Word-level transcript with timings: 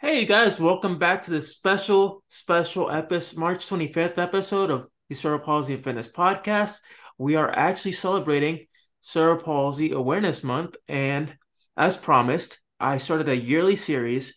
Hey, 0.00 0.20
you 0.20 0.26
guys, 0.26 0.60
welcome 0.60 0.96
back 0.96 1.22
to 1.22 1.32
this 1.32 1.56
special, 1.56 2.22
special 2.28 2.88
episode, 2.88 3.36
March 3.36 3.66
25th 3.66 4.16
episode 4.16 4.70
of 4.70 4.86
the 5.08 5.16
Cerebral 5.16 5.44
Palsy 5.44 5.74
and 5.74 5.82
Fitness 5.82 6.06
Podcast. 6.08 6.78
We 7.18 7.34
are 7.34 7.50
actually 7.50 7.92
celebrating 7.92 8.66
Cerebral 9.00 9.42
Palsy 9.44 9.90
Awareness 9.90 10.44
Month. 10.44 10.76
And 10.88 11.36
as 11.76 11.96
promised, 11.96 12.60
I 12.78 12.98
started 12.98 13.28
a 13.28 13.36
yearly 13.36 13.74
series. 13.74 14.36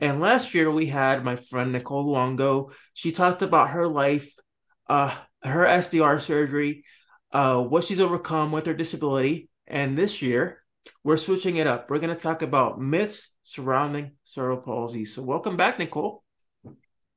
And 0.00 0.20
last 0.20 0.54
year 0.54 0.70
we 0.70 0.86
had 0.86 1.24
my 1.24 1.34
friend 1.34 1.72
Nicole 1.72 2.06
Luongo. 2.06 2.70
She 2.94 3.10
talked 3.10 3.42
about 3.42 3.70
her 3.70 3.88
life, 3.88 4.32
uh, 4.88 5.12
her 5.42 5.66
SDR 5.66 6.20
surgery, 6.20 6.84
uh, 7.32 7.60
what 7.60 7.82
she's 7.82 8.00
overcome 8.00 8.52
with 8.52 8.66
her 8.66 8.74
disability. 8.74 9.48
And 9.66 9.98
this 9.98 10.22
year, 10.22 10.59
we're 11.04 11.16
switching 11.16 11.56
it 11.56 11.66
up. 11.66 11.90
We're 11.90 11.98
going 11.98 12.14
to 12.14 12.20
talk 12.20 12.42
about 12.42 12.80
myths 12.80 13.34
surrounding 13.42 14.12
cerebral 14.24 14.58
palsy. 14.58 15.04
So, 15.04 15.22
welcome 15.22 15.56
back, 15.56 15.78
Nicole. 15.78 16.22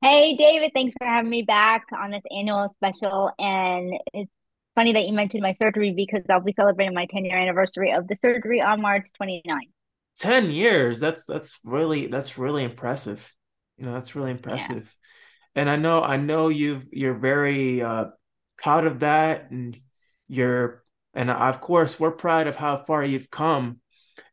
Hey, 0.02 0.36
David. 0.36 0.72
Thanks 0.74 0.94
for 0.98 1.06
having 1.06 1.30
me 1.30 1.42
back 1.42 1.86
on 1.98 2.10
this 2.10 2.22
annual 2.36 2.68
special. 2.74 3.30
And 3.38 3.94
it's 4.12 4.30
funny 4.74 4.92
that 4.92 5.06
you 5.06 5.14
mentioned 5.14 5.42
my 5.42 5.52
surgery 5.52 5.92
because 5.96 6.22
I'll 6.28 6.40
be 6.40 6.52
celebrating 6.52 6.94
my 6.94 7.06
10 7.06 7.24
year 7.24 7.38
anniversary 7.38 7.92
of 7.92 8.06
the 8.06 8.16
surgery 8.16 8.60
on 8.60 8.82
March 8.82 9.06
29th. 9.20 9.70
10 10.18 10.50
years. 10.50 11.00
That's 11.00 11.24
that's 11.24 11.58
really 11.64 12.06
that's 12.06 12.38
really 12.38 12.64
impressive. 12.64 13.32
You 13.78 13.86
know, 13.86 13.94
that's 13.94 14.14
really 14.14 14.30
impressive. 14.30 14.94
Yeah. 15.56 15.62
And 15.62 15.70
I 15.70 15.76
know 15.76 16.02
I 16.02 16.16
know 16.16 16.48
you've 16.48 16.86
you're 16.92 17.14
very 17.14 17.82
uh 17.82 18.06
proud 18.56 18.86
of 18.86 19.00
that 19.00 19.50
and 19.50 19.76
you're 20.28 20.83
and 21.14 21.30
of 21.30 21.60
course 21.60 21.98
we're 21.98 22.10
proud 22.10 22.46
of 22.46 22.56
how 22.56 22.76
far 22.76 23.04
you've 23.04 23.30
come 23.30 23.80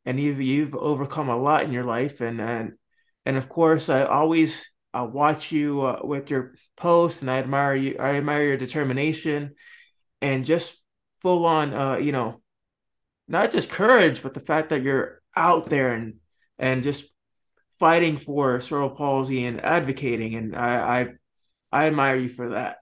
and 0.05 0.19
you've 0.19 0.41
you've 0.41 0.75
overcome 0.75 1.29
a 1.29 1.37
lot 1.37 1.63
in 1.63 1.71
your 1.71 1.83
life 1.83 2.21
and 2.21 2.41
and 2.41 2.73
and 3.25 3.37
of 3.37 3.47
course 3.49 3.89
I 3.89 4.03
always 4.03 4.67
I 4.93 5.03
watch 5.03 5.51
you 5.51 5.81
uh, 5.81 5.99
with 6.03 6.29
your 6.29 6.55
posts 6.75 7.21
and 7.21 7.31
I 7.31 7.37
admire 7.37 7.75
you 7.75 7.95
I 7.99 8.15
admire 8.15 8.43
your 8.43 8.57
determination 8.57 9.55
and 10.21 10.45
just 10.45 10.81
full 11.21 11.45
on 11.45 11.73
uh 11.73 11.97
you 11.97 12.11
know 12.11 12.41
not 13.27 13.51
just 13.51 13.69
courage 13.69 14.23
but 14.23 14.33
the 14.33 14.39
fact 14.39 14.69
that 14.69 14.81
you're 14.81 15.21
out 15.35 15.69
there 15.69 15.93
and 15.93 16.15
and 16.57 16.83
just 16.83 17.05
fighting 17.79 18.17
for 18.17 18.61
cerebral 18.61 18.91
palsy 18.91 19.45
and 19.45 19.63
advocating 19.63 20.35
and 20.35 20.55
I 20.55 21.01
I, 21.01 21.07
I 21.71 21.87
admire 21.87 22.15
you 22.15 22.29
for 22.29 22.49
that. 22.49 22.77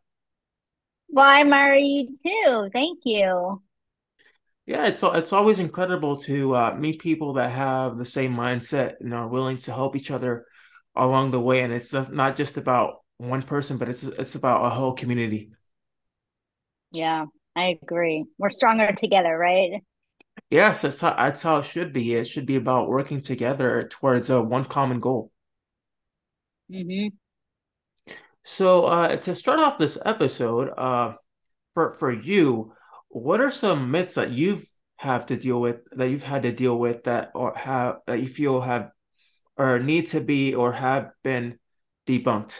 Well, 1.09 1.25
I 1.25 1.41
admire 1.41 1.75
you 1.75 2.15
too. 2.25 2.69
Thank 2.71 2.99
you. 3.05 3.61
Yeah, 4.69 4.85
it's 4.85 5.01
it's 5.01 5.33
always 5.33 5.59
incredible 5.59 6.15
to 6.17 6.55
uh, 6.55 6.75
meet 6.75 7.01
people 7.01 7.33
that 7.33 7.49
have 7.49 7.97
the 7.97 8.05
same 8.05 8.35
mindset 8.35 8.99
and 8.99 9.15
are 9.15 9.27
willing 9.27 9.57
to 9.57 9.73
help 9.73 9.95
each 9.95 10.11
other 10.11 10.45
along 10.95 11.31
the 11.31 11.39
way. 11.39 11.61
And 11.61 11.73
it's 11.73 11.91
not 11.91 12.35
just 12.35 12.55
about 12.55 12.97
one 13.17 13.41
person, 13.41 13.79
but 13.79 13.89
it's 13.89 14.03
it's 14.03 14.35
about 14.35 14.63
a 14.63 14.69
whole 14.69 14.93
community. 14.93 15.49
Yeah, 16.91 17.25
I 17.55 17.79
agree. 17.81 18.25
We're 18.37 18.51
stronger 18.51 18.93
together, 18.93 19.35
right? 19.35 19.81
Yes, 20.51 20.83
that's 20.83 20.99
how 20.99 21.15
that's 21.15 21.41
how 21.41 21.57
it 21.57 21.65
should 21.65 21.91
be. 21.91 22.13
It 22.13 22.25
should 22.25 22.45
be 22.45 22.57
about 22.57 22.89
working 22.89 23.21
together 23.21 23.87
towards 23.89 24.29
a 24.29 24.39
one 24.39 24.65
common 24.65 24.99
goal. 24.99 25.31
Mm-hmm. 26.71 27.15
So 28.43 28.85
uh, 28.85 29.15
to 29.15 29.33
start 29.33 29.61
off 29.61 29.79
this 29.79 29.97
episode, 30.05 30.69
uh, 30.77 31.13
for 31.73 31.89
for 31.95 32.11
you 32.11 32.73
what 33.09 33.41
are 33.41 33.51
some 33.51 33.91
myths 33.91 34.15
that 34.15 34.31
you've 34.31 34.65
have 34.97 35.25
to 35.27 35.37
deal 35.37 35.61
with 35.61 35.77
that 35.93 36.09
you've 36.09 36.23
had 36.23 36.43
to 36.43 36.51
deal 36.51 36.77
with 36.77 37.05
that 37.05 37.31
or 37.33 37.55
have 37.55 37.99
that 38.05 38.19
you 38.19 38.27
feel 38.27 38.59
have 38.59 38.91
or 39.55 39.79
need 39.79 40.05
to 40.07 40.19
be 40.19 40.53
or 40.55 40.71
have 40.71 41.11
been 41.23 41.57
debunked? 42.07 42.59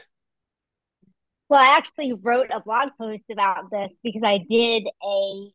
Well, 1.50 1.62
I 1.62 1.78
actually 1.78 2.14
wrote 2.14 2.48
a 2.54 2.60
blog 2.60 2.90
post 2.98 3.24
about 3.32 3.72
this 3.72 3.90
because 4.04 4.22
I 4.24 4.38
did 4.50 4.88
a 5.04 5.52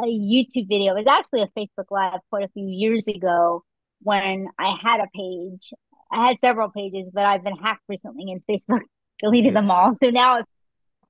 a 0.00 0.04
YouTube 0.04 0.68
video. 0.68 0.94
It 0.94 1.04
was 1.04 1.06
actually 1.06 1.42
a 1.42 1.48
Facebook 1.58 1.86
Live 1.90 2.20
quite 2.30 2.44
a 2.44 2.48
few 2.48 2.66
years 2.66 3.08
ago 3.08 3.64
when 4.02 4.48
I 4.58 4.76
had 4.82 5.00
a 5.00 5.08
page. 5.14 5.72
I 6.10 6.26
had 6.26 6.40
several 6.40 6.70
pages, 6.70 7.08
but 7.12 7.24
I've 7.24 7.44
been 7.44 7.56
hacked 7.56 7.84
recently 7.88 8.32
and 8.32 8.42
Facebook 8.48 8.82
deleted 9.20 9.54
yeah. 9.54 9.60
them 9.60 9.70
all. 9.70 9.94
So 10.02 10.10
now 10.10 10.38
if 10.40 10.46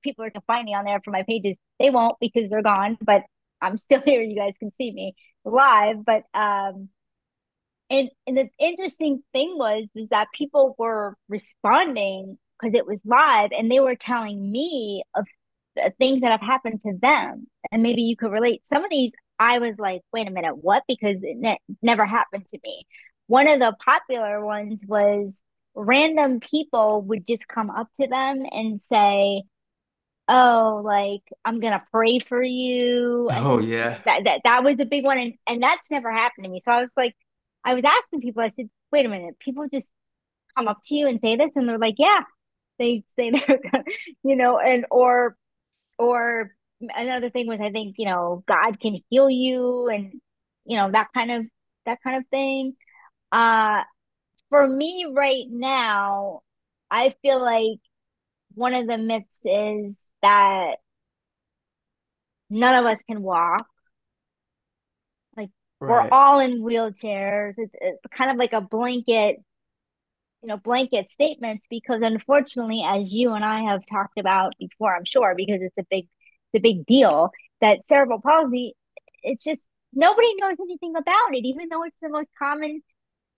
people 0.03 0.25
are 0.25 0.29
to 0.29 0.41
find 0.41 0.65
me 0.65 0.75
on 0.75 0.85
there 0.85 1.01
for 1.03 1.11
my 1.11 1.23
pages. 1.23 1.59
They 1.79 1.89
won't 1.89 2.17
because 2.19 2.49
they're 2.49 2.61
gone, 2.61 2.97
but 3.01 3.23
I'm 3.61 3.77
still 3.77 4.01
here. 4.05 4.21
You 4.21 4.35
guys 4.35 4.57
can 4.57 4.71
see 4.71 4.91
me 4.91 5.15
live. 5.45 6.05
But 6.05 6.23
um 6.33 6.89
and 7.89 8.09
and 8.27 8.37
the 8.37 8.49
interesting 8.59 9.23
thing 9.33 9.55
was 9.57 9.87
was 9.95 10.07
that 10.09 10.27
people 10.33 10.75
were 10.77 11.15
responding 11.29 12.37
because 12.59 12.75
it 12.75 12.85
was 12.85 13.01
live 13.05 13.51
and 13.57 13.71
they 13.71 13.79
were 13.79 13.95
telling 13.95 14.51
me 14.51 15.03
of 15.15 15.25
things 15.99 16.21
that 16.21 16.31
have 16.31 16.41
happened 16.41 16.81
to 16.81 16.93
them 17.01 17.47
and 17.71 17.81
maybe 17.83 18.03
you 18.03 18.15
could 18.15 18.31
relate 18.31 18.65
some 18.65 18.83
of 18.83 18.89
these 18.89 19.11
i 19.39 19.59
was 19.59 19.73
like 19.79 20.01
wait 20.11 20.27
a 20.27 20.31
minute 20.31 20.55
what 20.55 20.83
because 20.87 21.17
it 21.23 21.37
ne- 21.37 21.59
never 21.81 22.05
happened 22.05 22.45
to 22.49 22.59
me 22.63 22.85
one 23.27 23.47
of 23.47 23.59
the 23.59 23.75
popular 23.83 24.43
ones 24.45 24.83
was 24.87 25.41
random 25.75 26.39
people 26.39 27.01
would 27.01 27.25
just 27.25 27.47
come 27.47 27.69
up 27.69 27.87
to 27.99 28.07
them 28.07 28.43
and 28.51 28.81
say 28.83 29.41
oh 30.29 30.81
like 30.83 31.21
i'm 31.43 31.59
gonna 31.59 31.83
pray 31.91 32.19
for 32.19 32.41
you 32.41 33.27
oh 33.31 33.59
yeah. 33.59 33.99
that, 34.05 34.23
that 34.23 34.41
that 34.45 34.63
was 34.63 34.79
a 34.79 34.85
big 34.85 35.03
one 35.03 35.17
and 35.17 35.33
and 35.47 35.61
that's 35.61 35.91
never 35.91 36.11
happened 36.11 36.45
to 36.45 36.49
me. 36.49 36.59
So 36.61 36.71
i 36.71 36.79
was 36.79 36.91
like 36.95 37.15
i 37.65 37.73
was 37.73 37.83
asking 37.85 38.21
people 38.21 38.41
i 38.41 38.49
said 38.49 38.69
wait 38.91 39.05
a 39.05 39.09
minute 39.09 39.37
people 39.39 39.65
just 39.71 39.91
come 40.57 40.67
up 40.67 40.79
to 40.85 40.95
you 40.95 41.07
and 41.07 41.19
say 41.19 41.35
this? 41.35 41.55
And 41.55 41.67
they're 41.67 41.77
like 41.77 41.95
yeah 41.97 42.21
they 42.79 43.03
say 43.15 43.31
they're 43.47 43.59
you 44.23 44.35
know 44.35 44.59
and 44.59 44.85
or 44.89 45.35
or 45.99 46.55
another 46.79 47.29
thing 47.29 47.47
was 47.47 47.59
i 47.61 47.71
think 47.71 47.95
you 47.97 48.05
know 48.05 48.43
god 48.47 48.79
can 48.79 48.99
heal 49.09 49.29
you 49.29 49.87
and 49.89 50.13
you 50.65 50.77
know 50.77 50.89
that 50.91 51.07
kind 51.13 51.31
of 51.31 51.45
that 51.85 51.99
kind 52.01 52.17
of 52.17 52.27
thing. 52.29 52.75
Uh 53.31 53.81
for 54.49 54.67
me 54.67 55.07
right 55.11 55.45
now 55.49 56.41
i 56.89 57.15
feel 57.21 57.41
like 57.41 57.79
one 58.53 58.73
of 58.73 58.87
the 58.87 58.97
myths 58.97 59.39
is 59.45 59.99
that 60.23 60.77
none 62.49 62.75
of 62.75 62.85
us 62.85 63.03
can 63.03 63.21
walk. 63.21 63.67
Like 65.37 65.49
right. 65.79 65.89
we're 65.89 66.09
all 66.09 66.39
in 66.39 66.63
wheelchairs. 66.63 67.55
It's, 67.57 67.73
it's 67.79 67.99
kind 68.15 68.31
of 68.31 68.37
like 68.37 68.53
a 68.53 68.61
blanket, 68.61 69.37
you 70.41 70.47
know, 70.47 70.57
blanket 70.57 71.09
statements 71.09 71.67
because 71.69 72.01
unfortunately, 72.01 72.83
as 72.85 73.13
you 73.13 73.33
and 73.33 73.45
I 73.45 73.71
have 73.71 73.81
talked 73.85 74.17
about 74.17 74.53
before, 74.59 74.95
I'm 74.95 75.05
sure, 75.05 75.35
because 75.35 75.61
it's 75.61 75.77
a 75.77 75.85
big, 75.89 76.05
it's 76.53 76.59
a 76.59 76.61
big 76.61 76.85
deal 76.85 77.31
that 77.61 77.87
cerebral 77.87 78.21
palsy, 78.21 78.75
it's 79.21 79.43
just 79.43 79.69
nobody 79.93 80.33
knows 80.39 80.59
anything 80.59 80.95
about 80.95 81.33
it, 81.33 81.45
even 81.45 81.69
though 81.69 81.83
it's 81.83 81.97
the 82.01 82.09
most 82.09 82.29
common 82.39 82.81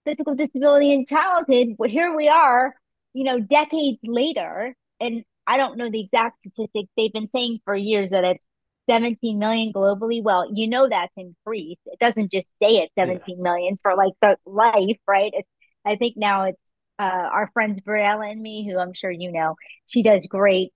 physical 0.06 0.36
disability 0.36 0.94
in 0.94 1.06
childhood. 1.06 1.76
Well, 1.78 1.90
here 1.90 2.16
we 2.16 2.28
are, 2.28 2.76
you 3.14 3.24
know, 3.24 3.40
decades 3.40 4.00
later, 4.04 4.76
and 5.00 5.24
I 5.48 5.58
don't 5.58 5.78
know 5.78 5.90
the 5.90 6.02
exact 6.02 6.40
statistics. 6.40 6.90
They've 6.98 7.14
been 7.14 7.30
saying 7.34 7.60
for 7.66 7.76
years 7.76 8.12
that 8.12 8.24
it's 8.24 8.46
17 8.88 9.40
million 9.40 9.74
globally. 9.74 10.22
Well, 10.24 10.48
you 10.54 10.68
know 10.68 10.88
that's 10.90 11.14
increased. 11.18 11.82
It 11.86 12.00
doesn't 12.00 12.32
just 12.32 12.50
stay 12.56 12.82
at 12.82 12.90
17 12.98 13.22
yeah. 13.28 13.44
million 13.44 13.80
for 13.82 13.96
like 13.96 14.14
the 14.22 14.38
life, 14.46 14.98
right? 15.08 15.32
It's 15.34 15.50
I 15.86 15.96
think 15.98 16.18
now 16.18 16.46
it's 16.46 16.74
uh, 16.98 17.04
our 17.04 17.50
friends 17.54 17.82
Briella 17.82 18.32
and 18.32 18.42
me, 18.42 18.68
who 18.68 18.80
I'm 18.80 18.94
sure 18.94 19.12
you 19.12 19.32
know. 19.32 19.56
She 19.86 20.02
does 20.02 20.28
great, 20.28 20.72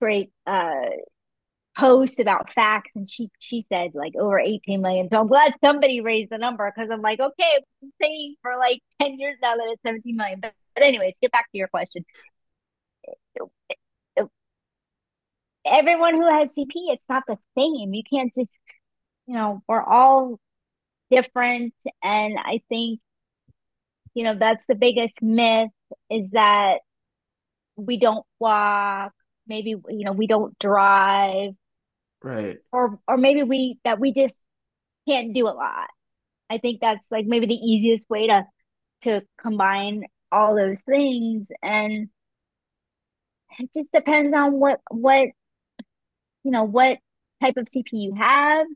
great 0.00 0.30
uh, 0.46 0.86
posts 1.76 2.18
about 2.18 2.52
facts, 2.52 2.92
and 2.96 3.08
she 3.08 3.30
she 3.38 3.66
said 3.68 3.92
like 3.94 4.14
over 4.18 4.38
18 4.38 4.80
million. 4.80 5.08
So 5.08 5.18
I'm 5.18 5.28
glad 5.28 5.54
somebody 5.62 6.00
raised 6.00 6.30
the 6.30 6.38
number 6.38 6.72
because 6.74 6.90
I'm 6.90 7.02
like, 7.02 7.20
okay, 7.20 7.60
I'm 7.82 7.92
saying 8.00 8.36
for 8.42 8.56
like 8.58 8.80
10 9.00 9.18
years 9.18 9.36
now 9.42 9.54
that 9.56 9.68
it's 9.72 9.82
17 9.86 10.16
million. 10.16 10.40
But, 10.40 10.54
but 10.74 10.82
anyways, 10.82 11.14
get 11.20 11.32
back 11.32 11.50
to 11.52 11.58
your 11.58 11.68
question 11.68 12.04
everyone 15.66 16.14
who 16.14 16.28
has 16.30 16.50
CP, 16.50 16.70
it's 16.92 17.04
not 17.08 17.24
the 17.26 17.36
same. 17.56 17.92
You 17.92 18.02
can't 18.08 18.34
just, 18.34 18.58
you 19.26 19.34
know, 19.34 19.62
we're 19.68 19.82
all 19.82 20.38
different. 21.10 21.74
And 22.02 22.38
I 22.38 22.62
think, 22.68 23.00
you 24.14 24.24
know, 24.24 24.34
that's 24.38 24.66
the 24.66 24.74
biggest 24.74 25.20
myth 25.22 25.70
is 26.10 26.30
that 26.30 26.78
we 27.76 27.98
don't 27.98 28.24
walk, 28.38 29.12
maybe, 29.46 29.70
you 29.70 30.04
know, 30.04 30.12
we 30.12 30.26
don't 30.26 30.58
drive. 30.58 31.52
Right. 32.22 32.58
Or 32.72 32.98
or 33.06 33.16
maybe 33.16 33.42
we 33.42 33.78
that 33.84 34.00
we 34.00 34.12
just 34.12 34.40
can't 35.08 35.34
do 35.34 35.46
a 35.46 35.50
lot. 35.50 35.88
I 36.48 36.58
think 36.58 36.80
that's 36.80 37.10
like 37.10 37.26
maybe 37.26 37.46
the 37.46 37.54
easiest 37.54 38.08
way 38.08 38.28
to 38.28 38.44
to 39.02 39.22
combine 39.40 40.04
all 40.32 40.56
those 40.56 40.82
things 40.82 41.48
and 41.62 42.08
it 43.58 43.70
just 43.74 43.92
depends 43.92 44.34
on 44.36 44.52
what 44.54 44.80
what 44.90 45.28
you 46.44 46.50
know 46.50 46.64
what 46.64 46.98
type 47.42 47.56
of 47.56 47.66
CP 47.66 47.88
you 47.92 48.14
have, 48.14 48.66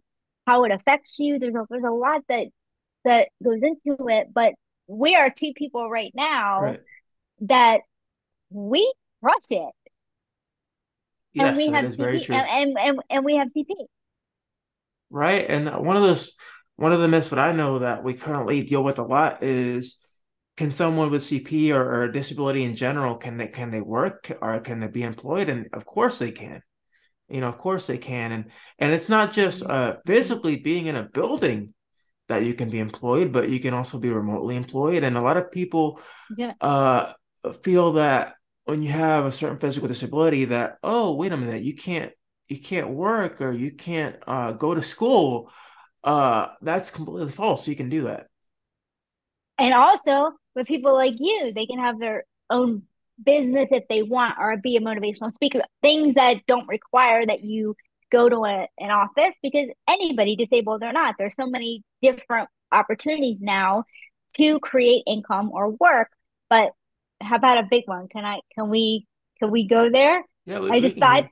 how 0.46 0.64
it 0.64 0.72
affects 0.72 1.18
you. 1.18 1.38
There's 1.38 1.54
a 1.54 1.66
there's 1.70 1.84
a 1.84 1.90
lot 1.90 2.22
that 2.28 2.48
that 3.04 3.28
goes 3.42 3.62
into 3.62 4.08
it, 4.08 4.28
but 4.34 4.54
we 4.86 5.14
are 5.16 5.30
two 5.30 5.52
people 5.54 5.88
right 5.88 6.12
now 6.14 6.60
Right. 6.62 6.80
that 7.42 7.80
we 8.50 8.92
crush 9.22 9.46
it. 9.50 9.72
And 11.38 11.56
Yes, 11.56 11.56
we 11.56 11.70
that 11.70 11.74
have 11.76 11.84
is 11.84 11.94
very 11.94 12.18
CP 12.18 12.24
true. 12.26 12.34
and, 12.34 12.76
and, 12.76 12.78
and, 12.78 13.00
and 13.08 13.24
we 13.24 13.36
have 13.36 13.48
CP. 13.52 13.66
Right. 15.10 15.46
And 15.48 15.66
one 15.84 15.96
of 15.96 16.02
those, 16.02 16.34
one 16.76 16.92
of 16.92 17.00
the 17.00 17.08
myths 17.08 17.30
that 17.30 17.38
I 17.38 17.52
know 17.52 17.80
that 17.80 18.02
we 18.04 18.14
currently 18.14 18.62
deal 18.62 18.82
with 18.82 18.98
a 18.98 19.02
lot 19.02 19.42
is 19.42 19.96
can 20.60 20.72
someone 20.72 21.10
with 21.10 21.22
CP 21.24 21.72
or, 21.72 21.82
or 21.84 22.02
a 22.04 22.12
disability 22.12 22.64
in 22.64 22.76
general, 22.76 23.16
can 23.16 23.36
they 23.38 23.48
can 23.48 23.70
they 23.70 23.80
work 23.82 24.30
or 24.42 24.60
can 24.60 24.80
they 24.80 24.88
be 24.88 25.02
employed? 25.04 25.48
And 25.48 25.68
of 25.72 25.86
course 25.86 26.18
they 26.20 26.32
can. 26.32 26.62
You 27.28 27.40
know, 27.42 27.48
of 27.48 27.58
course 27.58 27.86
they 27.88 27.98
can. 27.98 28.32
And 28.32 28.44
and 28.78 28.92
it's 28.92 29.08
not 29.08 29.32
just 29.32 29.62
uh 29.64 29.96
physically 30.06 30.56
being 30.56 30.86
in 30.86 30.96
a 30.96 31.04
building 31.04 31.74
that 32.28 32.44
you 32.44 32.54
can 32.54 32.70
be 32.70 32.80
employed, 32.80 33.32
but 33.32 33.50
you 33.50 33.60
can 33.60 33.74
also 33.74 33.98
be 33.98 34.10
remotely 34.10 34.56
employed. 34.56 35.04
And 35.04 35.16
a 35.16 35.22
lot 35.22 35.36
of 35.38 35.52
people 35.52 36.00
Yeah. 36.28 36.54
uh 36.60 37.12
feel 37.64 37.92
that 37.92 38.34
when 38.64 38.82
you 38.82 38.90
have 38.90 39.26
a 39.26 39.32
certain 39.32 39.58
physical 39.58 39.88
disability 39.88 40.46
that, 40.46 40.78
oh, 40.82 41.14
wait 41.14 41.32
a 41.32 41.36
minute, 41.36 41.62
you 41.62 41.74
can't 41.76 42.12
you 42.48 42.60
can't 42.60 42.90
work 42.90 43.40
or 43.40 43.52
you 43.52 43.72
can't 43.72 44.16
uh, 44.26 44.52
go 44.52 44.74
to 44.74 44.82
school, 44.82 45.50
uh, 46.04 46.48
that's 46.62 46.90
completely 46.90 47.30
false. 47.32 47.68
You 47.68 47.76
can 47.76 47.88
do 47.88 48.04
that. 48.04 48.28
And 49.58 49.74
also 49.74 50.32
with 50.60 50.68
people 50.68 50.94
like 50.94 51.14
you, 51.18 51.52
they 51.54 51.66
can 51.66 51.78
have 51.78 51.98
their 51.98 52.24
own 52.50 52.82
business 53.24 53.68
if 53.70 53.84
they 53.88 54.02
want 54.02 54.36
or 54.38 54.56
be 54.58 54.76
a 54.76 54.80
motivational 54.80 55.32
speaker, 55.32 55.62
things 55.82 56.14
that 56.14 56.36
don't 56.46 56.68
require 56.68 57.24
that 57.24 57.42
you 57.42 57.74
go 58.12 58.28
to 58.28 58.44
a, 58.44 58.68
an 58.78 58.90
office 58.90 59.36
because 59.42 59.68
anybody 59.88 60.36
disabled 60.36 60.82
or 60.82 60.92
not, 60.92 61.14
there's 61.18 61.34
so 61.34 61.46
many 61.46 61.82
different 62.02 62.48
opportunities 62.70 63.38
now 63.40 63.84
to 64.36 64.60
create 64.60 65.02
income 65.06 65.50
or 65.52 65.70
work. 65.70 66.10
But 66.50 66.72
how 67.22 67.36
about 67.36 67.58
a 67.58 67.68
big 67.70 67.84
one? 67.86 68.08
Can 68.08 68.24
I 68.24 68.40
can 68.54 68.68
we 68.68 69.06
can 69.38 69.50
we 69.50 69.66
go 69.66 69.90
there? 69.90 70.22
Yeah, 70.44 70.60
we, 70.60 70.70
I 70.70 70.80
we 70.80 70.90
thought 70.90 71.28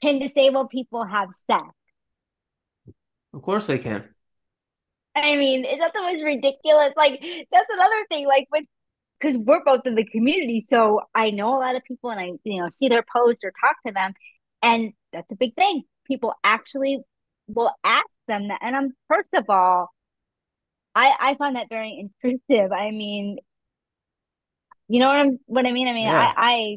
can 0.00 0.18
disabled 0.18 0.70
people 0.70 1.04
have 1.04 1.30
sex? 1.32 1.64
Of 3.32 3.42
course 3.42 3.66
they 3.66 3.78
can. 3.78 4.13
I 5.14 5.36
mean, 5.36 5.64
is 5.64 5.78
that 5.78 5.92
the 5.94 6.02
most 6.02 6.22
ridiculous? 6.22 6.92
Like, 6.96 7.20
that's 7.52 7.68
another 7.70 8.04
thing. 8.08 8.26
Like, 8.26 8.48
with 8.52 8.64
because 9.20 9.38
we're 9.38 9.64
both 9.64 9.82
in 9.86 9.94
the 9.96 10.04
community, 10.04 10.60
so 10.60 11.00
I 11.14 11.30
know 11.30 11.56
a 11.56 11.60
lot 11.60 11.76
of 11.76 11.84
people, 11.84 12.10
and 12.10 12.20
I 12.20 12.32
you 12.44 12.60
know 12.62 12.68
see 12.72 12.88
their 12.88 13.04
posts 13.04 13.44
or 13.44 13.52
talk 13.60 13.76
to 13.86 13.92
them, 13.92 14.14
and 14.62 14.92
that's 15.12 15.32
a 15.32 15.36
big 15.36 15.54
thing. 15.56 15.84
People 16.06 16.34
actually 16.44 17.00
will 17.48 17.72
ask 17.84 18.06
them 18.28 18.48
that, 18.48 18.60
and 18.62 18.76
I'm 18.76 18.92
first 19.08 19.30
of 19.34 19.46
all, 19.50 19.90
I 20.94 21.14
I 21.20 21.34
find 21.36 21.56
that 21.56 21.68
very 21.68 21.98
intrusive. 21.98 22.72
I 22.72 22.90
mean, 22.90 23.38
you 24.88 25.00
know 25.00 25.06
what 25.06 25.16
I'm 25.16 25.38
what 25.46 25.66
I 25.66 25.72
mean? 25.72 25.88
I 25.88 25.92
mean, 25.92 26.08
I 26.08 26.12
Yeah. 26.12 26.34
I 26.36 26.76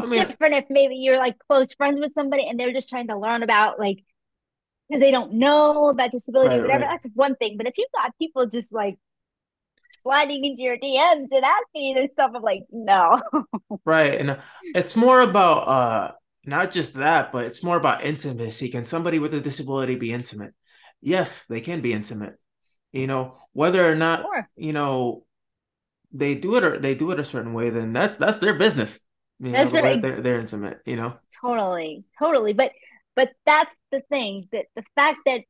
I 0.00 0.06
it's 0.06 0.06
mean, 0.06 0.26
different 0.28 0.54
if 0.54 0.64
maybe 0.68 0.96
you're 0.96 1.18
like 1.18 1.38
close 1.48 1.72
friends 1.72 1.98
with 2.00 2.12
somebody 2.14 2.46
and 2.46 2.58
they're 2.60 2.72
just 2.72 2.90
trying 2.90 3.08
to 3.08 3.18
learn 3.18 3.42
about 3.42 3.78
like 3.78 4.04
because 4.88 5.00
they 5.00 5.10
don't 5.10 5.34
know 5.34 5.88
about 5.90 6.12
disability 6.12 6.58
right, 6.58 6.60
whatever. 6.60 6.84
right, 6.84 6.90
That's 6.90 7.06
one 7.14 7.36
thing. 7.36 7.56
But 7.56 7.66
if 7.66 7.74
you've 7.78 7.92
got 7.92 8.16
people 8.18 8.46
just 8.46 8.72
like 8.72 8.98
sliding 10.02 10.44
into 10.44 10.62
your 10.62 10.78
DMs 10.78 11.28
and 11.30 11.44
asking 11.44 11.86
you 11.86 11.94
this 11.94 12.12
stuff, 12.12 12.32
I'm 12.34 12.42
like, 12.42 12.64
no. 12.70 13.20
right. 13.84 14.14
And 14.20 14.30
uh, 14.30 14.38
it's 14.74 14.96
more 14.96 15.20
about 15.20 15.68
uh 15.68 16.12
not 16.44 16.70
just 16.70 16.94
that, 16.94 17.32
but 17.32 17.44
it's 17.44 17.62
more 17.62 17.76
about 17.76 18.04
intimacy. 18.04 18.70
Can 18.70 18.84
somebody 18.84 19.18
with 19.18 19.34
a 19.34 19.40
disability 19.40 19.96
be 19.96 20.12
intimate? 20.12 20.54
Yes, 21.00 21.44
they 21.48 21.60
can 21.60 21.80
be 21.80 21.92
intimate. 21.92 22.34
You 22.92 23.06
know, 23.06 23.36
whether 23.52 23.90
or 23.90 23.94
not, 23.94 24.20
Sure. 24.20 24.48
you 24.56 24.72
know, 24.72 25.24
they 26.12 26.34
do 26.36 26.56
it 26.56 26.64
or 26.64 26.78
they 26.80 26.94
do 26.94 27.10
it 27.12 27.20
a 27.20 27.24
certain 27.24 27.54
way, 27.54 27.70
then 27.70 27.92
that's 27.92 28.16
that's 28.16 28.38
their 28.38 28.54
business. 28.54 29.00
You 29.40 29.52
That's 29.52 29.72
the 29.72 29.80
way 29.82 29.98
they're 30.00 30.22
they're 30.22 30.40
intimate, 30.40 30.80
you 30.86 30.96
know. 30.96 31.18
totally, 31.40 32.04
totally. 32.18 32.52
But 32.52 32.72
but 33.18 33.32
that's 33.44 33.74
the 33.90 34.00
thing 34.10 34.46
that 34.52 34.66
the 34.76 34.84
fact 34.94 35.18
that 35.26 35.40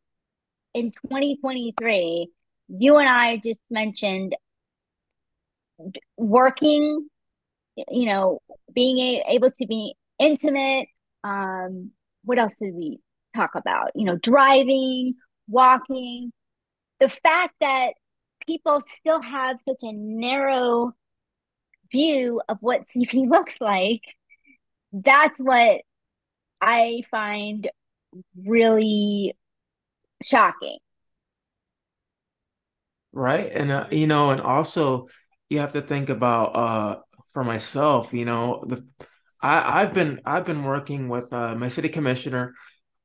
in 0.72 0.90
2023, 0.90 2.30
you 2.68 2.96
and 2.96 3.06
I 3.06 3.36
just 3.44 3.62
mentioned 3.70 4.34
working, 6.16 7.06
you 7.90 8.06
know, 8.06 8.40
being 8.72 8.96
a, 8.96 9.22
able 9.28 9.50
to 9.50 9.66
be 9.66 9.92
intimate. 10.18 10.88
Um, 11.24 11.90
what 12.24 12.38
else 12.38 12.56
did 12.56 12.72
we 12.74 13.00
talk 13.36 13.50
about? 13.54 13.90
You 13.94 14.06
know, 14.06 14.16
driving, 14.16 15.16
walking. 15.46 16.32
The 17.00 17.10
fact 17.10 17.52
that 17.60 17.90
people 18.46 18.82
still 18.98 19.20
have 19.20 19.58
such 19.68 19.82
a 19.82 19.92
narrow 19.92 20.94
view 21.92 22.40
of 22.48 22.56
what 22.62 22.88
CP 22.96 23.28
looks 23.28 23.56
like, 23.60 24.04
that's 24.90 25.38
what 25.38 25.82
I 26.60 27.02
find 27.10 27.68
really 28.46 29.34
shocking. 30.22 30.78
Right. 33.12 33.50
And 33.52 33.70
uh, 33.70 33.86
you 33.90 34.06
know, 34.06 34.30
and 34.30 34.40
also 34.40 35.08
you 35.48 35.60
have 35.60 35.72
to 35.72 35.82
think 35.82 36.08
about 36.08 36.46
uh 36.56 37.00
for 37.32 37.44
myself, 37.44 38.12
you 38.12 38.24
know, 38.24 38.64
the 38.66 38.86
I 39.40 39.82
I've 39.82 39.94
been 39.94 40.20
I've 40.24 40.44
been 40.44 40.64
working 40.64 41.08
with 41.08 41.32
uh, 41.32 41.54
my 41.54 41.68
city 41.68 41.88
commissioner 41.88 42.54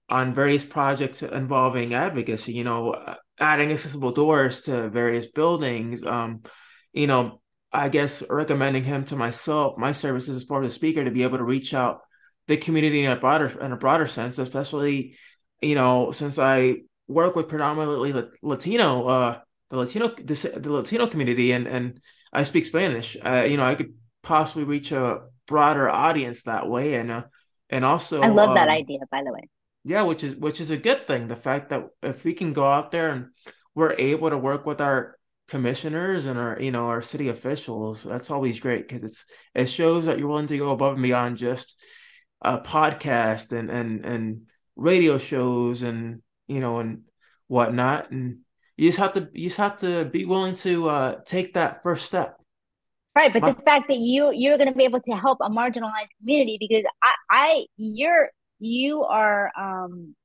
on 0.09 0.33
various 0.33 0.65
projects 0.65 1.23
involving 1.23 1.93
advocacy, 1.93 2.53
you 2.53 2.63
know, 2.63 2.91
uh, 2.91 3.15
adding 3.39 3.71
accessible 3.71 4.11
doors 4.11 4.61
to 4.61 4.89
various 4.89 5.27
buildings, 5.27 6.03
um, 6.05 6.43
you 6.91 7.07
know, 7.07 7.41
I 7.71 7.89
guess 7.89 8.21
recommending 8.29 8.83
him 8.83 9.05
to 9.05 9.15
myself, 9.15 9.77
my 9.77 9.91
services 9.93 10.35
as 10.35 10.45
part 10.45 10.63
of 10.63 10.69
the 10.69 10.75
speaker 10.75 11.03
to 11.03 11.11
be 11.11 11.23
able 11.23 11.37
to 11.39 11.43
reach 11.43 11.73
out 11.73 12.01
the 12.47 12.57
community 12.57 13.03
in 13.03 13.11
a 13.11 13.15
broader 13.15 13.47
in 13.59 13.71
a 13.71 13.77
broader 13.77 14.07
sense, 14.07 14.37
especially, 14.37 15.15
you 15.61 15.75
know, 15.75 16.11
since 16.11 16.37
I 16.39 16.77
work 17.07 17.35
with 17.35 17.47
predominantly 17.47 18.13
La- 18.13 18.23
Latino, 18.41 19.07
uh, 19.07 19.39
the 19.69 19.77
Latino 19.77 20.07
the, 20.09 20.71
Latino 20.71 21.07
community, 21.07 21.51
and 21.51 21.67
and 21.67 21.99
I 22.31 22.43
speak 22.43 22.65
Spanish. 22.65 23.17
Uh, 23.23 23.45
you 23.47 23.57
know, 23.57 23.65
I 23.65 23.75
could 23.75 23.93
possibly 24.21 24.63
reach 24.63 24.91
a 24.91 25.21
broader 25.47 25.89
audience 25.89 26.43
that 26.43 26.67
way, 26.67 26.95
and 26.95 27.11
uh, 27.11 27.23
and 27.69 27.85
also 27.85 28.21
I 28.21 28.27
love 28.27 28.55
that 28.55 28.69
um, 28.69 28.75
idea, 28.75 28.99
by 29.11 29.21
the 29.23 29.31
way. 29.31 29.49
yeah, 29.83 30.03
which 30.03 30.23
is 30.23 30.35
which 30.35 30.61
is 30.61 30.71
a 30.71 30.77
good 30.77 31.07
thing. 31.07 31.27
The 31.27 31.35
fact 31.35 31.69
that 31.69 31.87
if 32.01 32.25
we 32.25 32.33
can 32.33 32.53
go 32.53 32.67
out 32.67 32.91
there 32.91 33.09
and 33.09 33.27
we're 33.75 33.95
able 33.97 34.29
to 34.29 34.37
work 34.37 34.65
with 34.65 34.81
our 34.81 35.17
commissioners 35.47 36.27
and 36.27 36.39
our, 36.39 36.57
you 36.59 36.71
know, 36.71 36.87
our 36.87 37.01
city 37.01 37.29
officials, 37.29 38.03
that's 38.03 38.31
always 38.31 38.59
great 38.59 38.87
because 38.87 39.03
it's 39.03 39.25
it 39.53 39.65
shows 39.65 40.05
that 40.05 40.19
you're 40.19 40.27
willing 40.27 40.47
to 40.47 40.57
go 40.57 40.71
above 40.71 40.93
and 40.93 41.03
beyond 41.03 41.37
just 41.37 41.81
a 42.43 42.59
podcast 42.59 43.51
and 43.51 43.69
and 43.69 44.05
and 44.05 44.47
radio 44.75 45.17
shows 45.17 45.83
and 45.83 46.21
you 46.47 46.59
know 46.59 46.79
and 46.79 47.03
whatnot. 47.47 48.11
And 48.11 48.39
you 48.77 48.89
just 48.89 48.99
have 48.99 49.13
to 49.13 49.29
you 49.33 49.49
just 49.49 49.57
have 49.57 49.77
to 49.77 50.05
be 50.05 50.25
willing 50.25 50.55
to 50.55 50.89
uh 50.89 51.15
take 51.25 51.53
that 51.53 51.83
first 51.83 52.05
step. 52.05 52.37
Right, 53.15 53.31
but 53.31 53.41
the 53.41 53.61
fact 53.61 53.89
that 53.89 53.99
you 53.99 54.31
you're 54.33 54.57
going 54.57 54.71
to 54.71 54.75
be 54.75 54.85
able 54.85 55.01
to 55.01 55.11
help 55.11 55.37
a 55.41 55.49
marginalized 55.49 56.09
community 56.19 56.57
because 56.59 56.83
I 57.03 57.13
I 57.29 57.65
you're 57.77 58.29
you 58.59 59.03
are 59.03 59.51
um 59.57 60.15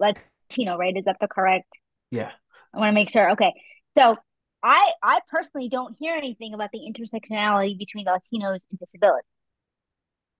Latino, 0.00 0.76
right? 0.76 0.96
Is 0.96 1.04
that 1.04 1.18
the 1.20 1.28
correct? 1.28 1.78
yeah, 2.10 2.30
I 2.72 2.78
want 2.78 2.90
to 2.90 2.94
make 2.94 3.10
sure. 3.10 3.30
Okay. 3.32 3.52
So 3.96 4.16
I 4.62 4.92
I 5.02 5.20
personally 5.30 5.68
don't 5.68 5.94
hear 6.00 6.14
anything 6.16 6.54
about 6.54 6.70
the 6.72 6.80
intersectionality 6.80 7.78
between 7.78 8.06
Latinos 8.06 8.60
and 8.70 8.78
disability. 8.80 9.26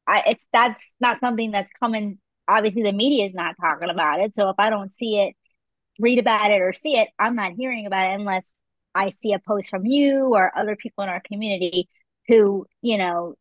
I 0.07 0.23
it's 0.27 0.47
that's 0.53 0.95
not 1.01 1.21
something 1.21 1.51
that's 1.51 1.73
coming. 1.73 2.19
Obviously, 2.49 2.83
the 2.83 2.93
media 2.93 3.27
is 3.27 3.35
not 3.35 3.57
talking 3.61 3.91
about 3.91 4.21
it. 4.21 4.35
So 4.35 4.51
if 4.51 4.57
I 4.59 4.71
don't 4.71 4.93
see 4.93 5.19
it, 5.19 5.35
read 5.99 6.19
about 6.19 6.51
it, 6.51 6.61
or 6.61 6.73
see 6.73 6.97
it, 6.99 7.09
I'm 7.19 7.37
not 7.37 7.53
hearing 7.53 7.87
about 7.87 8.11
it 8.11 8.21
unless 8.21 8.63
I 8.95 9.11
see 9.11 9.33
a 9.33 9.39
post 9.39 9.71
from 9.71 9.87
you 9.87 10.35
or 10.35 10.57
other 10.57 10.77
people 10.77 11.05
in 11.05 11.11
our 11.11 11.23
community 11.27 11.89
who 12.29 12.67
you 12.83 12.99
know 12.99 13.35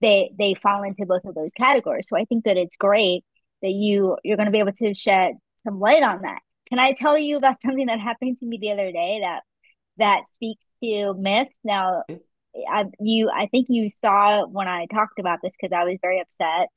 they 0.00 0.32
they 0.38 0.54
fall 0.54 0.82
into 0.82 1.06
both 1.06 1.24
of 1.24 1.34
those 1.34 1.52
categories. 1.52 2.08
So 2.08 2.16
I 2.16 2.24
think 2.24 2.44
that 2.44 2.56
it's 2.56 2.76
great 2.76 3.24
that 3.62 3.70
you 3.70 4.18
you're 4.24 4.36
going 4.36 4.46
to 4.46 4.52
be 4.52 4.58
able 4.58 4.72
to 4.72 4.94
shed 4.94 5.34
some 5.64 5.80
light 5.80 6.02
on 6.02 6.22
that. 6.22 6.40
Can 6.68 6.78
I 6.78 6.92
tell 6.92 7.18
you 7.18 7.36
about 7.36 7.62
something 7.64 7.86
that 7.86 8.00
happened 8.00 8.38
to 8.40 8.46
me 8.46 8.58
the 8.60 8.72
other 8.72 8.92
day 8.92 9.20
that 9.22 9.42
that 9.98 10.26
speaks 10.26 10.66
to 10.82 11.14
myths? 11.14 11.56
Now, 11.64 12.02
I 12.70 12.84
you 13.00 13.30
I 13.30 13.46
think 13.46 13.66
you 13.70 13.88
saw 13.90 14.46
when 14.46 14.68
I 14.68 14.86
talked 14.86 15.18
about 15.18 15.40
this 15.42 15.54
because 15.60 15.74
I 15.74 15.84
was 15.84 15.98
very 16.02 16.20
upset. 16.20 16.68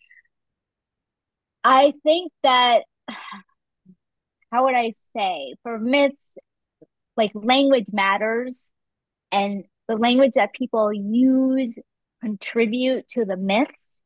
I 1.64 1.94
think 2.04 2.32
that 2.44 2.84
how 4.52 4.66
would 4.66 4.76
I 4.76 4.94
say 5.16 5.56
for 5.64 5.80
myths 5.80 6.38
like 7.18 7.32
language 7.36 7.88
matters 7.94 8.72
and 9.32 9.66
the 9.88 9.98
language 9.98 10.34
that 10.36 10.54
people 10.54 10.94
use 10.94 11.78
contribute 12.22 13.08
to 13.10 13.26
the 13.26 13.38
myths. 13.38 14.02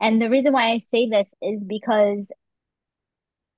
And 0.00 0.22
the 0.22 0.30
reason 0.30 0.52
why 0.52 0.70
I 0.72 0.78
say 0.78 1.08
this 1.08 1.34
is 1.42 1.60
because 1.66 2.30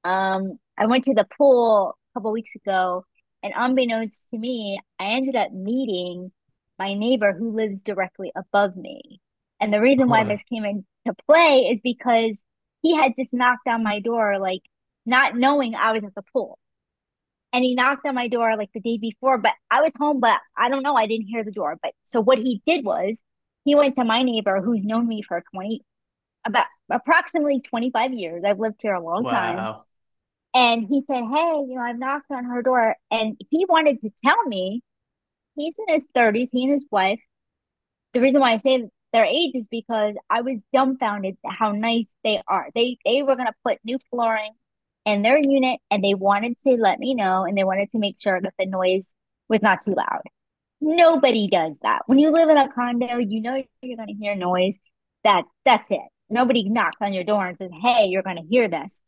um 0.04 0.58
I 0.78 0.86
went 0.86 1.04
to 1.04 1.14
the 1.14 1.26
pool 1.36 1.96
a 2.14 2.18
couple 2.18 2.32
weeks 2.32 2.54
ago 2.54 3.04
And 3.42 3.52
unbeknownst 3.56 4.28
to 4.30 4.38
me, 4.38 4.80
I 4.98 5.12
ended 5.12 5.36
up 5.36 5.52
meeting 5.52 6.32
my 6.78 6.95
neighbor 6.95 7.33
who 7.33 7.50
lives 7.52 7.83
directly 7.83 8.33
above 8.37 8.76
me. 8.76 9.21
And 9.61 9.73
the 9.73 9.80
reason 9.80 10.09
why 10.09 10.23
Huh. 10.23 10.30
this 10.30 10.42
came 10.45 10.64
into 10.64 10.85
play 11.26 11.68
is 11.71 11.80
because 11.80 12.45
he 12.83 12.95
had 12.97 13.14
just 13.16 13.35
knocked 13.35 13.66
on 13.68 13.83
my 13.83 14.00
door, 14.00 14.38
like 14.38 14.62
not 15.06 15.37
knowing 15.37 15.75
I 15.75 15.92
was 15.92 16.04
at 16.04 16.14
the 16.14 16.23
pool. 16.33 16.59
And 17.52 17.64
he 17.64 17.75
knocked 17.75 18.06
on 18.06 18.14
my 18.14 18.28
door 18.28 18.56
like 18.56 18.71
the 18.75 18.80
day 18.80 18.99
before, 18.99 19.38
but 19.38 19.52
I 19.71 19.80
was 19.80 19.95
home, 19.99 20.21
but 20.21 20.40
I 20.56 20.68
don't 20.68 20.83
know, 20.83 20.95
I 20.97 21.06
didn't 21.06 21.26
hear 21.28 21.45
the 21.45 21.52
door. 21.52 21.78
But 21.83 21.95
so 22.04 22.21
what 22.21 22.38
he 22.38 22.62
did 22.66 22.85
was 22.85 23.23
he 23.64 23.75
went 23.75 23.95
to 23.97 24.04
my 24.04 24.23
neighbor 24.23 24.61
who's 24.61 24.85
known 24.85 25.09
me 25.09 25.23
for 25.23 25.42
20, 25.54 25.83
about 26.47 26.66
approximately 26.90 27.61
25 27.61 28.12
years. 28.12 28.45
I've 28.45 28.59
lived 28.61 28.83
here 28.83 28.95
a 28.95 29.02
long 29.02 29.26
time. 29.26 29.71
And 30.54 30.87
he 30.88 31.00
said, 31.00 31.23
Hey, 31.25 31.64
you 31.68 31.75
know, 31.76 31.83
I've 31.83 31.99
knocked 31.99 32.30
on 32.30 32.45
her 32.45 32.62
door. 32.62 32.97
And 33.11 33.37
he 33.50 33.66
wanted 33.68 34.00
to 34.02 34.11
tell 34.25 34.42
me 34.47 34.83
he's 35.56 35.78
in 35.78 35.94
his 35.94 36.08
30s, 36.14 36.50
he 36.52 36.64
and 36.64 36.72
his 36.72 36.86
wife. 36.90 37.20
The 38.14 38.20
reason 38.20 38.40
why 38.40 38.52
I 38.52 38.58
say 38.58 38.88
their 39.12 39.25
age 39.25 39.52
is 39.54 39.66
because 39.70 40.14
I 40.28 40.42
was 40.42 40.62
dumbfounded 40.72 41.36
how 41.46 41.72
nice 41.72 42.12
they 42.25 42.42
are. 42.48 42.68
They 42.75 42.98
they 43.04 43.22
were 43.22 43.36
gonna 43.36 43.54
put 43.64 43.78
new 43.84 43.98
flooring 44.10 44.52
in 45.04 45.22
their 45.22 45.38
unit 45.38 45.80
and 45.90 46.02
they 46.02 46.14
wanted 46.14 46.58
to 46.58 46.72
let 46.72 46.98
me 46.98 47.14
know 47.14 47.44
and 47.44 47.56
they 47.56 47.64
wanted 47.64 47.90
to 47.92 47.98
make 47.98 48.20
sure 48.20 48.40
that 48.40 48.54
the 48.58 48.66
noise 48.66 49.14
was 49.48 49.62
not 49.62 49.80
too 49.82 49.94
loud. 49.94 50.22
Nobody 50.80 51.48
does 51.48 51.72
that. 51.82 52.02
When 52.06 52.18
you 52.18 52.30
live 52.30 52.48
in 52.50 52.58
a 52.58 52.70
condo, 52.72 53.18
you 53.18 53.40
know 53.40 53.62
you're 53.82 53.96
gonna 53.96 54.12
hear 54.18 54.34
noise. 54.34 54.75
That 55.25 55.44
that's 55.64 55.90
it. 55.90 56.00
Nobody 56.28 56.68
knocks 56.68 56.96
on 57.00 57.14
your 57.14 57.25
door 57.25 57.46
and 57.46 57.56
says, 57.56 57.70
Hey, 57.82 58.06
you're 58.06 58.22
gonna 58.22 58.42
hear 58.48 58.68
this. 58.68 59.00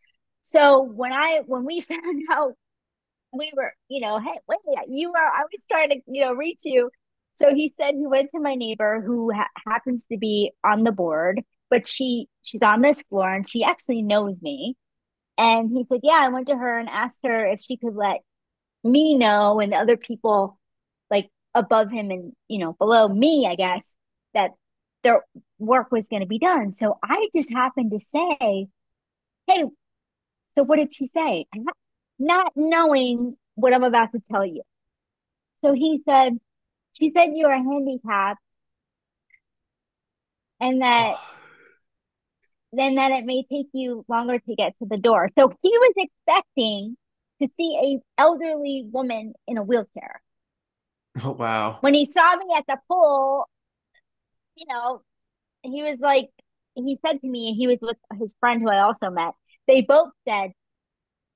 So 0.42 0.82
when 0.82 1.12
I 1.12 1.42
when 1.46 1.64
we 1.64 1.80
found 1.82 2.22
out 2.32 2.54
we 3.38 3.52
were, 3.56 3.72
you 3.88 4.00
know, 4.00 4.18
hey, 4.18 4.38
wait, 4.48 4.58
you 4.88 5.12
are, 5.12 5.26
I 5.26 5.42
was 5.52 5.64
trying 5.70 5.90
to, 5.90 6.00
you 6.06 6.22
know, 6.22 6.32
reach 6.32 6.60
you. 6.64 6.90
So 7.34 7.54
he 7.54 7.68
said 7.68 7.94
he 7.94 8.06
went 8.06 8.30
to 8.30 8.40
my 8.40 8.54
neighbor 8.54 9.00
who 9.00 9.32
ha- 9.32 9.48
happens 9.66 10.06
to 10.10 10.18
be 10.18 10.52
on 10.64 10.82
the 10.82 10.92
board, 10.92 11.42
but 11.70 11.86
she, 11.86 12.28
she's 12.42 12.62
on 12.62 12.82
this 12.82 13.02
floor 13.02 13.32
and 13.32 13.48
she 13.48 13.62
actually 13.62 14.02
knows 14.02 14.42
me. 14.42 14.76
And 15.38 15.70
he 15.70 15.84
said, 15.84 16.00
yeah, 16.02 16.20
I 16.20 16.28
went 16.28 16.48
to 16.48 16.56
her 16.56 16.78
and 16.78 16.88
asked 16.88 17.20
her 17.24 17.46
if 17.46 17.60
she 17.60 17.76
could 17.76 17.94
let 17.94 18.18
me 18.82 19.16
know 19.16 19.60
and 19.60 19.72
other 19.72 19.96
people 19.96 20.58
like 21.10 21.30
above 21.54 21.90
him 21.90 22.10
and, 22.10 22.32
you 22.48 22.58
know, 22.58 22.72
below 22.72 23.08
me, 23.08 23.46
I 23.48 23.54
guess, 23.54 23.94
that 24.34 24.50
their 25.04 25.22
work 25.58 25.92
was 25.92 26.08
going 26.08 26.22
to 26.22 26.26
be 26.26 26.40
done. 26.40 26.74
So 26.74 26.98
I 27.02 27.28
just 27.34 27.52
happened 27.52 27.92
to 27.92 28.00
say, 28.00 28.68
hey, 29.46 29.64
so 30.54 30.64
what 30.64 30.76
did 30.76 30.92
she 30.92 31.06
say? 31.06 31.46
Not 32.18 32.52
knowing 32.56 33.36
what 33.54 33.74
I'm 33.74 33.84
about 33.84 34.12
to 34.12 34.20
tell 34.20 34.44
you. 34.44 34.62
So 35.54 35.72
he 35.72 35.98
said, 35.98 36.38
She 36.98 37.10
said 37.10 37.30
you 37.34 37.46
are 37.46 37.56
handicapped 37.56 38.40
and 40.60 40.82
that 40.82 41.16
then 42.72 42.96
that 42.96 43.12
it 43.12 43.24
may 43.24 43.44
take 43.44 43.68
you 43.72 44.04
longer 44.08 44.38
to 44.38 44.54
get 44.54 44.76
to 44.76 44.86
the 44.86 44.98
door. 44.98 45.30
So 45.38 45.52
he 45.62 45.70
was 45.70 45.94
expecting 45.96 46.96
to 47.40 47.48
see 47.48 48.00
a 48.18 48.20
elderly 48.20 48.84
woman 48.90 49.32
in 49.46 49.58
a 49.58 49.62
wheelchair. 49.62 50.20
oh, 51.22 51.32
wow. 51.32 51.78
When 51.80 51.94
he 51.94 52.04
saw 52.04 52.36
me 52.36 52.46
at 52.56 52.64
the 52.66 52.78
pool, 52.88 53.48
you 54.56 54.66
know, 54.68 55.02
he 55.62 55.82
was 55.82 56.00
like, 56.00 56.28
he 56.74 56.96
said 56.96 57.20
to 57.20 57.28
me, 57.28 57.54
he 57.54 57.66
was 57.66 57.78
with 57.80 57.96
his 58.18 58.34
friend 58.38 58.60
who 58.60 58.68
I 58.68 58.80
also 58.80 59.10
met. 59.10 59.34
They 59.66 59.82
both 59.82 60.10
said, 60.26 60.52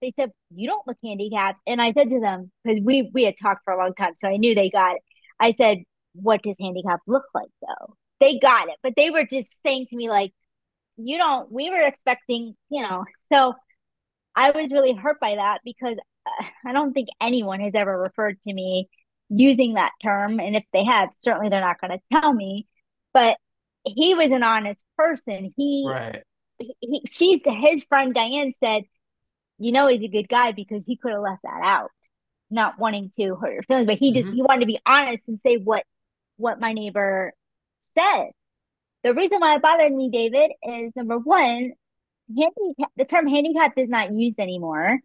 they 0.03 0.11
said, 0.11 0.33
"You 0.55 0.69
don't 0.69 0.87
look 0.87 0.99
handicapped." 1.03 1.61
And 1.67 1.81
I 1.81 1.93
said 1.93 2.11
to 2.11 2.21
them 2.21 2.51
because 2.63 2.81
we 2.85 3.11
we 3.15 3.25
had 3.25 3.37
talked 3.41 3.65
for 3.65 3.73
a 3.73 3.79
long 3.79 3.95
time, 3.95 4.15
so 4.19 4.29
I 4.29 4.37
knew 4.37 4.55
they 4.55 4.69
got 4.71 4.97
it. 4.97 5.03
I 5.41 5.53
said, 5.53 5.79
"What 6.15 6.43
does 6.43 6.57
handicap 6.61 7.01
look 7.07 7.25
like, 7.35 7.49
though?" 7.63 7.97
They 8.21 8.39
got 8.39 8.69
it, 8.69 8.77
but 8.83 8.95
they 8.97 9.11
were 9.11 9.25
just 9.25 9.63
saying 9.63 9.87
to 9.91 9.97
me 9.97 10.11
like, 10.11 10.33
"You 10.99 11.17
don't." 11.19 11.51
We 11.51 11.71
were 11.71 11.81
expecting, 11.81 12.55
you 12.69 12.83
know. 12.83 13.05
So 13.33 13.55
I 14.37 14.51
was 14.51 14.71
really 14.73 14.95
hurt 14.95 15.21
by 15.21 15.37
that 15.37 15.61
because 15.65 15.97
uh, 16.27 16.45
I 16.67 16.73
don't 16.73 16.93
think 16.93 17.09
anyone 17.21 17.61
has 17.61 17.75
ever 17.75 17.99
referred 17.99 18.43
to 18.43 18.53
me 18.53 18.89
using 19.29 19.75
that 19.75 19.93
term, 20.03 20.41
and 20.41 20.57
if 20.57 20.65
they 20.73 20.85
have, 20.85 21.11
certainly 21.21 21.49
they're 21.49 21.61
not 21.61 21.81
going 21.81 21.93
to 21.93 22.21
tell 22.21 22.33
me. 22.33 22.67
But 23.15 23.37
he 23.85 24.15
was 24.15 24.31
an 24.33 24.43
honest 24.43 24.85
person. 24.97 25.53
He, 25.57 25.87
Right. 25.89 26.23
he 26.59 27.03
she's 27.07 27.43
his 27.45 27.85
friend 27.85 28.15
Diane 28.15 28.53
said 28.55 28.85
you 29.63 29.73
know 29.73 29.87
he's 29.89 30.03
a 30.03 30.09
good 30.09 30.29
guy 30.29 30.53
because 30.53 30.85
he 30.87 30.97
could 30.97 31.13
have 31.13 31.23
left 31.23 31.43
that 31.45 31.61
out, 31.65 31.91
not 32.51 32.79
wanting 32.79 33.11
to 33.17 33.37
hurt 33.37 33.55
your 33.55 33.63
feelings, 33.65 33.87
but 33.87 33.99
he 33.99 34.15
just 34.15 34.29
hmm 34.29 34.33
he 34.33 34.43
wanted 34.43 34.61
to 34.61 34.67
be 34.67 34.81
honest 34.87 35.29
and 35.29 35.41
say 35.41 35.57
what 35.59 35.85
what 36.37 36.61
my 36.61 36.73
neighbor 36.73 37.33
said. 37.81 38.31
The 39.05 39.15
reason 39.15 39.41
why 39.41 39.57
it 39.57 39.63
bothered 39.63 39.93
me, 39.93 40.11
David, 40.11 40.53
is 40.65 40.93
number 40.97 41.19
one, 41.19 41.73
handicap 42.37 42.91
the 42.97 43.05
term 43.07 43.29
handicap 43.29 43.75
is 43.79 43.89
not 43.91 44.13
used 44.13 44.41
anymore. 44.41 45.01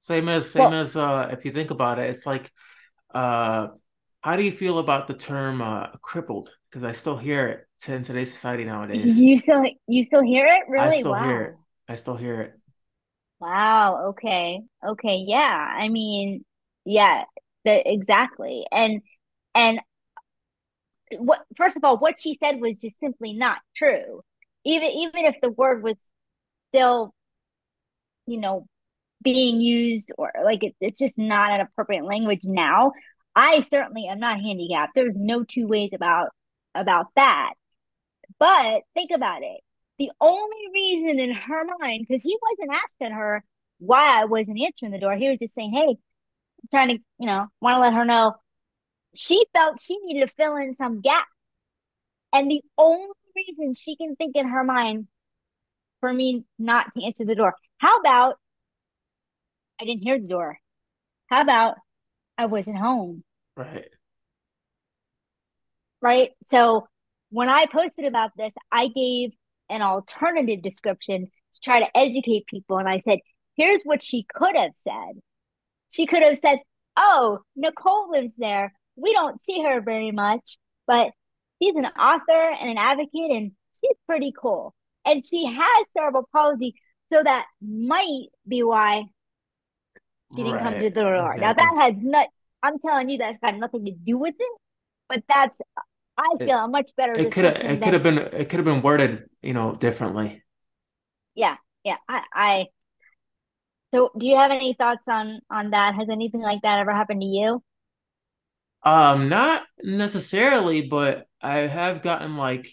Same 0.00 0.28
as 0.28 0.50
same 0.50 0.72
Well, 0.72 0.74
as 0.74 0.96
uh 0.96 1.28
if 1.32 1.44
you 1.44 1.52
think 1.52 1.70
about 1.70 1.98
it, 1.98 2.10
it's 2.10 2.26
like 2.26 2.52
uh 3.14 3.68
how 4.22 4.36
do 4.36 4.42
you 4.42 4.52
feel 4.52 4.78
about 4.78 5.08
the 5.08 5.14
term 5.14 5.62
uh 5.62 5.88
crippled? 6.02 6.56
Because 6.70 6.84
I 6.84 6.92
still 6.92 7.16
hear 7.18 7.46
it 7.48 7.68
in 7.90 8.02
today's 8.02 8.32
society 8.32 8.64
nowadays. 8.64 9.26
you 9.26 9.36
still 9.36 9.64
you 9.86 10.02
still 10.04 10.22
hear 10.22 10.46
it? 10.46 10.62
really? 10.68 10.80
I 10.82 10.90
still 10.90 11.14
hear 11.14 11.42
it. 11.42 11.58
I 11.88 11.96
still 11.96 12.16
hear 12.16 12.40
it. 12.40 12.58
Wow. 13.40 14.08
Okay. 14.10 14.62
Okay. 14.84 15.16
Yeah. 15.26 15.74
I 15.78 15.88
mean, 15.88 16.44
yeah, 16.84 17.24
the, 17.64 17.90
exactly. 17.90 18.64
And 18.72 19.02
and 19.54 19.80
what 21.18 21.40
first 21.56 21.76
of 21.76 21.84
all, 21.84 21.98
what 21.98 22.18
she 22.20 22.36
said 22.42 22.60
was 22.60 22.78
just 22.78 22.98
simply 22.98 23.34
not 23.34 23.58
true. 23.76 24.22
Even 24.64 24.90
even 24.90 25.24
if 25.26 25.36
the 25.42 25.50
word 25.50 25.82
was 25.82 25.96
still, 26.70 27.14
you 28.26 28.38
know, 28.40 28.66
being 29.22 29.60
used 29.60 30.12
or 30.18 30.32
like 30.44 30.64
it, 30.64 30.74
it's 30.80 30.98
just 30.98 31.18
not 31.18 31.52
an 31.52 31.60
appropriate 31.60 32.04
language 32.04 32.42
now. 32.44 32.92
I 33.36 33.60
certainly 33.60 34.06
am 34.06 34.20
not 34.20 34.40
handicapped. 34.40 34.92
There's 34.94 35.16
no 35.16 35.44
two 35.44 35.66
ways 35.66 35.92
about 35.94 36.28
about 36.74 37.06
that. 37.16 37.52
But 38.38 38.82
think 38.94 39.10
about 39.14 39.42
it. 39.42 39.60
The 39.98 40.10
only 40.20 40.68
reason 40.72 41.20
in 41.20 41.32
her 41.32 41.64
mind, 41.78 42.06
because 42.08 42.22
he 42.22 42.36
wasn't 42.42 42.76
asking 42.82 43.12
her 43.12 43.44
why 43.78 44.20
I 44.20 44.24
wasn't 44.24 44.60
answering 44.60 44.92
the 44.92 44.98
door, 44.98 45.14
he 45.14 45.28
was 45.28 45.38
just 45.38 45.54
saying, 45.54 45.72
"Hey, 45.72 45.88
I'm 45.88 46.68
trying 46.70 46.88
to, 46.88 46.98
you 47.18 47.26
know, 47.26 47.46
want 47.60 47.76
to 47.76 47.80
let 47.80 47.94
her 47.94 48.04
know." 48.04 48.34
She 49.14 49.44
felt 49.52 49.80
she 49.80 49.96
needed 49.98 50.28
to 50.28 50.34
fill 50.34 50.56
in 50.56 50.74
some 50.74 51.00
gap, 51.00 51.26
and 52.32 52.50
the 52.50 52.62
only 52.76 53.08
reason 53.36 53.74
she 53.74 53.96
can 53.96 54.16
think 54.16 54.36
in 54.36 54.48
her 54.48 54.64
mind 54.64 55.08
for 56.00 56.12
me 56.12 56.44
not 56.58 56.92
to 56.92 57.04
answer 57.04 57.24
the 57.24 57.34
door. 57.34 57.54
How 57.78 57.98
about 57.98 58.38
I 59.80 59.84
didn't 59.84 60.02
hear 60.02 60.18
the 60.18 60.28
door? 60.28 60.58
How 61.28 61.40
about 61.40 61.76
I 62.36 62.46
wasn't 62.46 62.78
home? 62.78 63.24
Right. 63.56 63.88
Right. 66.00 66.32
So 66.46 66.86
when 67.30 67.48
I 67.48 67.66
posted 67.66 68.04
about 68.04 68.32
this, 68.36 68.54
I 68.70 68.88
gave 68.88 69.32
an 69.70 69.82
alternative 69.82 70.62
description 70.62 71.26
to 71.54 71.60
try 71.60 71.80
to 71.80 71.96
educate 71.96 72.46
people. 72.46 72.78
And 72.78 72.88
I 72.88 72.98
said, 72.98 73.18
here's 73.56 73.82
what 73.82 74.02
she 74.02 74.26
could 74.34 74.56
have 74.56 74.72
said. 74.76 75.20
She 75.90 76.06
could 76.06 76.22
have 76.22 76.38
said, 76.38 76.58
Oh, 76.96 77.40
Nicole 77.56 78.10
lives 78.10 78.34
there. 78.38 78.72
We 78.96 79.12
don't 79.12 79.42
see 79.42 79.62
her 79.62 79.80
very 79.80 80.12
much, 80.12 80.58
but 80.86 81.10
she's 81.60 81.74
an 81.74 81.86
author 81.86 82.50
and 82.60 82.70
an 82.70 82.78
advocate, 82.78 83.30
and 83.30 83.52
she's 83.72 83.96
pretty 84.06 84.32
cool. 84.40 84.74
And 85.04 85.24
she 85.24 85.44
has 85.46 85.86
cerebral 85.92 86.28
palsy. 86.32 86.74
So 87.12 87.22
that 87.22 87.44
might 87.60 88.26
be 88.46 88.62
why 88.62 89.04
she 90.34 90.42
didn't 90.42 90.60
come 90.60 90.74
to 90.74 90.80
the 90.80 90.90
door. 90.90 91.36
Now 91.36 91.52
that 91.52 91.76
has 91.80 91.98
not 91.98 92.28
I'm 92.62 92.78
telling 92.78 93.10
you 93.10 93.18
that's 93.18 93.38
got 93.38 93.56
nothing 93.56 93.84
to 93.84 93.92
do 93.92 94.16
with 94.16 94.34
it, 94.38 94.60
but 95.08 95.22
that's 95.28 95.60
I 96.18 96.36
feel 96.44 96.56
It 96.58 96.68
much 96.68 96.90
better 96.96 97.18
it 97.18 97.30
could 97.32 97.44
have 97.44 97.56
it 97.56 97.82
could 97.82 97.94
have 97.94 98.02
been 98.02 98.18
it 98.18 98.48
could 98.48 98.58
have 98.58 98.64
been 98.64 98.82
worded, 98.82 99.28
you 99.42 99.54
know, 99.54 99.74
differently. 99.76 100.42
yeah, 101.34 101.56
yeah. 101.84 101.96
I, 102.08 102.22
I 102.34 102.66
so 103.92 104.10
do 104.18 104.26
you 104.26 104.36
have 104.36 104.50
any 104.50 104.74
thoughts 104.74 105.06
on 105.08 105.40
on 105.50 105.70
that? 105.70 105.94
Has 105.94 106.08
anything 106.10 106.40
like 106.40 106.62
that 106.62 106.78
ever 106.78 106.92
happened 106.92 107.20
to 107.22 107.26
you? 107.26 107.62
Um, 108.82 109.28
not 109.28 109.64
necessarily, 109.82 110.82
but 110.88 111.26
I 111.40 111.58
have 111.60 112.02
gotten 112.02 112.36
like 112.36 112.68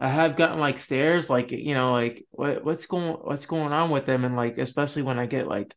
I 0.00 0.08
have 0.08 0.36
gotten 0.36 0.60
like 0.60 0.78
stares, 0.78 1.30
like 1.30 1.52
you 1.52 1.74
know, 1.74 1.92
like 1.92 2.26
what 2.32 2.64
what's 2.64 2.86
going 2.86 3.14
what's 3.14 3.46
going 3.46 3.72
on 3.74 3.90
with 3.90 4.06
them, 4.06 4.24
and 4.24 4.36
like 4.36 4.58
especially 4.58 5.02
when 5.02 5.18
I 5.20 5.26
get 5.26 5.48
like 5.48 5.74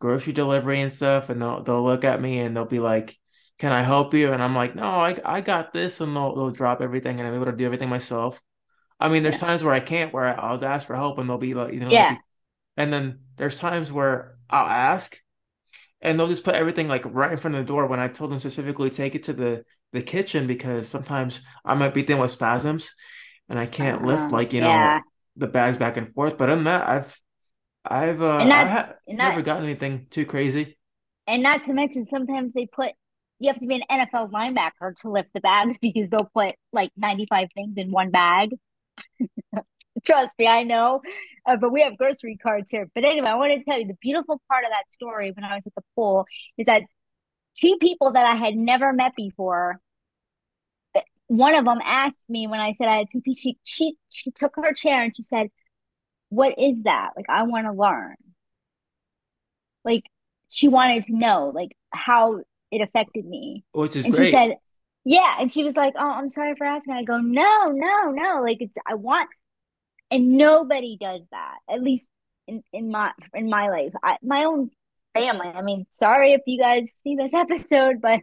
grocery 0.00 0.34
delivery 0.34 0.82
and 0.82 0.92
stuff, 0.92 1.30
and 1.30 1.42
they'll 1.42 1.64
they'll 1.64 1.84
look 1.84 2.04
at 2.04 2.22
me 2.22 2.40
and 2.40 2.56
they'll 2.56 2.66
be 2.66 2.80
like, 2.80 3.19
"Can 3.60 3.72
I 3.72 3.82
help 3.84 4.14
you?" 4.14 4.32
And 4.34 4.42
I'm 4.42 4.56
like, 4.56 4.74
"No, 4.76 4.84
I 4.90 5.16
I 5.24 5.42
got 5.42 5.72
this," 5.74 6.00
and 6.02 6.16
they'll 6.16 6.34
they'll 6.36 6.50
drop 6.52 6.82
everything, 6.82 7.20
and 7.20 7.28
I'm 7.28 7.34
able 7.36 7.46
to 7.46 7.52
do 7.52 7.66
everything 7.66 7.90
myself. 7.90 8.42
I 9.00 9.08
mean, 9.10 9.22
there's 9.24 9.38
Yeah. 9.38 9.40
times 9.40 9.64
where 9.64 9.74
I 9.74 9.80
can't, 9.80 10.12
where 10.14 10.26
I'll 10.40 10.64
ask 10.64 10.86
for 10.86 10.96
help, 10.96 11.18
and 11.18 11.28
they'll 11.30 11.38
be 11.38 11.54
like, 11.54 11.74
you 11.74 11.80
know, 11.80 11.92
Yeah. 11.92 12.04
be, 12.04 12.24
and 12.76 12.92
then 12.92 13.20
there's 13.36 13.58
times 13.60 13.92
where 13.92 14.38
I'll 14.50 14.66
ask. 14.68 15.18
and 16.02 16.18
they'll 16.18 16.28
just 16.28 16.44
put 16.44 16.54
everything 16.54 16.88
like 16.88 17.04
right 17.06 17.32
in 17.32 17.38
front 17.38 17.56
of 17.56 17.60
the 17.66 17.72
door 17.72 17.86
when 17.86 18.00
I 18.00 18.08
told 18.08 18.30
them 18.32 18.38
specifically 18.38 18.90
take 18.90 19.14
it 19.14 19.24
to 19.24 19.32
the 19.32 19.64
the 19.92 20.02
kitchen 20.02 20.46
because 20.46 20.88
sometimes 20.88 21.40
I 21.64 21.74
might 21.74 21.94
be 21.94 22.02
dealing 22.02 22.22
with 22.22 22.30
spasms 22.30 22.92
and 23.48 23.58
I 23.58 23.66
can't 23.66 24.04
lift 24.04 24.32
Um, 24.32 24.32
like 24.32 24.52
you 24.52 24.60
yeah. 24.60 25.00
know 25.00 25.02
the 25.36 25.48
bags 25.48 25.78
back 25.78 25.96
and 25.96 26.12
forth. 26.14 26.38
But 26.38 26.50
other 26.50 26.56
than 26.56 26.64
that, 26.64 26.88
I've 26.88 27.20
I've 27.84 28.22
uh 28.22 28.48
I've 28.52 28.94
never 29.18 29.42
gotten 29.42 29.64
anything 29.64 30.08
too 30.10 30.26
crazy. 30.26 30.78
and 31.26 31.42
not 31.42 31.64
to 31.64 31.72
mention 31.72 32.06
sometimes 32.06 32.52
they 32.52 32.66
put 32.66 32.92
you 33.40 33.48
have 33.48 33.58
to 33.58 33.66
be 33.66 33.74
an 33.76 33.82
NFL 33.90 34.30
linebacker 34.30 34.94
to 35.00 35.10
lift 35.10 35.30
the 35.34 35.40
bags 35.40 35.76
because 35.80 36.08
they'll 36.10 36.30
put 36.32 36.54
like 36.72 36.90
95 36.96 37.48
things 37.54 37.74
in 37.76 37.90
one 37.90 38.10
bag. 38.10 38.50
Trust 40.04 40.38
me, 40.38 40.46
I 40.46 40.62
know. 40.62 41.00
Uh, 41.46 41.56
but 41.56 41.72
we 41.72 41.82
have 41.82 41.96
grocery 41.96 42.36
carts 42.36 42.70
here. 42.70 42.88
But 42.94 43.04
anyway, 43.04 43.28
I 43.28 43.34
want 43.34 43.52
to 43.52 43.64
tell 43.64 43.78
you 43.78 43.86
the 43.86 43.96
beautiful 44.00 44.40
part 44.48 44.64
of 44.64 44.70
that 44.70 44.90
story 44.90 45.32
when 45.32 45.44
I 45.44 45.54
was 45.54 45.66
at 45.66 45.74
the 45.74 45.82
pool 45.96 46.26
is 46.58 46.66
that 46.66 46.82
two 47.58 47.76
people 47.80 48.12
that 48.12 48.26
I 48.26 48.36
had 48.36 48.54
never 48.54 48.92
met 48.92 49.14
before, 49.16 49.80
one 51.26 51.54
of 51.54 51.64
them 51.64 51.78
asked 51.84 52.28
me 52.28 52.46
when 52.46 52.60
I 52.60 52.72
said 52.72 52.88
I 52.88 52.98
had 52.98 53.06
CP, 53.14 53.38
she 53.38 53.56
she 53.62 53.96
she 54.10 54.30
took 54.32 54.56
her 54.56 54.72
chair 54.74 55.02
and 55.02 55.16
she 55.16 55.22
said, 55.22 55.48
"What 56.28 56.58
is 56.58 56.82
that? 56.84 57.10
Like 57.16 57.26
I 57.28 57.44
want 57.44 57.66
to 57.66 57.72
learn." 57.72 58.16
Like 59.84 60.04
she 60.50 60.68
wanted 60.68 61.04
to 61.06 61.16
know 61.16 61.52
like 61.54 61.76
how 61.90 62.40
it 62.70 62.82
affected 62.82 63.26
me. 63.26 63.64
which 63.72 63.96
is 63.96 64.04
And 64.04 64.14
she 64.16 64.26
said, 64.26 64.56
"Yeah." 65.04 65.36
And 65.40 65.52
she 65.52 65.64
was 65.64 65.76
like, 65.76 65.94
"Oh, 65.96 66.10
I'm 66.10 66.30
sorry 66.30 66.54
for 66.56 66.64
asking." 66.64 66.94
I 66.94 67.04
go, 67.04 67.18
"No, 67.18 67.70
no, 67.72 68.10
no. 68.10 68.42
Like 68.42 68.58
it's 68.60 68.76
I 68.86 68.94
want 68.94 69.28
and 70.10 70.36
nobody 70.36 70.96
does 71.00 71.22
that. 71.30 71.56
At 71.68 71.82
least 71.82 72.10
in 72.46 72.62
in 72.72 72.90
my 72.90 73.12
in 73.34 73.48
my 73.48 73.68
life. 73.68 73.92
I, 74.02 74.16
my 74.22 74.44
own 74.44 74.70
family. 75.14 75.48
I 75.48 75.62
mean, 75.62 75.86
sorry 75.90 76.32
if 76.32 76.42
you 76.46 76.58
guys 76.58 76.92
see 77.02 77.16
this 77.16 77.32
episode, 77.34 78.00
but 78.00 78.20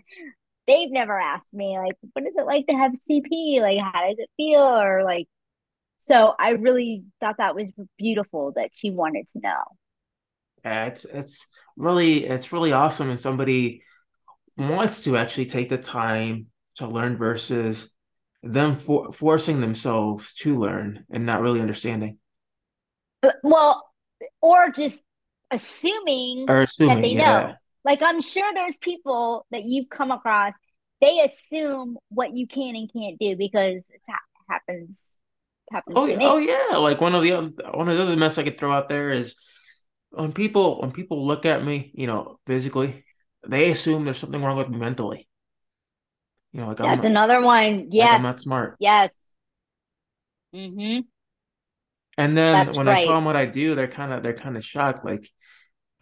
they've 0.67 0.91
never 0.91 1.17
asked 1.19 1.53
me 1.53 1.77
like, 1.79 1.93
what 2.13 2.25
is 2.25 2.33
it 2.35 2.45
like 2.45 2.67
to 2.67 2.75
have 2.75 2.91
CP? 2.93 3.61
Like, 3.61 3.79
how 3.79 4.07
does 4.07 4.17
it 4.17 4.29
feel? 4.37 4.61
Or 4.61 5.03
like, 5.03 5.27
so 5.99 6.33
I 6.37 6.51
really 6.51 7.03
thought 7.19 7.37
that 7.37 7.55
was 7.55 7.71
beautiful 7.97 8.53
that 8.55 8.71
she 8.73 8.91
wanted 8.91 9.27
to 9.29 9.39
know. 9.39 9.63
Yeah, 10.63 10.85
it's 10.85 11.05
it's 11.05 11.47
really 11.77 12.25
it's 12.25 12.51
really 12.51 12.73
awesome 12.73 13.09
and 13.09 13.19
somebody 13.19 13.83
wants 14.57 15.03
to 15.03 15.17
actually 15.17 15.45
take 15.45 15.69
the 15.69 15.77
time 15.77 16.47
to 16.75 16.87
learn 16.87 17.17
versus 17.17 17.93
them 18.43 18.75
for, 18.75 19.11
forcing 19.11 19.61
themselves 19.61 20.33
to 20.35 20.59
learn 20.59 21.05
and 21.11 21.25
not 21.25 21.41
really 21.41 21.61
understanding 21.61 22.17
But 23.21 23.35
well, 23.43 23.87
or 24.41 24.69
just 24.69 25.03
assuming 25.51 26.45
or 26.47 26.65
that 26.87 27.01
they 27.01 27.13
Yeah. 27.13 27.47
know. 27.47 27.55
Like 27.83 28.01
I'm 28.01 28.21
sure 28.21 28.53
there's 28.53 28.77
people 28.77 29.45
that 29.51 29.63
you've 29.63 29.89
come 29.89 30.11
across, 30.11 30.53
they 31.01 31.19
assume 31.21 31.97
what 32.09 32.35
you 32.35 32.47
can 32.47 32.75
and 32.75 32.91
can't 32.91 33.17
do 33.19 33.35
because 33.35 33.89
it 33.89 34.01
ha- 34.09 34.17
happens 34.49 35.19
happens 35.71 35.95
Oh. 35.97 36.07
Oh 36.21 36.37
yeah. 36.37 36.77
Like 36.77 37.01
one 37.01 37.15
of 37.15 37.23
the 37.23 37.33
other 37.33 37.51
one 37.73 37.89
of 37.89 37.97
the 37.97 38.03
other 38.03 38.15
mess 38.17 38.37
I 38.37 38.43
could 38.43 38.57
throw 38.57 38.71
out 38.71 38.89
there 38.89 39.11
is 39.11 39.35
when 40.11 40.31
people 40.33 40.81
when 40.81 40.91
people 40.91 41.25
look 41.27 41.45
at 41.45 41.63
me, 41.63 41.91
you 41.95 42.07
know, 42.07 42.39
physically, 42.45 43.03
they 43.46 43.72
assume 43.72 44.06
there's 44.06 44.17
something 44.17 44.41
wrong 44.41 44.58
with 44.58 44.70
me 44.70 44.77
mentally. 44.77 45.27
You 46.53 46.62
know, 46.62 46.67
like 46.70 46.82
I'm 46.82 46.98
That's 46.98 47.06
another 47.06 47.41
one. 47.41 47.89
like 47.91 48.10
I'm 48.10 48.24
not 48.24 48.39
smart. 48.39 48.75
Yes. 48.79 49.22
Mm-hmm. 50.56 51.01
And 52.17 52.38
then 52.38 52.53
That's 52.53 52.77
when 52.77 52.88
I 52.88 53.03
tell 53.03 53.15
them 53.15 53.25
what 53.25 53.36
I 53.36 53.46
do, 53.46 53.75
they're 53.75 53.88
kind 53.88 54.13
of 54.13 54.24
they're 54.24 54.34
kind 54.34 54.58
of 54.58 54.65
shocked. 54.65 55.06
Like 55.06 55.29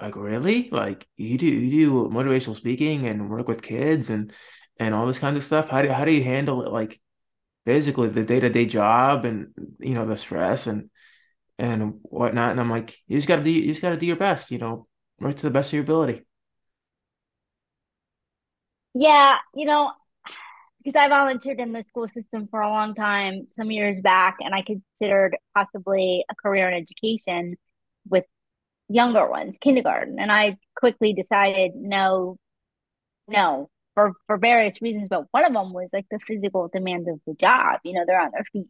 Like 0.01 0.15
really? 0.15 0.69
Like 0.71 1.07
you 1.17 1.37
do 1.37 1.45
you 1.45 1.69
do 1.71 2.09
motivational 2.09 2.55
speaking 2.55 3.07
and 3.07 3.29
work 3.29 3.47
with 3.47 3.61
kids 3.61 4.09
and 4.09 4.31
and 4.79 4.93
all 4.93 5.07
this 5.07 5.19
kind 5.19 5.37
of 5.37 5.43
stuff? 5.43 5.69
How 5.69 5.81
do 5.81 5.89
how 5.89 6.05
do 6.05 6.11
you 6.11 6.23
handle 6.23 6.63
it 6.63 6.71
like 6.71 6.99
basically 7.65 8.09
the 8.09 8.23
day-to-day 8.23 8.65
job 8.65 9.25
and 9.25 9.47
you 9.79 9.93
know 9.93 10.05
the 10.05 10.17
stress 10.17 10.67
and 10.67 10.89
and 11.57 11.99
whatnot? 12.03 12.51
And 12.51 12.59
I'm 12.59 12.69
like, 12.69 12.97
you 13.07 13.17
just 13.17 13.27
gotta 13.27 13.43
do 13.43 13.49
you 13.51 13.67
just 13.67 13.81
gotta 13.81 13.97
do 13.97 14.05
your 14.05 14.17
best, 14.17 14.51
you 14.51 14.57
know, 14.57 14.87
work 15.19 15.35
to 15.35 15.43
the 15.43 15.51
best 15.51 15.69
of 15.69 15.73
your 15.73 15.83
ability. 15.83 16.25
Yeah, 18.95 19.37
you 19.55 19.65
know, 19.67 19.93
because 20.83 20.99
I 20.99 21.09
volunteered 21.09 21.59
in 21.59 21.73
the 21.73 21.85
school 21.89 22.07
system 22.07 22.47
for 22.49 22.61
a 22.61 22.69
long 22.69 22.95
time, 22.95 23.47
some 23.53 23.71
years 23.71 24.01
back, 24.01 24.37
and 24.41 24.55
I 24.55 24.63
considered 24.63 25.37
possibly 25.55 26.25
a 26.29 26.35
career 26.35 26.69
in 26.69 26.75
education 26.75 27.57
with 28.09 28.25
younger 28.89 29.29
ones, 29.29 29.57
kindergarten. 29.59 30.19
And 30.19 30.31
I 30.31 30.57
quickly 30.77 31.13
decided 31.13 31.73
no, 31.75 32.37
no, 33.27 33.69
for 33.95 34.13
for 34.27 34.37
various 34.37 34.81
reasons. 34.81 35.07
But 35.09 35.25
one 35.31 35.45
of 35.45 35.53
them 35.53 35.73
was 35.73 35.89
like 35.93 36.07
the 36.11 36.19
physical 36.19 36.69
demands 36.73 37.07
of 37.09 37.19
the 37.27 37.35
job. 37.35 37.81
You 37.83 37.93
know, 37.93 38.05
they're 38.07 38.21
on 38.21 38.31
their 38.33 38.45
feet 38.53 38.67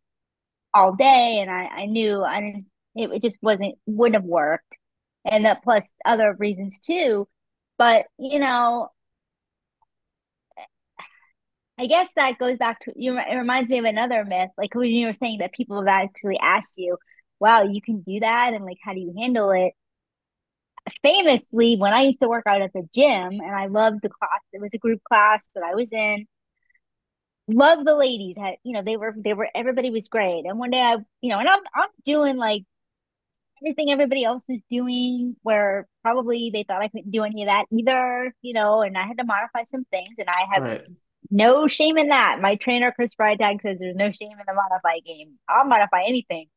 all 0.74 0.96
day, 0.96 1.40
and 1.42 1.50
I 1.52 1.66
I 1.66 1.86
knew 1.86 2.24
I 2.24 2.42
didn't. 2.42 2.66
It, 2.96 3.12
it 3.12 3.22
just 3.22 3.38
wasn't 3.42 3.76
wouldn't 3.86 4.16
have 4.22 4.26
worked, 4.30 4.78
and 5.26 5.46
that 5.46 5.64
plus 5.64 5.94
other 6.06 6.36
reasons 6.40 6.80
too. 6.80 7.28
But 7.78 8.08
you 8.20 8.40
know, 8.40 8.90
I 11.78 11.88
guess 11.88 12.14
that 12.16 12.38
goes 12.38 12.58
back 12.58 12.80
to 12.82 12.94
you. 12.96 13.18
It 13.18 13.36
reminds 13.36 13.70
me 13.70 13.80
of 13.80 13.86
another 13.86 14.24
myth, 14.26 14.52
like 14.58 14.74
when 14.76 14.90
you 14.92 15.08
were 15.08 15.14
saying 15.14 15.40
that 15.40 15.54
people 15.54 15.78
have 15.80 15.88
actually 15.88 16.38
asked 16.40 16.78
you, 16.78 16.98
"Wow, 17.40 17.64
you 17.64 17.82
can 17.82 18.02
do 18.02 18.20
that," 18.22 18.54
and 18.54 18.64
like, 18.66 18.78
how 18.84 18.94
do 18.94 19.00
you 19.02 19.14
handle 19.18 19.52
it? 19.52 19.74
Famously, 21.02 21.78
when 21.78 21.94
I 21.94 22.02
used 22.04 22.20
to 22.22 22.28
work 22.30 22.46
out 22.48 22.62
at 22.62 22.72
the 22.74 22.88
gym, 22.94 23.40
and 23.42 23.56
I 23.56 23.66
loved 23.68 24.02
the 24.04 24.10
class, 24.10 24.42
it 24.54 24.62
was 24.62 24.74
a 24.74 24.78
group 24.78 25.02
class 25.04 25.44
that 25.56 25.64
I 25.64 25.74
was 25.74 25.92
in. 25.92 26.28
Loved 27.48 27.86
the 27.86 27.96
ladies. 27.96 28.36
Had 28.38 28.56
you 28.64 28.74
know 28.74 28.82
they 28.82 28.98
were 28.98 29.14
they 29.18 29.34
were 29.34 29.48
everybody 29.54 29.92
was 29.92 30.08
great. 30.10 30.46
And 30.46 30.58
one 30.58 30.72
day 30.72 30.82
I 30.82 30.98
you 31.22 31.30
know, 31.30 31.40
and 31.40 31.48
I'm 31.48 31.60
I'm 31.76 31.90
doing 32.04 32.38
like 32.38 32.64
everything 33.62 33.92
everybody 33.92 34.24
else 34.24 34.46
is 34.50 34.62
doing, 34.70 35.36
where 35.44 35.88
probably 36.04 36.52
they 36.54 36.64
thought 36.64 36.82
I 36.82 36.90
couldn't 36.90 37.12
do 37.12 37.24
any 37.24 37.44
of 37.44 37.48
that 37.48 37.66
either, 37.72 38.34
you 38.42 38.54
know. 38.54 38.82
And 38.82 38.98
I 38.98 39.08
had 39.08 39.18
to 39.20 39.26
modify 39.26 39.64
some 39.64 39.86
things, 39.86 40.16
and 40.20 40.30
I 40.30 40.46
have 40.54 40.64
Right. 40.64 40.88
No 41.32 41.68
shame 41.68 41.98
in 41.98 42.10
that. 42.10 42.40
My 42.42 42.56
trainer, 42.56 42.92
Chris 42.92 43.14
Freitag, 43.16 43.62
says 43.62 43.80
there's 43.80 43.96
no 43.96 44.12
shame 44.12 44.32
in 44.32 44.46
the 44.48 44.54
modify 44.54 45.00
game. 45.00 45.38
I'll 45.48 45.66
modify 45.66 46.04
anything. 46.04 46.48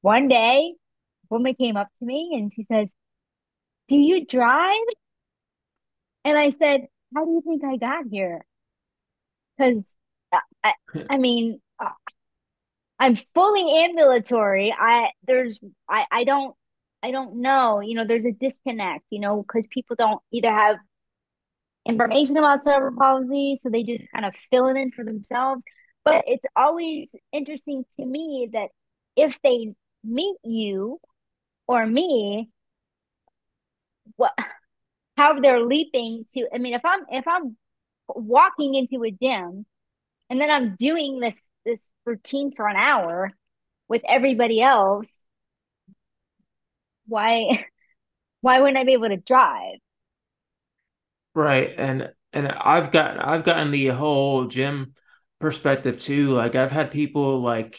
One 0.00 0.28
day, 0.28 0.74
a 1.30 1.34
woman 1.34 1.54
came 1.54 1.76
up 1.76 1.88
to 1.98 2.04
me 2.04 2.32
and 2.34 2.52
she 2.52 2.62
says, 2.62 2.94
Do 3.88 3.96
you 3.96 4.24
drive? 4.26 4.76
And 6.24 6.36
I 6.36 6.50
said, 6.50 6.86
How 7.14 7.24
do 7.24 7.30
you 7.30 7.42
think 7.42 7.64
I 7.64 7.76
got 7.76 8.04
here? 8.10 8.44
Because 9.56 9.94
I, 10.64 10.72
I 11.10 11.18
mean, 11.18 11.60
uh, 11.78 11.90
I'm 12.98 13.16
fully 13.34 13.84
ambulatory. 13.84 14.74
I 14.78 15.10
there's 15.26 15.60
I 15.88 16.06
I 16.10 16.24
don't 16.24 16.54
I 17.02 17.10
don't 17.10 17.36
know. 17.42 17.80
You 17.80 17.94
know, 17.94 18.04
there's 18.06 18.24
a 18.24 18.32
disconnect. 18.32 19.04
You 19.10 19.20
know, 19.20 19.42
because 19.42 19.66
people 19.66 19.96
don't 19.96 20.20
either 20.32 20.50
have 20.50 20.76
information 21.86 22.36
about 22.36 22.64
cerebral 22.64 22.96
palsy, 22.98 23.56
so 23.56 23.70
they 23.70 23.82
just 23.82 24.10
kind 24.12 24.24
of 24.24 24.34
fill 24.50 24.68
it 24.68 24.76
in 24.76 24.90
for 24.92 25.04
themselves. 25.04 25.62
But 26.04 26.24
it's 26.26 26.46
always 26.56 27.14
interesting 27.32 27.84
to 27.96 28.04
me 28.06 28.50
that 28.52 28.68
if 29.16 29.40
they 29.42 29.74
meet 30.04 30.36
you 30.44 31.00
or 31.66 31.86
me, 31.86 32.50
what 34.16 34.32
how 35.16 35.40
they're 35.40 35.62
leaping 35.64 36.24
to. 36.34 36.48
I 36.54 36.58
mean, 36.58 36.74
if 36.74 36.84
I'm 36.84 37.00
if 37.10 37.26
I'm 37.26 37.56
walking 38.08 38.74
into 38.74 39.04
a 39.04 39.10
gym 39.10 39.66
and 40.30 40.40
then 40.40 40.50
I'm 40.50 40.76
doing 40.76 41.20
this 41.20 41.40
this 41.64 41.92
routine 42.04 42.52
for 42.54 42.68
an 42.68 42.76
hour 42.76 43.32
with 43.88 44.02
everybody 44.08 44.60
else, 44.62 45.18
why 47.06 47.66
why 48.40 48.60
wouldn't 48.60 48.78
I 48.78 48.84
be 48.84 48.94
able 48.94 49.08
to 49.08 49.16
drive? 49.16 49.78
Right. 51.36 51.74
And 51.76 52.10
and 52.32 52.48
I've 52.48 52.90
got 52.90 53.24
I've 53.24 53.44
gotten 53.44 53.70
the 53.70 53.88
whole 53.88 54.46
gym 54.46 54.94
perspective 55.40 56.00
too. 56.00 56.30
Like 56.32 56.54
I've 56.54 56.72
had 56.72 56.90
people 56.90 57.40
like 57.42 57.78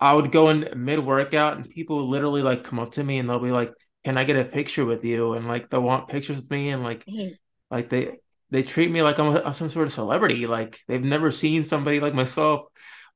I 0.00 0.14
would 0.14 0.32
go 0.32 0.48
in 0.50 0.68
mid 0.76 1.00
workout 1.00 1.56
and 1.56 1.68
people 1.68 2.08
literally 2.08 2.42
like 2.42 2.64
come 2.64 2.78
up 2.78 2.92
to 2.92 3.04
me 3.04 3.18
and 3.18 3.28
they'll 3.28 3.38
be 3.40 3.50
like, 3.52 3.74
"Can 4.04 4.18
I 4.18 4.24
get 4.24 4.36
a 4.36 4.44
picture 4.46 4.84
with 4.86 5.04
you?" 5.04 5.34
And 5.34 5.48
like 5.48 5.70
they'll 5.70 5.82
want 5.82 6.08
pictures 6.08 6.38
with 6.38 6.50
me 6.50 6.70
and 6.70 6.82
like 6.84 7.06
Hey, 7.06 7.38
like 7.70 7.90
they 7.90 8.18
they 8.50 8.62
treat 8.62 8.90
me 8.90 9.02
like 9.02 9.18
I'm 9.18 9.36
a, 9.36 9.54
some 9.54 9.70
sort 9.70 9.88
of 9.88 9.92
celebrity. 9.94 10.46
Like 10.46 10.80
they've 10.88 11.02
never 11.02 11.32
seen 11.32 11.64
somebody 11.64 12.00
like 12.00 12.14
myself 12.14 12.62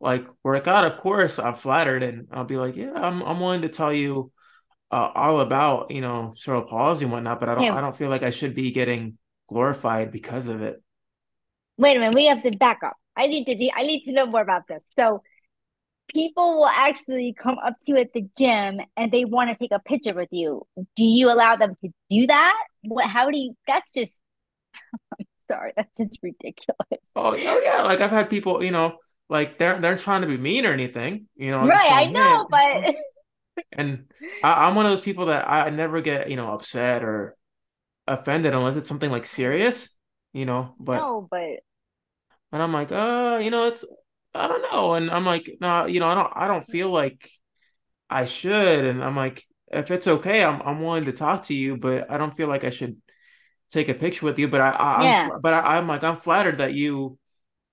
like 0.00 0.26
work 0.44 0.68
out. 0.68 0.86
Of 0.90 0.98
course, 0.98 1.38
I'm 1.38 1.54
flattered 1.54 2.02
and 2.02 2.28
I'll 2.32 2.44
be 2.44 2.56
like, 2.58 2.76
"Yeah, 2.76 2.92
I'm 2.94 3.22
I'm 3.22 3.40
willing 3.40 3.62
to 3.62 3.70
tell 3.70 3.92
you 3.92 4.32
uh, 4.90 5.10
all 5.14 5.40
about, 5.40 5.90
you 5.90 6.00
know, 6.00 6.34
cerebral 6.36 6.68
palsy 6.68 7.04
and 7.04 7.12
whatnot, 7.12 7.40
but 7.40 7.48
I 7.48 7.54
don't 7.54 7.66
hey, 7.66 7.70
I 7.70 7.80
don't 7.80 7.94
feel 7.94 8.10
like 8.10 8.22
I 8.22 8.30
should 8.30 8.54
be 8.54 8.70
getting 8.72 9.18
glorified 9.50 10.10
because 10.10 10.46
of 10.46 10.62
it." 10.62 10.82
wait 11.80 11.96
a 11.96 12.00
minute, 12.00 12.14
we 12.14 12.26
have 12.26 12.42
to 12.42 12.50
back 12.56 12.80
up. 12.84 12.96
I 13.16 13.26
need 13.26 13.46
to 13.46 13.56
be, 13.56 13.72
I 13.74 13.82
need 13.82 14.02
to 14.02 14.12
know 14.12 14.26
more 14.26 14.42
about 14.42 14.68
this. 14.68 14.84
So 14.98 15.22
people 16.12 16.58
will 16.58 16.68
actually 16.68 17.34
come 17.36 17.56
up 17.58 17.74
to 17.84 17.92
you 17.92 17.98
at 17.98 18.12
the 18.12 18.28
gym 18.36 18.80
and 18.96 19.10
they 19.10 19.24
want 19.24 19.50
to 19.50 19.56
take 19.56 19.72
a 19.72 19.80
picture 19.80 20.14
with 20.14 20.28
you. 20.30 20.66
Do 20.76 21.04
you 21.04 21.30
allow 21.30 21.56
them 21.56 21.74
to 21.82 21.90
do 22.10 22.26
that? 22.26 22.54
What, 22.82 23.06
how 23.06 23.30
do 23.30 23.38
you, 23.38 23.54
that's 23.66 23.92
just, 23.92 24.22
sorry, 25.50 25.72
that's 25.76 25.96
just 25.96 26.18
ridiculous. 26.22 27.12
Oh, 27.16 27.32
oh 27.32 27.60
yeah, 27.64 27.82
like 27.82 28.00
I've 28.00 28.10
had 28.10 28.30
people, 28.30 28.62
you 28.62 28.70
know, 28.70 28.98
like 29.28 29.58
they're 29.58 29.78
they're 29.80 29.96
trying 29.96 30.22
to 30.22 30.26
be 30.26 30.36
mean 30.36 30.66
or 30.66 30.72
anything, 30.72 31.26
you 31.36 31.52
know. 31.52 31.64
Right, 31.64 31.90
I 31.92 32.10
know, 32.10 32.48
but 32.50 32.96
and 33.72 34.06
I, 34.42 34.66
I'm 34.66 34.74
one 34.74 34.86
of 34.86 34.92
those 34.92 35.00
people 35.00 35.26
that 35.26 35.48
I 35.48 35.70
never 35.70 36.00
get, 36.00 36.30
you 36.30 36.36
know, 36.36 36.52
upset 36.52 37.04
or 37.04 37.36
offended 38.10 38.54
unless 38.54 38.76
it's 38.76 38.88
something 38.88 39.10
like 39.12 39.24
serious, 39.26 39.90
you 40.34 40.46
know. 40.46 40.74
But 40.80 41.10
no, 41.10 41.26
but 41.30 41.60
and 42.52 42.62
I'm 42.62 42.72
like, 42.72 42.92
uh, 42.92 43.40
you 43.42 43.50
know, 43.50 43.66
it's 43.68 43.84
I 44.34 44.46
don't 44.48 44.62
know, 44.62 44.94
and 44.94 45.10
I'm 45.10 45.24
like, 45.24 45.50
no, 45.60 45.86
you 45.86 46.00
know, 46.00 46.08
I 46.08 46.14
don't 46.14 46.32
I 46.34 46.46
don't 46.48 46.64
feel 46.64 46.90
like 46.90 47.28
I 48.10 48.24
should, 48.26 48.84
and 48.86 49.04
I'm 49.04 49.16
like, 49.16 49.44
if 49.72 49.90
it's 49.90 50.08
okay, 50.08 50.44
I'm 50.44 50.62
I'm 50.62 50.82
willing 50.82 51.06
to 51.06 51.12
talk 51.12 51.44
to 51.44 51.54
you, 51.54 51.76
but 51.78 52.10
I 52.10 52.18
don't 52.18 52.36
feel 52.36 52.48
like 52.48 52.64
I 52.64 52.70
should 52.70 53.00
take 53.70 53.88
a 53.88 53.94
picture 53.94 54.26
with 54.26 54.38
you. 54.38 54.48
But 54.48 54.62
I, 54.62 54.70
I 54.70 54.94
yeah. 54.94 55.30
I'm 55.30 55.40
but 55.42 55.54
I, 55.54 55.78
I'm 55.78 55.88
like 55.88 56.04
I'm 56.04 56.16
flattered 56.16 56.58
that 56.58 56.74
you 56.74 57.18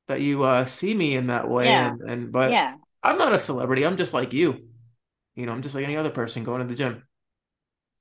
that 0.09 0.21
you 0.21 0.43
uh 0.43 0.65
see 0.65 0.93
me 0.95 1.15
in 1.15 1.27
that 1.29 1.49
way, 1.49 1.75
Yeah. 1.75 1.83
and 1.83 2.01
and 2.01 2.31
but 2.31 2.61
yeah, 2.61 2.77
I'm 3.03 3.17
not 3.19 3.33
a 3.33 3.39
celebrity. 3.39 3.85
I'm 3.85 3.97
just 3.97 4.13
like 4.15 4.33
you. 4.33 4.69
You 5.35 5.45
know, 5.47 5.53
I'm 5.53 5.61
just 5.63 5.75
like 5.75 5.85
any 5.85 5.97
other 5.97 6.11
person 6.11 6.43
going 6.45 6.61
to 6.61 6.67
the 6.67 6.75
gym. 6.75 7.03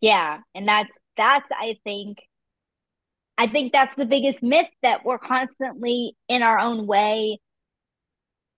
yeah, 0.00 0.38
and 0.54 0.68
that's 0.68 0.90
that's 1.16 1.46
I 1.52 1.78
think 1.84 2.18
I 3.38 3.46
think 3.46 3.72
that's 3.72 3.94
the 3.96 4.06
biggest 4.06 4.42
myth 4.42 4.68
that 4.82 5.04
we're 5.04 5.18
constantly 5.18 6.16
in 6.28 6.42
our 6.42 6.58
own 6.58 6.86
way 6.86 7.40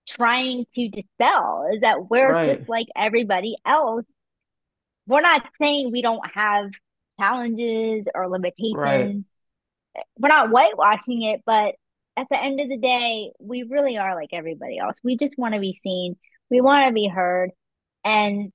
trying 0.07 0.65
to 0.75 0.89
dispel 0.89 1.67
is 1.73 1.81
that 1.81 2.09
we're 2.09 2.33
Right, 2.33 2.45
just 2.45 2.67
like 2.67 2.87
everybody 2.95 3.55
else. 3.65 4.05
We're 5.07 5.21
not 5.21 5.43
saying 5.61 5.91
we 5.91 6.01
don't 6.01 6.25
have 6.33 6.71
challenges 7.19 8.05
or 8.15 8.29
right. 8.71 9.19
limitations. 9.19 9.25
We're 10.17 10.29
not 10.29 10.49
whitewashing 10.49 11.23
it, 11.23 11.41
but 11.45 11.75
at 12.17 12.27
the 12.29 12.41
end 12.41 12.59
of 12.59 12.69
the 12.69 12.77
day, 12.77 13.31
we 13.39 13.63
really 13.63 13.97
are 13.97 14.15
like 14.15 14.29
everybody 14.33 14.77
else. 14.79 14.97
We 15.03 15.17
just 15.17 15.37
want 15.37 15.53
to 15.55 15.59
be 15.59 15.73
seen. 15.73 16.17
We 16.49 16.61
want 16.61 16.87
to 16.87 16.93
be 16.93 17.07
heard, 17.07 17.51
and 18.03 18.51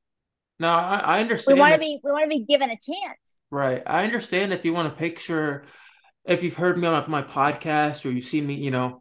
No, 0.58 0.68
I, 0.68 0.96
I 0.98 1.16
we 1.16 1.20
understand 1.22 1.58
want 1.58 1.74
to 1.74 1.78
be 1.78 2.00
we 2.02 2.10
want 2.10 2.24
to 2.24 2.28
be 2.28 2.44
given 2.44 2.70
a 2.70 2.78
chance. 2.78 3.23
Right. 3.54 3.84
I 3.86 4.02
understand 4.02 4.52
if 4.52 4.64
you 4.64 4.72
want 4.72 4.92
to 4.92 4.98
picture, 4.98 5.64
if 6.24 6.42
you've 6.42 6.54
heard 6.56 6.76
me 6.76 6.88
on 6.88 7.08
my, 7.08 7.22
my 7.22 7.28
podcast 7.28 8.04
or 8.04 8.10
you've 8.10 8.24
seen 8.24 8.44
me, 8.48 8.54
you 8.54 8.72
know, 8.72 9.00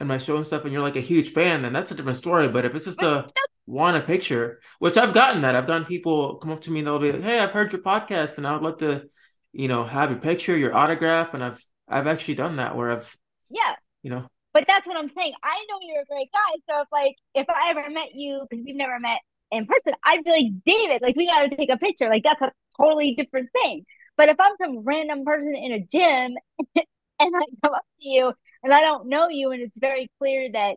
in 0.00 0.08
my 0.08 0.18
show 0.18 0.34
and 0.34 0.44
stuff, 0.44 0.64
and 0.64 0.72
you're 0.72 0.82
like 0.82 0.96
a 0.96 1.00
huge 1.00 1.30
fan, 1.30 1.62
then 1.62 1.72
that's 1.72 1.92
a 1.92 1.94
different 1.94 2.18
story. 2.18 2.48
But 2.48 2.64
if 2.64 2.74
it's 2.74 2.86
just 2.86 3.02
a 3.02 3.28
want 3.66 3.96
a 3.96 4.00
picture, 4.00 4.60
which 4.80 4.96
I've 4.96 5.14
gotten 5.14 5.42
that, 5.42 5.54
I've 5.54 5.68
gotten 5.68 5.84
people 5.84 6.38
come 6.38 6.50
up 6.50 6.62
to 6.62 6.72
me 6.72 6.80
and 6.80 6.88
they'll 6.88 6.98
be 6.98 7.12
like, 7.12 7.22
"Hey, 7.22 7.38
I've 7.38 7.52
heard 7.52 7.70
your 7.70 7.82
podcast, 7.82 8.36
and 8.36 8.48
I 8.48 8.52
would 8.54 8.62
love 8.62 8.78
to, 8.78 9.04
you 9.52 9.68
know, 9.68 9.84
have 9.84 10.10
your 10.10 10.18
picture, 10.18 10.56
your 10.56 10.74
autograph." 10.74 11.32
And 11.32 11.44
I've 11.44 11.64
I've 11.88 12.08
actually 12.08 12.34
done 12.34 12.56
that 12.56 12.74
where 12.76 12.90
I've, 12.90 13.16
yeah, 13.48 13.76
you 14.02 14.10
know, 14.10 14.26
But 14.52 14.64
that's 14.66 14.88
what 14.88 14.96
I'm 14.96 15.08
saying. 15.08 15.34
I 15.44 15.64
know 15.68 15.78
you're 15.82 16.02
a 16.02 16.04
great 16.06 16.30
guy. 16.32 16.58
So 16.68 16.80
if 16.82 16.88
like 16.90 17.14
if 17.34 17.48
I 17.48 17.70
ever 17.70 17.88
met 17.90 18.08
you, 18.14 18.44
because 18.50 18.64
we've 18.66 18.74
never 18.74 18.98
met 18.98 19.20
in 19.52 19.66
person, 19.66 19.94
I'd 20.04 20.24
be 20.24 20.30
like, 20.30 20.64
David, 20.66 21.00
like 21.00 21.14
we 21.14 21.26
gotta 21.26 21.54
take 21.54 21.70
a 21.70 21.78
picture. 21.78 22.08
Like 22.08 22.24
that's 22.24 22.42
a 22.42 22.50
totally 22.80 23.14
different 23.14 23.50
thing. 23.52 23.84
But 24.16 24.28
if 24.28 24.36
I'm 24.40 24.52
some 24.60 24.80
random 24.80 25.24
person 25.24 25.54
in 25.54 25.72
a 25.72 25.80
gym 25.80 26.36
and 27.20 27.36
I 27.36 27.44
come 27.62 27.74
up 27.74 27.86
to 28.00 28.08
you 28.08 28.32
and 28.62 28.72
I 28.72 28.80
don't 28.80 29.08
know 29.08 29.28
you 29.28 29.50
and 29.52 29.62
it's 29.62 29.78
very 29.78 30.10
clear 30.20 30.50
that 30.52 30.76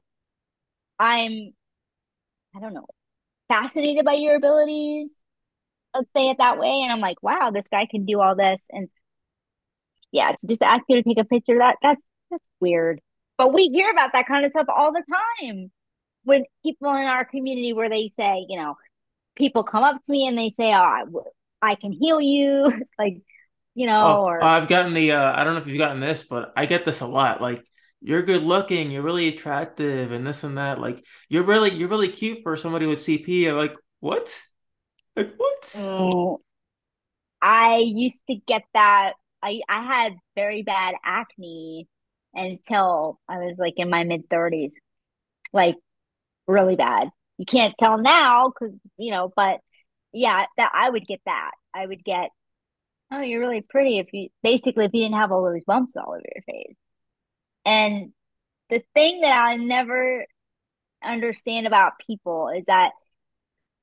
I'm, 1.00 1.54
I 2.56 2.60
don't 2.60 2.74
know, 2.74 2.88
fascinated 3.50 4.06
by 4.06 4.14
your 4.16 4.36
abilities, 4.36 5.22
let's 5.96 6.10
say 6.16 6.30
it 6.30 6.38
that 6.40 6.60
way, 6.60 6.82
and 6.84 6.92
I'm 6.92 7.02
like, 7.02 7.24
wow, 7.24 7.52
this 7.52 7.70
guy 7.70 7.88
can 7.88 8.06
do 8.06 8.22
all 8.22 8.36
this. 8.36 8.66
And 8.72 8.90
yeah, 10.12 10.32
to 10.32 10.48
just 10.48 10.62
ask 10.62 10.84
you 10.90 10.98
to 10.98 11.04
take 11.04 11.20
a 11.20 11.26
picture, 11.26 11.58
that 11.60 11.78
that's 11.82 12.06
that's 12.32 12.50
weird. 12.60 13.02
But 13.38 13.54
we 13.54 13.68
hear 13.70 13.90
about 13.92 14.14
that 14.14 14.28
kind 14.28 14.46
of 14.46 14.52
stuff 14.52 14.68
all 14.76 14.92
the 14.92 15.04
time 15.42 15.72
with 16.26 16.44
people 16.64 16.94
in 16.96 17.06
our 17.06 17.26
community 17.26 17.74
where 17.74 17.90
they 17.90 18.10
say, 18.10 18.46
you 18.50 18.58
know, 18.58 18.76
people 19.38 19.64
come 19.64 19.84
up 19.84 20.04
to 20.06 20.12
me 20.12 20.28
and 20.28 20.38
they 20.38 20.52
say, 20.52 20.74
"Oh, 20.74 21.26
I, 21.62 21.76
can 21.76 21.92
heal 21.92 22.22
you," 22.22 22.66
It's 22.82 22.92
like, 23.00 23.22
you 23.76 23.88
know, 23.88 24.22
oh, 24.22 24.24
or 24.26 24.44
I've 24.44 24.68
gotten 24.68 24.94
the, 24.94 25.14
uh, 25.14 25.34
I 25.40 25.44
don't 25.44 25.54
know 25.54 25.62
if 25.62 25.68
you've 25.68 25.78
gotten 25.78 26.00
this, 26.00 26.24
but 26.24 26.54
I 26.56 26.66
get 26.66 26.86
this 26.86 27.02
a 27.02 27.08
lot. 27.08 27.42
Like, 27.42 27.64
you're 28.02 28.24
good 28.24 28.44
looking, 28.44 28.92
you're 28.92 29.02
really 29.04 29.28
attractive, 29.28 30.12
and 30.12 30.26
this 30.26 30.44
and 30.44 30.58
that. 30.58 30.80
Like, 30.80 31.06
you're 31.30 31.44
really, 31.44 31.74
you're 31.74 31.90
really 31.90 32.12
cute 32.12 32.40
for 32.44 32.58
somebody 32.58 32.86
with 32.88 33.00
CP. 33.00 33.50
I'm 33.50 33.58
like, 33.58 33.76
what? 34.00 34.40
Like, 35.16 35.34
what? 35.38 35.76
oh, 35.80 36.42
I 37.42 37.78
used 37.78 38.24
to 38.28 38.36
get 38.36 38.64
that. 38.74 39.14
I 39.42 39.62
I 39.70 39.84
had 39.84 40.16
very 40.36 40.64
bad 40.64 40.96
acne 41.04 41.88
until 42.34 43.20
I 43.28 43.38
was 43.38 43.56
like 43.58 43.76
in 43.78 43.90
my 43.90 44.04
mid 44.04 44.30
30s, 44.30 44.74
like 45.54 45.76
really 46.48 46.76
bad. 46.76 47.10
You 47.38 47.46
can't 47.46 47.76
tell 47.80 47.98
now 47.98 48.50
because, 48.50 48.76
you 48.98 49.12
know, 49.12 49.32
but 49.36 49.60
yeah, 50.14 50.46
that 50.58 50.72
I 50.74 50.90
would 50.90 51.06
get 51.08 51.22
that. 51.26 51.52
I 51.74 51.86
would 51.86 52.04
get, 52.04 52.30
oh, 53.12 53.22
you're 53.22 53.40
really 53.40 53.62
pretty 53.62 54.00
if 54.00 54.12
you 54.14 54.30
basically 54.44 54.86
if 54.86 54.94
you 54.94 55.04
didn't 55.04 55.20
have 55.20 55.32
all 55.32 55.44
those 55.44 55.64
bumps 55.64 55.96
all 55.98 56.10
over 56.10 56.24
your 56.36 56.44
face. 56.44 56.76
And 57.66 58.14
the 58.70 58.84
thing 58.94 59.22
that 59.22 59.34
I 59.34 59.58
never 59.58 60.26
understand 61.04 61.68
about 61.68 61.94
people 62.06 62.50
is 62.50 62.66
that 62.66 62.92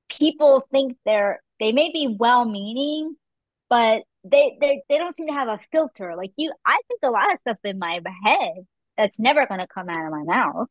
people 0.08 0.66
think 0.70 0.96
they're 1.04 1.40
they 1.60 1.72
may 1.72 1.90
be 1.92 2.16
well 2.18 2.44
meaning, 2.44 3.16
but 3.70 4.02
they, 4.24 4.56
they 4.60 4.82
they 4.88 4.98
don't 4.98 5.16
seem 5.16 5.28
to 5.28 5.34
have 5.34 5.48
a 5.48 5.60
filter. 5.72 6.14
Like 6.16 6.32
you, 6.36 6.52
I 6.66 6.80
think 6.88 7.00
a 7.02 7.10
lot 7.10 7.32
of 7.32 7.38
stuff 7.38 7.58
in 7.64 7.78
my 7.78 8.00
head 8.24 8.66
that's 8.96 9.18
never 9.18 9.46
to 9.46 9.66
come 9.66 9.88
out 9.88 10.06
of 10.06 10.12
my 10.12 10.24
mouth 10.24 10.68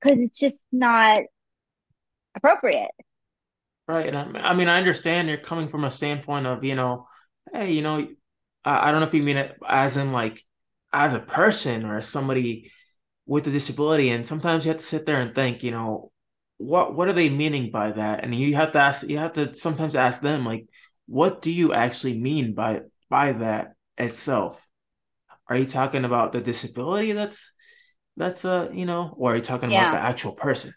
because 0.00 0.20
it's 0.20 0.38
just 0.38 0.64
not 0.72 1.22
appropriate. 2.34 2.90
Right. 3.88 4.06
And 4.14 4.36
I, 4.38 4.50
I 4.50 4.54
mean, 4.54 4.68
I 4.68 4.78
understand 4.78 5.28
you're 5.28 5.38
coming 5.38 5.68
from 5.68 5.84
a 5.84 5.90
standpoint 5.90 6.46
of, 6.46 6.62
you 6.62 6.76
know, 6.76 7.08
hey, 7.52 7.72
you 7.72 7.82
know, 7.82 8.06
I, 8.64 8.88
I 8.88 8.92
don't 8.92 9.00
know 9.00 9.06
if 9.08 9.14
you 9.14 9.22
mean 9.22 9.38
it 9.38 9.56
as 9.66 9.96
in 9.96 10.12
like 10.12 10.44
as 10.92 11.14
a 11.14 11.20
person 11.20 11.86
or 11.86 11.96
as 11.96 12.08
somebody 12.08 12.70
with 13.26 13.46
a 13.46 13.50
disability. 13.50 14.10
And 14.10 14.26
sometimes 14.26 14.66
you 14.66 14.70
have 14.70 14.80
to 14.80 14.86
sit 14.86 15.06
there 15.06 15.20
and 15.20 15.34
think, 15.34 15.62
you 15.62 15.72
know, 15.72 16.12
what 16.58 16.94
what 16.96 17.08
are 17.08 17.14
they 17.14 17.30
meaning 17.30 17.70
by 17.70 17.92
that? 17.92 18.24
And 18.24 18.34
you 18.34 18.56
have 18.56 18.72
to 18.72 18.78
ask, 18.78 19.08
you 19.08 19.18
have 19.18 19.34
to 19.34 19.54
sometimes 19.54 19.96
ask 19.96 20.22
them, 20.22 20.44
like, 20.44 20.66
what 21.06 21.42
do 21.42 21.52
you 21.52 21.72
actually 21.72 22.18
mean 22.20 22.54
by 22.54 22.82
by 23.10 23.32
that 23.32 23.74
itself? 23.98 24.66
Are 25.48 25.56
you 25.56 25.66
talking 25.66 26.04
about 26.06 26.32
the 26.32 26.40
disability 26.42 27.12
that's 27.12 27.52
that's 28.16 28.44
uh, 28.44 28.70
you 28.72 28.86
know, 28.86 29.14
or 29.18 29.32
are 29.32 29.36
you 29.36 29.42
talking 29.42 29.70
about 29.70 29.92
the 29.92 29.98
actual 29.98 30.32
person? 30.34 30.74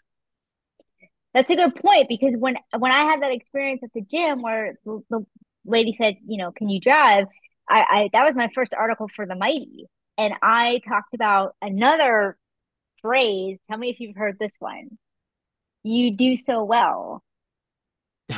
That's 1.34 1.50
a 1.50 1.56
good 1.56 1.74
point 1.76 2.08
because 2.08 2.34
when 2.36 2.56
when 2.78 2.92
I 2.92 3.04
had 3.04 3.22
that 3.22 3.32
experience 3.32 3.80
at 3.82 3.92
the 3.94 4.02
gym 4.02 4.42
where 4.42 4.74
the, 4.84 5.02
the 5.08 5.26
lady 5.64 5.94
said, 5.94 6.16
you 6.26 6.38
know, 6.38 6.52
can 6.52 6.68
you 6.68 6.80
drive? 6.80 7.26
I, 7.68 7.84
I 7.90 8.10
that 8.12 8.24
was 8.24 8.36
my 8.36 8.48
first 8.54 8.74
article 8.74 9.08
for 9.08 9.26
the 9.26 9.34
Mighty, 9.34 9.86
and 10.18 10.34
I 10.42 10.80
talked 10.86 11.14
about 11.14 11.54
another 11.62 12.36
phrase. 13.00 13.58
Tell 13.68 13.78
me 13.78 13.88
if 13.88 14.00
you've 14.00 14.16
heard 14.16 14.38
this 14.38 14.56
one. 14.58 14.98
You 15.84 16.16
do 16.16 16.36
so 16.36 16.64
well. 16.64 17.22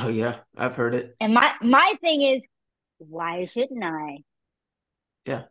Oh 0.00 0.08
yeah, 0.08 0.36
I've 0.56 0.76
heard 0.76 0.94
it. 0.94 1.16
And 1.20 1.34
my 1.34 1.52
my 1.60 1.94
thing 2.00 2.22
is, 2.22 2.44
why 2.98 3.44
shouldn't 3.46 3.82
I? 3.82 4.18
Yeah. 5.26 5.42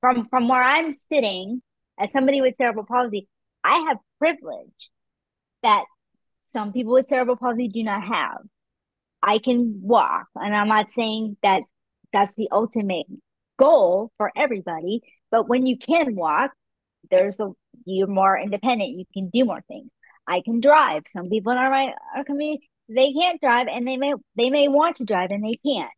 From 0.00 0.28
from 0.28 0.48
where 0.48 0.62
I'm 0.62 0.94
sitting 0.94 1.62
as 1.98 2.12
somebody 2.12 2.42
with 2.42 2.54
cerebral 2.58 2.86
palsy, 2.86 3.28
I 3.64 3.86
have 3.88 3.98
privilege 4.18 4.90
that 5.62 5.84
some 6.56 6.72
people 6.72 6.94
with 6.94 7.08
cerebral 7.08 7.36
palsy 7.36 7.68
do 7.68 7.82
not 7.82 8.02
have. 8.02 8.38
I 9.22 9.38
can 9.38 9.80
walk, 9.82 10.28
and 10.34 10.56
I'm 10.56 10.68
not 10.68 10.92
saying 10.92 11.36
that 11.42 11.62
that's 12.14 12.34
the 12.36 12.48
ultimate 12.50 13.06
goal 13.58 14.10
for 14.16 14.32
everybody, 14.34 15.02
but 15.30 15.48
when 15.48 15.66
you 15.66 15.76
can 15.78 16.14
walk, 16.16 16.52
there's 17.10 17.40
a 17.40 17.50
you're 17.84 18.06
more 18.06 18.38
independent. 18.38 18.98
You 18.98 19.04
can 19.12 19.28
do 19.28 19.44
more 19.44 19.60
things. 19.68 19.90
I 20.26 20.40
can 20.42 20.60
drive. 20.60 21.02
Some 21.08 21.28
people 21.28 21.52
in 21.52 21.58
our 21.58 21.94
our 22.16 22.24
community 22.24 22.70
they 22.88 23.12
can't 23.12 23.38
drive, 23.40 23.66
and 23.70 23.86
they 23.86 23.98
may 23.98 24.14
they 24.36 24.48
may 24.48 24.68
want 24.68 24.96
to 24.96 25.04
drive 25.04 25.30
and 25.32 25.44
they 25.44 25.58
can't. 25.66 25.92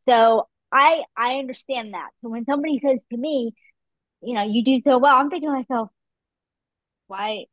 So 0.00 0.48
I 0.72 1.04
I 1.16 1.36
understand 1.36 1.94
that. 1.94 2.08
So 2.20 2.30
when 2.30 2.44
somebody 2.46 2.80
says 2.80 2.98
to 3.12 3.16
me, 3.16 3.52
you 4.22 4.34
know, 4.34 4.42
you 4.42 4.64
do 4.64 4.80
so 4.80 4.98
well, 4.98 5.14
I'm 5.14 5.30
thinking 5.30 5.50
to 5.50 5.54
myself, 5.54 5.90
why 7.06 7.44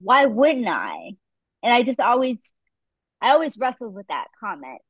why 0.00 0.26
wouldn't 0.26 0.68
I? 0.68 1.12
And 1.62 1.72
I 1.74 1.82
just 1.82 2.00
always 2.00 2.52
I 3.22 3.30
always 3.32 3.56
wrestled 3.58 3.94
with 3.94 4.06
that 4.08 4.26
comment. 4.40 4.80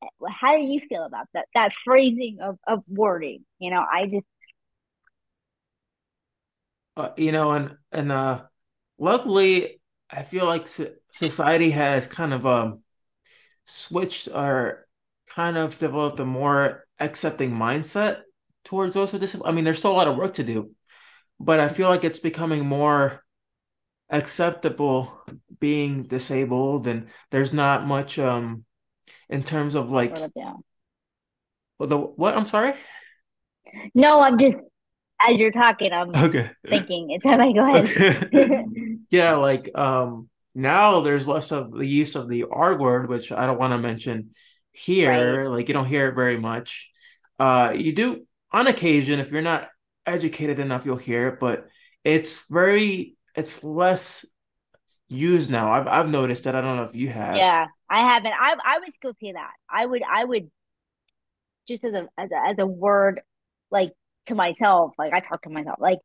How 0.40 0.56
do 0.56 0.62
you 0.64 0.80
feel 0.88 1.04
about 1.04 1.28
that 1.34 1.46
that 1.54 1.72
phrasing 1.84 2.38
of, 2.42 2.58
of 2.66 2.82
wording? 2.88 3.44
You 3.60 3.70
know, 3.72 3.84
I 3.90 4.06
just 4.06 4.26
Uh, 6.96 7.10
you 7.16 7.32
know, 7.32 7.52
and 7.52 7.76
and 7.92 8.10
uh, 8.10 8.44
luckily, 8.98 9.80
I 10.10 10.22
feel 10.22 10.46
like 10.46 10.66
so 10.66 10.88
society 11.12 11.70
has 11.70 12.06
kind 12.06 12.32
of 12.34 12.46
um 12.46 12.82
switched 13.66 14.28
or 14.28 14.88
kind 15.28 15.58
of 15.58 15.78
developed 15.78 16.20
a 16.20 16.26
more 16.26 16.86
accepting 17.00 17.52
mindset 17.52 18.22
towards 18.64 18.94
those 18.94 19.12
with 19.12 19.22
disabilities. 19.22 19.52
I 19.52 19.56
mean, 19.56 19.64
there's 19.64 19.80
still 19.80 19.92
a 19.92 19.94
lot 19.94 20.08
of 20.08 20.16
work 20.18 20.34
to 20.36 20.44
do, 20.44 20.72
but 21.40 21.60
I 21.60 21.70
feel 21.70 21.90
like 21.90 22.04
it's 22.04 22.20
becoming 22.20 22.66
more 22.66 23.24
acceptable 24.10 25.12
being 25.58 26.04
disabled, 26.04 26.86
and 26.86 27.08
there's 27.30 27.52
not 27.52 27.86
much 27.86 28.18
um 28.18 28.64
in 29.28 29.42
terms 29.42 29.74
of 29.74 29.90
like 29.90 30.16
well, 31.78 31.88
the 31.88 31.98
what? 31.98 32.36
I'm 32.36 32.46
sorry. 32.46 32.74
No, 33.94 34.20
I'm 34.20 34.38
just 34.38 34.56
as 35.26 35.40
you're 35.40 35.52
talking, 35.52 35.92
I'm 35.92 36.14
okay. 36.14 36.50
thinking. 36.66 37.10
It's 37.10 37.24
time 37.24 37.40
I 37.40 37.52
go 37.52 37.74
ahead. 37.74 38.32
Okay. 38.34 38.64
yeah, 39.10 39.34
like 39.36 39.76
um 39.76 40.28
now 40.54 41.00
there's 41.00 41.28
less 41.28 41.52
of 41.52 41.72
the 41.72 41.86
use 41.86 42.14
of 42.14 42.28
the 42.28 42.44
R 42.50 42.78
word, 42.78 43.08
which 43.08 43.32
I 43.32 43.46
don't 43.46 43.58
want 43.58 43.72
to 43.72 43.78
mention 43.78 44.30
here. 44.72 45.44
Right. 45.44 45.56
Like 45.56 45.68
you 45.68 45.74
don't 45.74 45.86
hear 45.86 46.08
it 46.08 46.14
very 46.14 46.38
much. 46.38 46.90
Uh 47.38 47.72
you 47.74 47.92
do 47.92 48.26
on 48.52 48.66
occasion 48.66 49.20
if 49.20 49.30
you're 49.32 49.42
not 49.42 49.68
educated 50.06 50.58
enough, 50.58 50.86
you'll 50.86 50.96
hear 50.96 51.28
it, 51.28 51.40
but 51.40 51.66
it's 52.04 52.46
very 52.48 53.15
it's 53.36 53.62
less 53.62 54.24
used 55.08 55.50
now. 55.50 55.70
I've 55.70 55.86
I've 55.86 56.08
noticed 56.08 56.44
that. 56.44 56.54
I 56.54 56.60
don't 56.60 56.76
know 56.76 56.84
if 56.84 56.94
you 56.94 57.08
have. 57.08 57.36
Yeah, 57.36 57.66
I 57.88 58.00
haven't. 58.00 58.32
I 58.32 58.56
I 58.64 58.78
was 58.78 58.96
guilty 59.00 59.30
of 59.30 59.34
that. 59.34 59.52
I 59.70 59.86
would 59.86 60.02
I 60.02 60.24
would 60.24 60.50
just 61.68 61.84
as 61.84 61.94
a 61.94 62.08
as 62.18 62.30
a 62.32 62.48
as 62.48 62.58
a 62.58 62.66
word 62.66 63.20
like 63.70 63.92
to 64.26 64.34
myself, 64.34 64.92
like 64.98 65.12
I 65.12 65.20
talk 65.20 65.42
to 65.42 65.50
myself, 65.50 65.76
like 65.80 65.98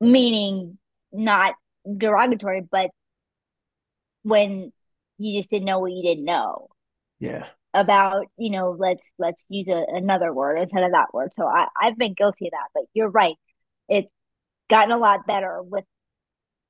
meaning 0.00 0.78
not 1.12 1.54
derogatory, 1.96 2.62
but 2.70 2.90
when 4.22 4.72
you 5.18 5.38
just 5.38 5.50
didn't 5.50 5.66
know 5.66 5.78
what 5.78 5.92
you 5.92 6.02
didn't 6.02 6.24
know. 6.24 6.68
Yeah. 7.18 7.46
About, 7.74 8.26
you 8.38 8.50
know, 8.50 8.74
let's 8.78 9.06
let's 9.18 9.44
use 9.48 9.68
a, 9.68 9.84
another 9.88 10.32
word 10.32 10.58
instead 10.58 10.82
of 10.82 10.92
that 10.92 11.12
word. 11.12 11.30
So 11.34 11.46
I, 11.46 11.66
I've 11.80 11.98
been 11.98 12.14
guilty 12.14 12.46
of 12.46 12.52
that, 12.52 12.68
but 12.74 12.84
you're 12.94 13.10
right. 13.10 13.36
It's 13.88 14.08
gotten 14.68 14.92
a 14.92 14.98
lot 14.98 15.26
better 15.26 15.62
with 15.62 15.84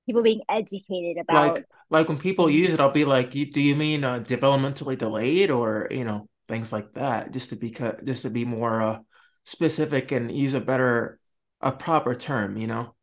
people 0.07 0.23
being 0.23 0.43
educated 0.49 1.19
about 1.19 1.57
like 1.57 1.65
like 1.91 2.09
when 2.09 2.19
people 2.19 2.49
use 2.49 2.73
it, 2.73 2.81
I'll 2.81 2.91
be 2.91 3.05
like, 3.05 3.31
do 3.31 3.61
you 3.61 3.77
mean 3.77 4.05
uh, 4.05 4.21
developmentally 4.21 4.97
delayed 4.97 5.51
or 5.51 5.89
you 5.91 6.05
know 6.05 6.29
things 6.49 6.73
like 6.73 6.95
that? 6.95 7.33
Just 7.33 7.51
to 7.51 7.57
be 7.57 7.77
just 8.05 8.23
to 8.23 8.31
be 8.31 8.45
more 8.45 8.83
uh, 8.83 8.99
specific 9.45 10.13
and 10.13 10.31
use 10.37 10.55
a 10.55 10.61
better 10.61 11.19
a 11.61 11.73
proper 11.73 12.15
term, 12.15 12.57
you 12.57 12.67
know? 12.67 12.95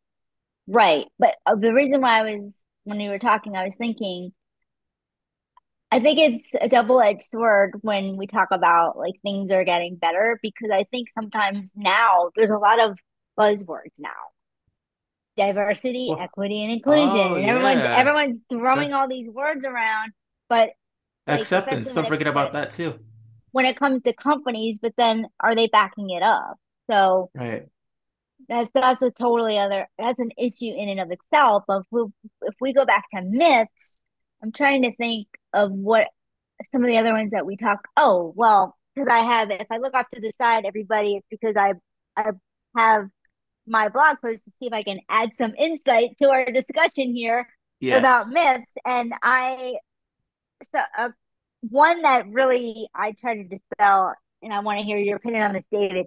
Right. 0.66 1.06
But 1.18 1.36
uh, 1.46 1.56
the 1.56 1.74
reason 1.74 2.00
why 2.00 2.20
I 2.20 2.22
was 2.22 2.60
when 2.84 2.98
we 2.98 3.08
were 3.08 3.18
talking, 3.18 3.56
I 3.56 3.64
was 3.64 3.76
thinking 3.76 4.32
I 5.90 6.00
think 6.00 6.18
it's 6.18 6.52
a 6.60 6.68
double-edged 6.68 7.22
sword 7.22 7.74
when 7.82 8.16
we 8.16 8.26
talk 8.26 8.48
about 8.50 8.98
like 8.98 9.14
things 9.22 9.52
are 9.52 9.64
getting 9.64 9.94
better 9.94 10.40
because 10.42 10.70
I 10.72 10.84
think 10.90 11.08
sometimes 11.08 11.72
now 11.76 12.30
there's 12.34 12.50
a 12.50 12.58
lot 12.58 12.80
of 12.80 12.98
buzzwords 13.38 13.94
now. 13.98 14.10
Diversity, 15.36 16.08
well, 16.10 16.20
equity, 16.20 16.62
and 16.62 16.72
inclusion. 16.72 17.08
Oh, 17.08 17.34
and 17.34 17.44
everyone's 17.44 17.78
yeah. 17.78 17.96
everyone's 17.98 18.38
throwing 18.48 18.92
all 18.92 19.08
these 19.08 19.28
words 19.28 19.64
around, 19.64 20.12
but 20.48 20.70
acceptance. 21.26 21.86
Like, 21.86 21.94
Don't 21.94 22.08
forget 22.08 22.28
about 22.28 22.52
that 22.52 22.70
too 22.70 22.98
when 23.54 23.66
it 23.66 23.76
comes 23.76 24.02
to 24.02 24.12
companies, 24.12 24.80
but 24.82 24.92
then 24.96 25.28
are 25.38 25.54
they 25.54 25.68
backing 25.68 26.10
it 26.10 26.24
up? 26.24 26.58
So 26.90 27.30
right. 27.36 27.68
That's 28.48 28.68
that's 28.74 29.00
a 29.00 29.12
totally 29.12 29.58
other 29.58 29.88
that's 29.96 30.18
an 30.18 30.32
issue 30.36 30.74
in 30.76 30.88
and 30.88 30.98
of 30.98 31.12
itself. 31.12 31.62
But 31.68 31.82
if 31.82 31.86
we, 31.92 32.02
if 32.42 32.54
we 32.60 32.72
go 32.72 32.84
back 32.84 33.04
to 33.14 33.22
myths, 33.22 34.02
I'm 34.42 34.50
trying 34.50 34.82
to 34.82 34.96
think 34.96 35.28
of 35.52 35.70
what 35.70 36.08
some 36.64 36.82
of 36.82 36.88
the 36.88 36.98
other 36.98 37.12
ones 37.12 37.30
that 37.30 37.46
we 37.46 37.56
talk. 37.56 37.86
Oh 37.96 38.32
well, 38.34 38.76
because 38.92 39.08
I 39.08 39.20
have 39.20 39.52
if 39.52 39.68
I 39.70 39.78
look 39.78 39.94
off 39.94 40.06
to 40.12 40.20
the 40.20 40.32
side, 40.36 40.64
everybody, 40.64 41.14
it's 41.14 41.26
because 41.30 41.54
I 41.56 41.74
I 42.16 42.32
have 42.76 43.08
my 43.66 43.88
blog 43.88 44.18
post 44.22 44.44
to 44.44 44.50
see 44.58 44.66
if 44.66 44.72
I 44.72 44.82
can 44.82 45.00
add 45.08 45.30
some 45.38 45.54
insight 45.58 46.10
to 46.20 46.28
our 46.28 46.44
discussion 46.50 47.14
here 47.14 47.48
yes. 47.80 47.98
about 47.98 48.28
myths. 48.28 48.72
And 48.84 49.12
I 49.22 49.74
so 50.72 50.78
uh, 50.96 51.10
one 51.70 52.02
that 52.02 52.28
really 52.28 52.88
I 52.94 53.14
try 53.18 53.36
to 53.36 53.44
dispel, 53.44 54.14
and 54.42 54.52
I 54.52 54.60
want 54.60 54.80
to 54.80 54.84
hear 54.84 54.98
your 54.98 55.16
opinion 55.16 55.42
on 55.44 55.52
this, 55.54 55.64
David. 55.70 56.06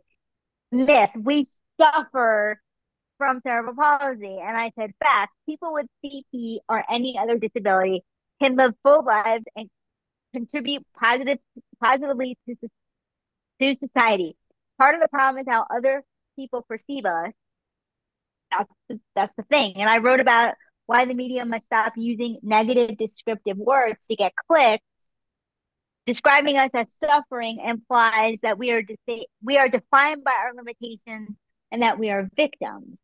Myth: 0.72 1.10
We 1.15 1.46
suffer 1.80 2.62
from 3.17 3.41
cerebral 3.41 3.76
palsy, 3.76 4.39
and 4.41 4.58
I 4.58 4.72
said 4.78 4.91
fact: 5.02 5.34
people 5.48 5.74
with 5.74 5.88
CP 6.04 6.58
or 6.70 6.84
any 6.89 7.17
other 7.17 7.38
disability 7.38 8.04
can 8.41 8.56
live 8.56 8.74
full 8.84 9.04
lives 9.04 9.46
and 9.56 9.70
contribute 10.34 10.86
positive 11.00 11.39
positively 11.82 12.38
to 12.48 12.56
to 13.60 13.76
society. 13.80 14.36
Part 14.78 14.96
of 14.96 15.02
the 15.02 15.08
problem 15.08 15.41
is 15.41 15.48
how 15.50 15.65
other 15.76 16.04
people 16.36 16.63
perceive 16.67 17.06
us. 17.06 17.32
That's 18.52 18.72
the, 18.90 19.00
that's 19.16 19.36
the 19.38 19.44
thing. 19.44 19.74
And 19.78 19.90
I 19.90 19.98
wrote 19.98 20.20
about 20.20 20.56
why 20.86 21.06
the 21.06 21.14
media 21.14 21.46
must 21.46 21.66
stop 21.66 21.94
using 21.98 22.40
negative 22.42 22.98
descriptive 22.98 23.58
words 23.58 24.00
to 24.10 24.16
get 24.16 24.34
clicks 24.48 24.84
Describing 26.08 26.56
us 26.56 26.72
as 26.74 26.96
suffering 27.04 27.60
implies 27.60 28.40
that 28.42 28.58
we 28.58 28.72
are 28.72 28.82
de- 28.82 29.28
we 29.44 29.58
are 29.58 29.68
defined 29.68 30.24
by 30.24 30.32
our 30.32 30.54
limitations 30.56 31.36
and 31.70 31.82
that 31.82 32.00
we 32.00 32.10
are 32.10 32.30
victims. 32.34 32.98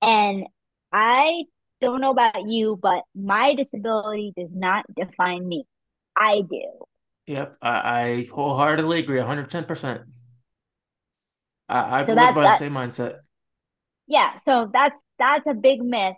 And 0.00 0.46
I 0.92 1.46
don't 1.80 2.00
know 2.00 2.12
about 2.12 2.48
you, 2.48 2.78
but 2.80 3.02
my 3.12 3.56
disability 3.56 4.32
does 4.36 4.54
not 4.54 4.86
define 4.94 5.48
me. 5.48 5.64
I 6.14 6.42
do. 6.48 6.62
Yep, 7.26 7.56
I, 7.60 7.70
I 7.70 8.24
wholeheartedly 8.32 9.00
agree, 9.00 9.18
110%. 9.18 10.04
I, 11.68 11.80
I 11.80 12.04
so 12.04 12.12
live 12.12 12.36
by 12.36 12.44
the 12.44 12.56
same 12.56 12.72
mindset. 12.74 13.16
Yeah, 14.06 14.36
so 14.38 14.70
that's 14.72 15.00
that's 15.18 15.46
a 15.46 15.54
big 15.54 15.82
myth 15.82 16.16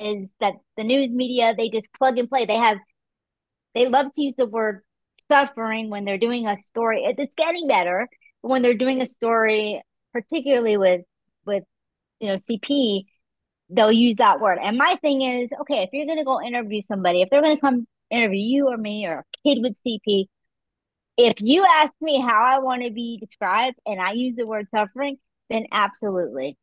is 0.00 0.30
that 0.40 0.54
the 0.76 0.84
news 0.84 1.12
media 1.12 1.54
they 1.56 1.68
just 1.70 1.92
plug 1.92 2.18
and 2.18 2.28
play. 2.28 2.46
They 2.46 2.56
have 2.56 2.78
they 3.74 3.88
love 3.88 4.12
to 4.14 4.22
use 4.22 4.34
the 4.38 4.46
word 4.46 4.82
suffering 5.30 5.90
when 5.90 6.04
they're 6.04 6.18
doing 6.18 6.46
a 6.48 6.56
story. 6.64 7.04
It, 7.04 7.16
it's 7.18 7.36
getting 7.36 7.68
better, 7.68 8.08
but 8.42 8.48
when 8.50 8.62
they're 8.62 8.74
doing 8.74 9.02
a 9.02 9.06
story, 9.06 9.82
particularly 10.12 10.76
with 10.76 11.02
with 11.46 11.64
you 12.20 12.28
know 12.28 12.38
CP, 12.38 13.06
they'll 13.70 13.92
use 13.92 14.16
that 14.18 14.40
word. 14.40 14.58
And 14.62 14.78
my 14.78 14.96
thing 15.02 15.22
is, 15.22 15.52
okay, 15.62 15.82
if 15.84 15.90
you're 15.92 16.06
gonna 16.06 16.24
go 16.24 16.42
interview 16.42 16.82
somebody, 16.82 17.22
if 17.22 17.30
they're 17.30 17.42
gonna 17.42 17.60
come 17.60 17.86
interview 18.10 18.40
you 18.40 18.68
or 18.68 18.76
me 18.78 19.06
or 19.06 19.20
a 19.20 19.24
kid 19.48 19.60
with 19.62 19.76
CP, 19.78 20.28
if 21.18 21.36
you 21.40 21.64
ask 21.66 21.94
me 22.00 22.20
how 22.20 22.44
I 22.44 22.60
want 22.60 22.82
to 22.82 22.90
be 22.92 23.18
described 23.18 23.78
and 23.86 24.00
I 24.00 24.12
use 24.12 24.36
the 24.36 24.46
word 24.46 24.68
suffering, 24.74 25.18
then 25.50 25.66
absolutely. 25.72 26.56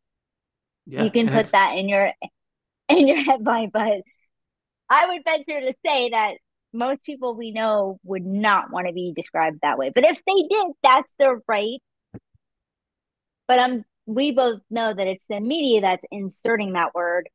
Yeah, 0.85 1.03
you 1.03 1.11
can 1.11 1.29
put 1.29 1.51
that 1.51 1.77
in 1.77 1.89
your 1.89 2.11
in 2.89 3.07
your 3.07 3.17
headline, 3.17 3.69
but 3.73 4.01
I 4.89 5.07
would 5.07 5.23
venture 5.23 5.61
to 5.61 5.73
say 5.85 6.09
that 6.09 6.35
most 6.73 7.03
people 7.05 7.35
we 7.35 7.51
know 7.51 7.99
would 8.03 8.25
not 8.25 8.71
want 8.71 8.87
to 8.87 8.93
be 8.93 9.13
described 9.15 9.59
that 9.61 9.77
way. 9.77 9.91
But 9.93 10.03
if 10.03 10.21
they 10.25 10.47
did, 10.49 10.71
that's 10.83 11.15
their 11.15 11.41
right. 11.47 11.79
But 13.47 13.59
I'm 13.59 13.85
we 14.05 14.31
both 14.31 14.61
know 14.69 14.93
that 14.93 15.07
it's 15.07 15.25
the 15.27 15.39
media 15.39 15.81
that's 15.81 16.05
inserting 16.11 16.73
that 16.73 16.93
word 16.93 17.29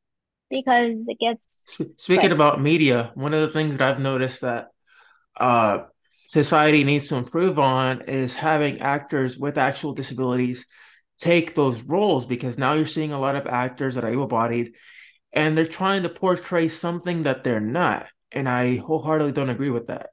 because 0.49 1.07
it 1.07 1.19
gets. 1.19 1.65
Speaking 1.97 2.31
about 2.31 2.61
media, 2.61 3.11
one 3.15 3.33
of 3.33 3.41
the 3.41 3.53
things 3.53 3.77
that 3.77 3.89
I've 3.89 3.99
noticed 3.99 4.41
that 4.41 4.69
uh, 5.37 5.79
society 6.29 6.83
needs 6.83 7.07
to 7.07 7.15
improve 7.15 7.59
on 7.59 8.01
is 8.01 8.35
having 8.35 8.79
actors 8.79 9.37
with 9.37 9.57
actual 9.57 9.93
disabilities 9.93 10.65
take 11.21 11.55
those 11.55 11.83
roles 11.83 12.25
because 12.25 12.57
now 12.57 12.73
you're 12.73 12.85
seeing 12.85 13.13
a 13.13 13.19
lot 13.19 13.35
of 13.35 13.47
actors 13.47 13.95
that 13.95 14.03
are 14.03 14.11
able-bodied 14.11 14.73
and 15.31 15.57
they're 15.57 15.65
trying 15.65 16.03
to 16.03 16.09
portray 16.09 16.67
something 16.67 17.23
that 17.23 17.43
they're 17.43 17.61
not 17.61 18.07
and 18.31 18.47
I 18.47 18.77
wholeheartedly 18.77 19.33
don't 19.33 19.49
agree 19.49 19.69
with 19.69 19.87
that. 19.87 20.11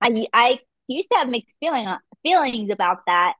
I 0.00 0.26
I 0.32 0.58
used 0.88 1.08
to 1.10 1.18
have 1.18 1.28
mixed 1.28 1.56
feeling 1.60 1.86
feelings 2.22 2.70
about 2.70 2.98
that. 3.06 3.34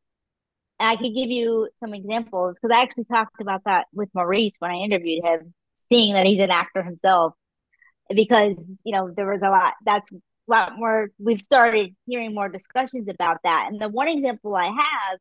And 0.78 0.88
I 0.88 0.96
could 0.96 1.14
give 1.14 1.30
you 1.30 1.68
some 1.80 1.92
examples 1.92 2.54
because 2.54 2.74
I 2.74 2.82
actually 2.82 3.04
talked 3.04 3.40
about 3.40 3.64
that 3.64 3.86
with 3.92 4.08
Maurice 4.14 4.56
when 4.60 4.70
I 4.70 4.76
interviewed 4.76 5.24
him, 5.24 5.52
seeing 5.74 6.14
that 6.14 6.26
he's 6.26 6.40
an 6.40 6.50
actor 6.50 6.82
himself. 6.82 7.34
Because 8.08 8.56
you 8.84 8.92
know 8.92 9.10
there 9.14 9.30
was 9.30 9.42
a 9.42 9.50
lot. 9.50 9.74
That's 9.84 10.10
a 10.12 10.16
lot 10.48 10.76
more. 10.76 11.10
We've 11.18 11.42
started 11.42 11.94
hearing 12.06 12.34
more 12.34 12.48
discussions 12.48 13.08
about 13.08 13.38
that. 13.44 13.68
And 13.70 13.80
the 13.80 13.88
one 13.88 14.08
example 14.08 14.54
I 14.54 14.66
have 14.66 15.18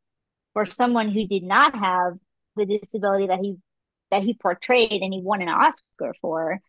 for 0.60 0.70
someone 0.70 1.10
who 1.10 1.26
did 1.26 1.44
not 1.44 1.74
have 1.74 2.18
the 2.58 2.66
disability 2.66 3.28
that 3.28 3.40
he 3.40 3.56
that 4.12 4.24
he 4.24 4.34
portrayed 4.34 5.02
and 5.02 5.14
he 5.14 5.22
won 5.22 5.42
an 5.42 5.48
Oscar 5.48 6.14
for 6.20 6.60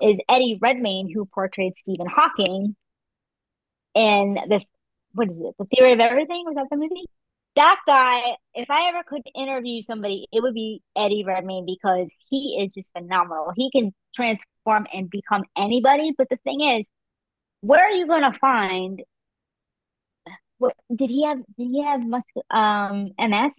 is 0.00 0.20
Eddie 0.28 0.58
Redmayne, 0.60 1.10
who 1.12 1.26
portrayed 1.26 1.76
Stephen 1.76 2.06
Hawking. 2.06 2.76
in 3.96 4.34
the 4.34 4.60
what 5.14 5.28
is 5.28 5.36
it? 5.38 5.54
The 5.58 5.64
Theory 5.74 5.92
of 5.92 5.98
Everything 5.98 6.44
was 6.46 6.54
that 6.54 6.68
the 6.70 6.76
movie? 6.76 7.04
That 7.56 7.80
guy, 7.84 8.36
if 8.54 8.70
I 8.70 8.90
ever 8.90 9.02
could 9.06 9.22
interview 9.34 9.82
somebody, 9.82 10.28
it 10.32 10.40
would 10.40 10.54
be 10.54 10.80
Eddie 10.96 11.24
Redmayne 11.24 11.66
because 11.66 12.10
he 12.28 12.60
is 12.62 12.72
just 12.72 12.92
phenomenal. 12.96 13.52
He 13.56 13.72
can 13.72 13.92
transform 14.14 14.86
and 14.94 15.10
become 15.10 15.42
anybody. 15.56 16.14
But 16.16 16.28
the 16.30 16.38
thing 16.44 16.60
is, 16.60 16.88
where 17.60 17.84
are 17.84 17.90
you 17.90 18.06
going 18.06 18.22
to 18.22 18.38
find? 18.38 19.02
What 20.62 20.76
did 20.94 21.10
he 21.10 21.24
have? 21.26 21.38
Did 21.58 21.68
he 21.72 21.82
have 21.82 22.00
mus- 22.06 22.22
um 22.48 23.10
MS? 23.18 23.54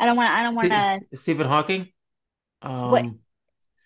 I 0.00 0.06
don't 0.06 0.16
want. 0.16 0.30
I 0.30 0.42
don't 0.42 0.56
want 0.56 0.68
to. 0.68 1.16
Stephen 1.16 1.46
Hawking. 1.46 1.92
Um. 2.60 2.90
What 2.90 3.04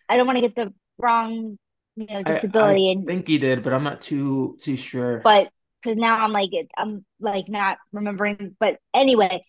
I 0.08 0.16
don't 0.16 0.26
want 0.26 0.38
to 0.38 0.40
get 0.40 0.54
the 0.56 0.72
wrong, 0.96 1.58
you 1.96 2.06
know, 2.06 2.14
I 2.14 2.20
I 2.20 2.22
disability 2.22 2.90
and 2.90 3.06
think 3.06 3.28
he 3.28 3.36
did, 3.36 3.62
but 3.62 3.74
I'm 3.74 3.84
not 3.84 4.00
too 4.00 4.56
too 4.62 4.76
sure. 4.76 5.20
but 5.20 5.48
because 5.82 5.98
now 5.98 6.20
I'm 6.24 6.32
like 6.32 6.48
I'm 6.78 7.04
like 7.20 7.50
not 7.50 7.76
remembering. 7.92 8.56
But 8.58 8.78
anyway, 8.94 9.44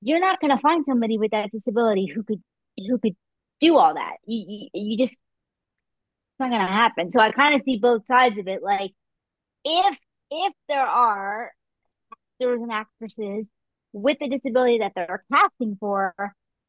you're 0.00 0.18
not 0.18 0.40
gonna 0.40 0.58
find 0.58 0.86
somebody 0.86 1.18
with 1.18 1.32
that 1.32 1.50
disability 1.50 2.06
who 2.06 2.22
could 2.22 2.42
who 2.78 2.96
could 2.96 3.16
do 3.60 3.76
all 3.76 3.92
that. 3.92 4.16
You 4.24 4.44
you, 4.48 4.68
you 4.72 4.96
just 4.96 5.12
it's 5.12 6.40
not 6.40 6.50
gonna 6.50 6.66
happen. 6.66 7.10
So 7.10 7.20
I 7.20 7.32
kind 7.32 7.54
of 7.54 7.60
see 7.60 7.78
both 7.78 8.06
sides 8.06 8.38
of 8.38 8.48
it. 8.48 8.62
Like 8.62 8.92
if 9.62 9.98
if 10.30 10.54
there 10.70 10.86
are 10.86 11.52
actors 12.40 12.60
and 12.62 12.72
actresses 12.72 13.50
with 13.92 14.18
the 14.20 14.28
disability 14.28 14.78
that 14.78 14.92
they're 14.94 15.24
casting 15.32 15.76
for, 15.78 16.14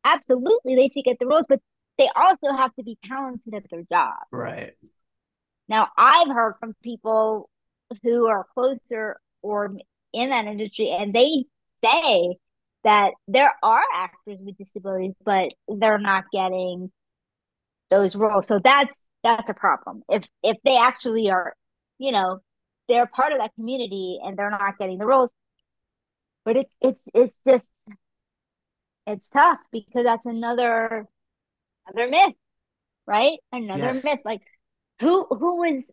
absolutely 0.03 0.75
they 0.75 0.87
should 0.87 1.05
get 1.05 1.19
the 1.19 1.27
roles, 1.27 1.45
but 1.47 1.59
they 1.97 2.09
also 2.15 2.51
have 2.55 2.73
to 2.75 2.83
be 2.83 2.97
talented 3.05 3.53
at 3.53 3.69
their 3.69 3.83
job. 3.83 4.15
Right. 4.31 4.73
Now, 5.67 5.89
I've 5.97 6.27
heard 6.27 6.55
from 6.59 6.75
people 6.83 7.49
who 8.03 8.27
are 8.27 8.45
closer 8.53 9.19
or 9.41 9.75
in 10.13 10.29
that 10.29 10.45
industry, 10.45 10.89
and 10.89 11.13
they 11.13 11.45
say 11.83 12.37
that 12.83 13.11
there 13.27 13.53
are 13.61 13.83
actors 13.95 14.39
with 14.41 14.57
disabilities, 14.57 15.13
but 15.23 15.53
they're 15.67 15.99
not 15.99 16.25
getting 16.33 16.91
those 17.89 18.15
roles. 18.15 18.47
So 18.47 18.59
that's 18.63 19.07
that's 19.23 19.49
a 19.49 19.53
problem. 19.53 20.03
If 20.09 20.25
if 20.43 20.57
they 20.63 20.77
actually 20.77 21.29
are, 21.29 21.55
you 21.99 22.11
know, 22.11 22.39
they're 22.89 23.05
part 23.05 23.33
of 23.33 23.39
that 23.39 23.53
community 23.55 24.19
and 24.23 24.37
they're 24.37 24.49
not 24.49 24.77
getting 24.79 24.97
the 24.97 25.05
roles. 25.05 25.31
But 26.45 26.57
it's 26.57 26.75
it's 26.81 27.07
it's 27.13 27.39
just 27.45 27.87
it's 29.07 29.29
tough 29.29 29.59
because 29.71 30.03
that's 30.03 30.25
another 30.25 31.07
another 31.87 32.09
myth, 32.09 32.35
right? 33.05 33.37
Another 33.51 33.93
myth. 33.93 34.21
Like 34.25 34.41
who 34.99 35.25
who 35.29 35.57
was 35.57 35.91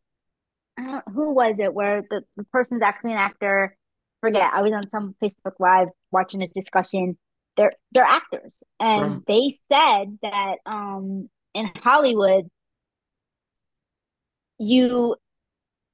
who 1.13 1.33
was 1.33 1.59
it 1.59 1.75
where 1.75 2.03
the, 2.09 2.23
the 2.37 2.45
person's 2.45 2.83
actually 2.83 3.13
an 3.13 3.19
actor? 3.19 3.77
Forget. 4.21 4.51
I 4.53 4.63
was 4.63 4.73
on 4.73 4.89
some 4.91 5.15
Facebook 5.23 5.55
Live 5.59 5.89
watching 6.11 6.43
a 6.43 6.49
discussion. 6.49 7.17
They're 7.57 7.73
they're 7.93 8.05
actors, 8.05 8.63
and 8.79 9.23
they 9.27 9.53
said 9.69 10.19
that 10.23 10.57
um 10.67 11.29
in 11.55 11.71
Hollywood, 11.77 12.49
you 14.59 15.17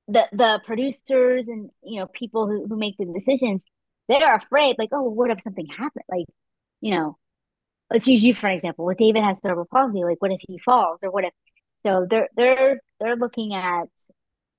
the 0.09 0.27
the 0.33 0.61
producers 0.67 1.49
and 1.49 1.71
you 1.83 2.01
know 2.01 2.07
people 2.07 2.47
who, 2.47 2.67
who 2.67 2.77
make 2.77 2.97
the 2.99 3.07
decisions, 3.07 3.65
they're 4.09 4.37
afraid 4.37 4.77
like, 4.79 4.91
oh, 4.93 5.03
what 5.03 5.31
if 5.31 5.41
something 5.41 5.67
happened? 5.67 6.05
Like, 6.11 6.27
you 6.81 6.95
know, 6.95 7.19
let's 7.91 8.07
use 8.09 8.25
you 8.25 8.35
for 8.35 8.49
an 8.49 8.57
example. 8.59 8.85
What 8.87 8.99
David 8.99 9.25
has 9.25 9.41
cerebral 9.41 9.69
palsy, 9.73 10.05
like 10.05 10.21
what 10.21 10.33
if 10.33 10.41
he 10.49 10.59
falls 10.59 11.01
or 11.03 11.11
what 11.11 11.25
if 11.25 11.33
so 11.85 12.07
they're 12.11 12.29
they're 12.37 12.81
they're 13.01 13.17
looking 13.17 13.55
at 13.55 13.87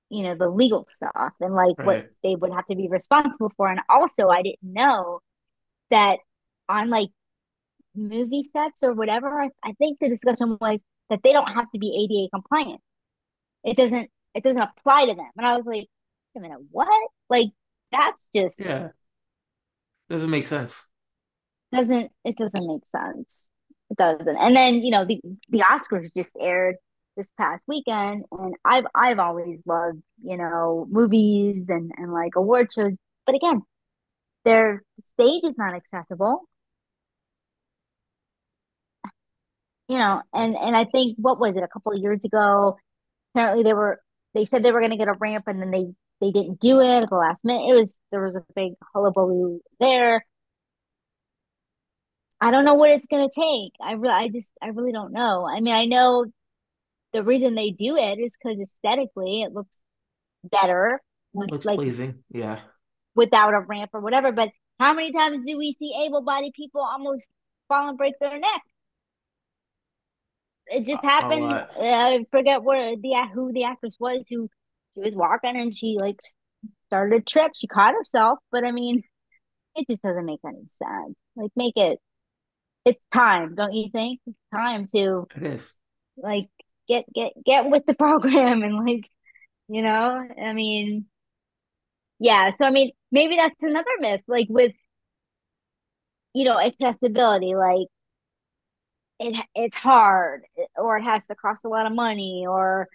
you 0.10 0.23
know, 0.23 0.36
the 0.36 0.49
legal 0.49 0.88
stuff 0.95 1.34
and 1.41 1.55
like 1.55 1.75
what 1.81 2.03
they 2.23 2.36
would 2.36 2.51
have 2.53 2.65
to 2.67 2.75
be 2.75 2.88
responsible 2.88 3.51
for. 3.58 3.69
And 3.69 3.79
also, 3.89 4.29
I 4.29 4.43
didn't 4.43 4.60
know 4.63 5.19
that 5.91 6.19
on 6.69 6.89
like 6.89 7.10
movie 7.95 8.43
sets 8.43 8.84
or 8.84 8.93
whatever, 8.93 9.41
I, 9.41 9.49
I 9.63 9.73
think 9.73 9.99
the 9.99 10.10
discussion 10.10 10.58
was 10.60 10.79
that 11.10 11.21
they 11.23 11.34
don't 11.34 11.53
have 11.53 11.69
to 11.71 11.79
be 11.79 11.95
ADA 11.95 12.29
compliant. 12.31 12.81
It 13.63 13.77
doesn't 13.77 14.10
it 14.36 14.43
doesn't 14.43 14.60
apply 14.60 15.08
to 15.08 15.15
them. 15.15 15.29
And 15.38 15.45
I 15.45 15.58
was 15.58 15.65
like, 15.65 15.88
wait 16.36 16.38
a 16.38 16.39
minute, 16.41 16.60
what? 16.71 17.10
Like 17.29 17.49
that's 17.91 18.29
just 18.36 18.60
Yeah. 18.60 18.89
Doesn't 20.10 20.30
make 20.32 20.48
sense. 20.48 20.84
doesn't 21.74 22.12
it 22.24 22.38
doesn't 22.38 22.68
make 22.68 22.84
sense. 22.88 23.50
It 23.91 23.98
doesn't. 23.98 24.38
And 24.38 24.56
then, 24.56 24.76
you 24.76 24.91
know, 24.91 25.06
the 25.06 25.22
the 25.50 25.60
Oscars 25.60 26.10
just 26.15 26.32
aired 26.39 26.76
this 27.18 27.32
past 27.38 27.63
weekend 27.68 28.26
and 28.32 28.56
I've 28.65 28.86
I've 28.96 29.20
always 29.20 29.60
loved, 29.65 30.02
you 30.24 30.38
know, 30.38 30.88
movies 30.89 31.68
and 31.70 31.91
and 31.98 32.13
like 32.13 32.36
award 32.36 32.72
shows. 32.74 32.96
But 33.26 33.36
again, 33.36 33.62
their 34.46 34.84
stage 35.04 35.44
is 35.46 35.58
not 35.58 35.76
accessible, 35.76 36.44
you 39.88 39.98
know, 39.98 40.22
and 40.34 40.56
and 40.56 40.76
I 40.76 40.86
think 40.86 41.18
what 41.20 41.39
was 41.39 41.56
it 41.56 41.63
a 41.63 41.68
couple 41.68 41.91
of 41.94 42.00
years 42.00 42.24
ago? 42.26 42.78
Apparently 43.34 43.63
they 43.63 43.74
were 43.74 44.02
they 44.34 44.46
said 44.46 44.63
they 44.63 44.72
were 44.72 44.80
going 44.80 44.91
to 44.91 44.98
get 44.98 45.08
a 45.08 45.13
ramp 45.13 45.46
and 45.48 45.62
then 45.62 45.72
they 45.72 45.88
they 46.21 46.32
didn't 46.32 46.60
do 46.60 46.80
it 46.82 47.04
at 47.04 47.10
the 47.10 47.15
last 47.15 47.39
minute. 47.43 47.69
It 47.69 47.73
was 47.73 47.99
there 48.12 48.23
was 48.23 48.36
a 48.36 48.43
big 48.56 48.73
hullabaloo 48.93 49.60
there. 49.80 50.25
I 52.41 52.51
don't 52.51 52.65
know 52.65 52.75
what 52.75 52.91
it's 52.91 53.08
going 53.08 53.28
to 53.30 53.41
take. 53.41 53.73
I 53.82 53.93
really 53.93 54.13
I 54.13 54.28
just 54.30 54.51
I 54.62 54.67
really 54.67 54.91
don't 54.91 55.13
know. 55.13 55.47
I 55.47 55.60
mean, 55.62 55.73
I 55.73 55.86
know 55.86 56.25
the 57.13 57.23
reason 57.23 57.56
they 57.56 57.71
do 57.71 57.95
it 57.97 58.19
is 58.19 58.38
because 58.38 58.60
aesthetically 58.60 59.41
it 59.43 59.54
looks 59.54 59.78
better 60.43 61.01
with 61.34 61.51
Looks 61.51 61.65
like 61.65 61.78
pleasing. 61.78 62.23
Yeah. 62.32 62.60
without 63.15 63.54
a 63.54 63.60
ramp 63.62 63.91
or 63.93 64.01
whatever. 64.01 64.32
But 64.32 64.49
how 64.80 64.93
many 64.93 65.12
times 65.12 65.45
do 65.45 65.58
we 65.58 65.71
see 65.73 65.93
able-bodied 66.06 66.54
people 66.54 66.82
almost 66.82 67.28
fall 67.67 67.89
and 67.89 67.97
break 67.97 68.15
their 68.19 68.39
neck? 68.39 68.62
It 70.67 70.86
just 70.86 71.04
happened. 71.04 71.45
I 71.51 72.25
forget 72.32 72.63
where 72.63 72.95
the 72.95 73.28
who 73.34 73.51
the 73.54 73.63
actress 73.65 73.97
was 73.99 74.25
who 74.30 74.49
she 74.95 75.01
was 75.01 75.15
walking 75.15 75.58
and 75.60 75.75
she 75.75 75.97
like 75.99 76.19
started 76.84 77.21
a 77.21 77.23
trip. 77.23 77.53
She 77.55 77.67
caught 77.67 77.95
herself, 77.95 78.39
but 78.51 78.63
I 78.65 78.71
mean, 78.71 79.03
it 79.75 79.88
just 79.89 80.03
doesn't 80.03 80.25
make 80.25 80.41
any 80.47 80.67
sense. 80.67 81.15
Like, 81.36 81.51
make 81.55 81.77
it. 81.77 81.99
It's 82.86 83.05
time, 83.13 83.55
don't 83.55 83.73
you 83.73 83.89
think? 83.91 84.21
It's 84.27 84.38
time 84.53 84.88
to 84.95 85.27
It 85.36 85.43
is. 85.43 85.75
like 86.17 86.49
get 86.88 87.05
get 87.13 87.34
get 87.45 87.65
with 87.69 87.86
the 87.88 87.93
program 87.99 88.63
and 88.63 88.86
like 88.86 89.10
you 89.69 89.81
know. 89.84 90.27
I 90.43 90.53
mean, 90.53 91.08
yeah. 92.19 92.49
So 92.49 92.65
I 92.65 92.71
mean, 92.71 92.91
maybe 93.12 93.36
that's 93.36 93.62
another 93.63 93.89
myth. 93.99 94.21
Like 94.27 94.47
with 94.49 94.73
you 96.34 96.43
know 96.45 96.60
accessibility, 96.60 97.55
like 97.55 97.88
it 99.19 99.45
it's 99.55 99.75
hard 99.75 100.43
or 100.75 100.97
it 100.97 101.03
has 101.03 101.25
to 101.27 101.36
cost 101.36 101.65
a 101.65 101.69
lot 101.69 101.86
of 101.86 101.93
money 101.93 102.45
or 102.47 102.88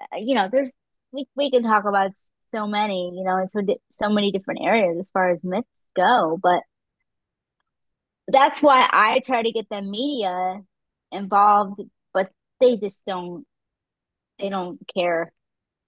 uh, 0.00 0.18
you 0.18 0.34
know 0.34 0.48
there's 0.52 0.72
we, 1.12 1.26
we 1.36 1.50
can 1.50 1.62
talk 1.62 1.84
about 1.84 2.12
so 2.52 2.66
many 2.66 3.12
you 3.14 3.24
know 3.24 3.36
and 3.36 3.50
so 3.50 3.60
di- 3.60 3.80
so 3.90 4.08
many 4.08 4.32
different 4.32 4.60
areas 4.62 4.98
as 4.98 5.10
far 5.10 5.30
as 5.30 5.44
myths 5.44 5.68
go 5.94 6.38
but 6.42 6.62
that's 8.28 8.62
why 8.62 8.88
I 8.90 9.20
try 9.24 9.42
to 9.42 9.52
get 9.52 9.68
the 9.70 9.82
media 9.82 10.60
involved 11.12 11.80
but 12.12 12.30
they 12.60 12.76
just 12.76 13.04
don't 13.06 13.44
they 14.38 14.48
don't 14.48 14.80
care. 14.94 15.32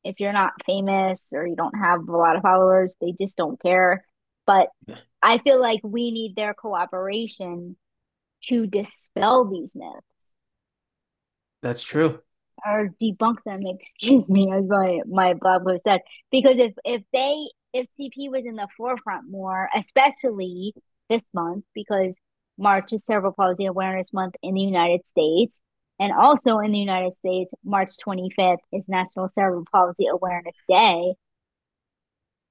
If 0.05 0.19
you're 0.19 0.33
not 0.33 0.53
famous 0.67 1.29
or 1.33 1.47
you 1.47 1.57
don't 1.57 1.79
have 1.79 2.09
a 2.09 2.17
lot 2.17 2.37
of 2.37 2.43
followers 2.43 2.95
they 3.01 3.13
just 3.13 3.37
don't 3.37 3.61
care. 3.61 4.05
But 4.47 4.69
I 5.23 5.39
feel 5.39 5.61
like 5.61 5.81
we 5.85 6.11
need 6.11 6.35
their 6.35 6.53
cooperation 6.53 7.77
to 8.45 8.67
dispel 8.67 9.49
these 9.49 9.75
myths. 9.77 10.35
That's 11.63 11.83
true. 11.83 12.21
Or 12.67 12.91
debunk 13.03 13.37
them, 13.45 13.63
excuse 13.67 14.29
me, 14.31 14.53
as 14.53 14.67
my 14.69 15.01
my 15.07 15.35
blog 15.35 15.65
post 15.65 15.85
said. 15.85 16.01
Because 16.31 16.57
if 16.59 16.75
if 16.85 17.03
they 17.13 17.49
if 17.73 17.87
CP 17.99 18.31
was 18.31 18.45
in 18.45 18.57
the 18.57 18.69
forefront 18.77 19.31
more, 19.31 19.69
especially 19.75 20.75
this 21.09 21.29
month, 21.35 21.65
because 21.75 22.17
March 22.59 22.93
is 22.93 23.05
Cerebral 23.05 23.33
Palsy 23.33 23.67
Awareness 23.67 24.13
Month 24.13 24.35
in 24.43 24.55
the 24.55 24.61
United 24.61 25.07
States, 25.07 25.59
and 25.99 26.13
also 26.13 26.59
in 26.59 26.73
the 26.73 26.79
United 26.79 27.17
States, 27.17 27.55
March 27.65 27.91
25th 28.07 28.59
is 28.73 28.89
National 28.89 29.29
Cerebral 29.29 29.65
Palsy 29.73 30.07
Awareness 30.07 30.57
Day. 30.69 31.15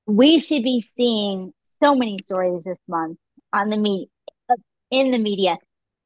We 0.08 0.40
should 0.40 0.64
be 0.64 0.82
seeing 0.82 1.54
so 1.64 1.96
many 1.96 2.18
stories 2.24 2.64
this 2.64 2.80
month 2.88 3.18
on 3.54 3.70
the 3.70 3.78
media 3.78 4.08
in 4.92 5.12
the 5.12 5.18
media. 5.18 5.58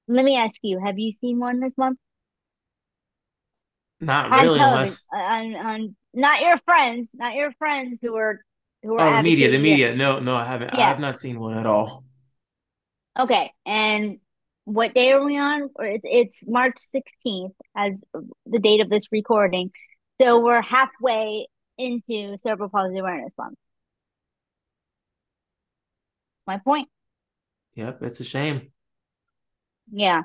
Let 0.08 0.24
me 0.24 0.38
ask 0.38 0.56
you, 0.62 0.80
have 0.80 1.00
you 1.00 1.12
seen 1.12 1.40
one 1.40 1.60
this 1.60 1.78
month? 1.78 1.98
Not 4.00 4.32
really, 4.32 4.60
unless 4.62 5.04
on 5.12 5.56
on 5.56 5.96
not 6.14 6.42
your 6.42 6.58
friends 6.58 7.12
not 7.14 7.36
your 7.36 7.52
friends 7.54 8.00
who 8.02 8.16
are 8.16 8.42
who 8.84 8.98
are 8.98 9.16
oh, 9.16 9.18
media, 9.18 9.50
the 9.50 9.60
it 9.60 9.60
media. 9.60 9.96
No, 9.96 10.20
no, 10.20 10.36
I 10.36 10.46
haven't. 10.46 10.74
Yeah. 10.74 10.86
I 10.86 10.90
have 10.90 11.00
not 11.00 11.20
seen 11.20 11.40
one 11.40 11.58
at 11.58 11.66
all. 11.66 12.06
okay 13.20 13.52
and 13.66 14.20
what 14.66 14.94
day 14.94 15.12
are 15.12 15.24
we 15.24 15.38
on 15.38 15.70
it's, 15.80 16.04
it's 16.06 16.48
march 16.48 16.76
16th 16.78 17.54
as 17.76 18.04
the 18.46 18.60
date 18.60 18.82
of 18.82 18.90
this 18.90 19.12
recording 19.12 19.72
so 20.20 20.40
we're 20.42 20.62
halfway 20.62 21.48
into 21.78 22.38
cerebral 22.38 22.70
palsy 22.70 22.98
awareness 23.00 23.34
month 23.38 23.58
my 26.48 26.58
point 26.58 26.90
Yep, 27.76 28.04
it's 28.04 28.20
a 28.22 28.24
shame. 28.24 28.72
yeah 29.92 30.22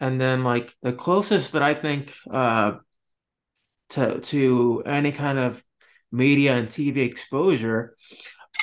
And 0.00 0.20
then 0.20 0.44
like 0.44 0.74
the 0.82 0.92
closest 0.92 1.52
that 1.52 1.62
I 1.62 1.74
think 1.74 2.14
uh 2.30 2.72
to 3.90 4.20
to 4.20 4.82
any 4.84 5.12
kind 5.12 5.38
of 5.38 5.62
media 6.12 6.54
and 6.54 6.68
TV 6.68 6.98
exposure, 6.98 7.96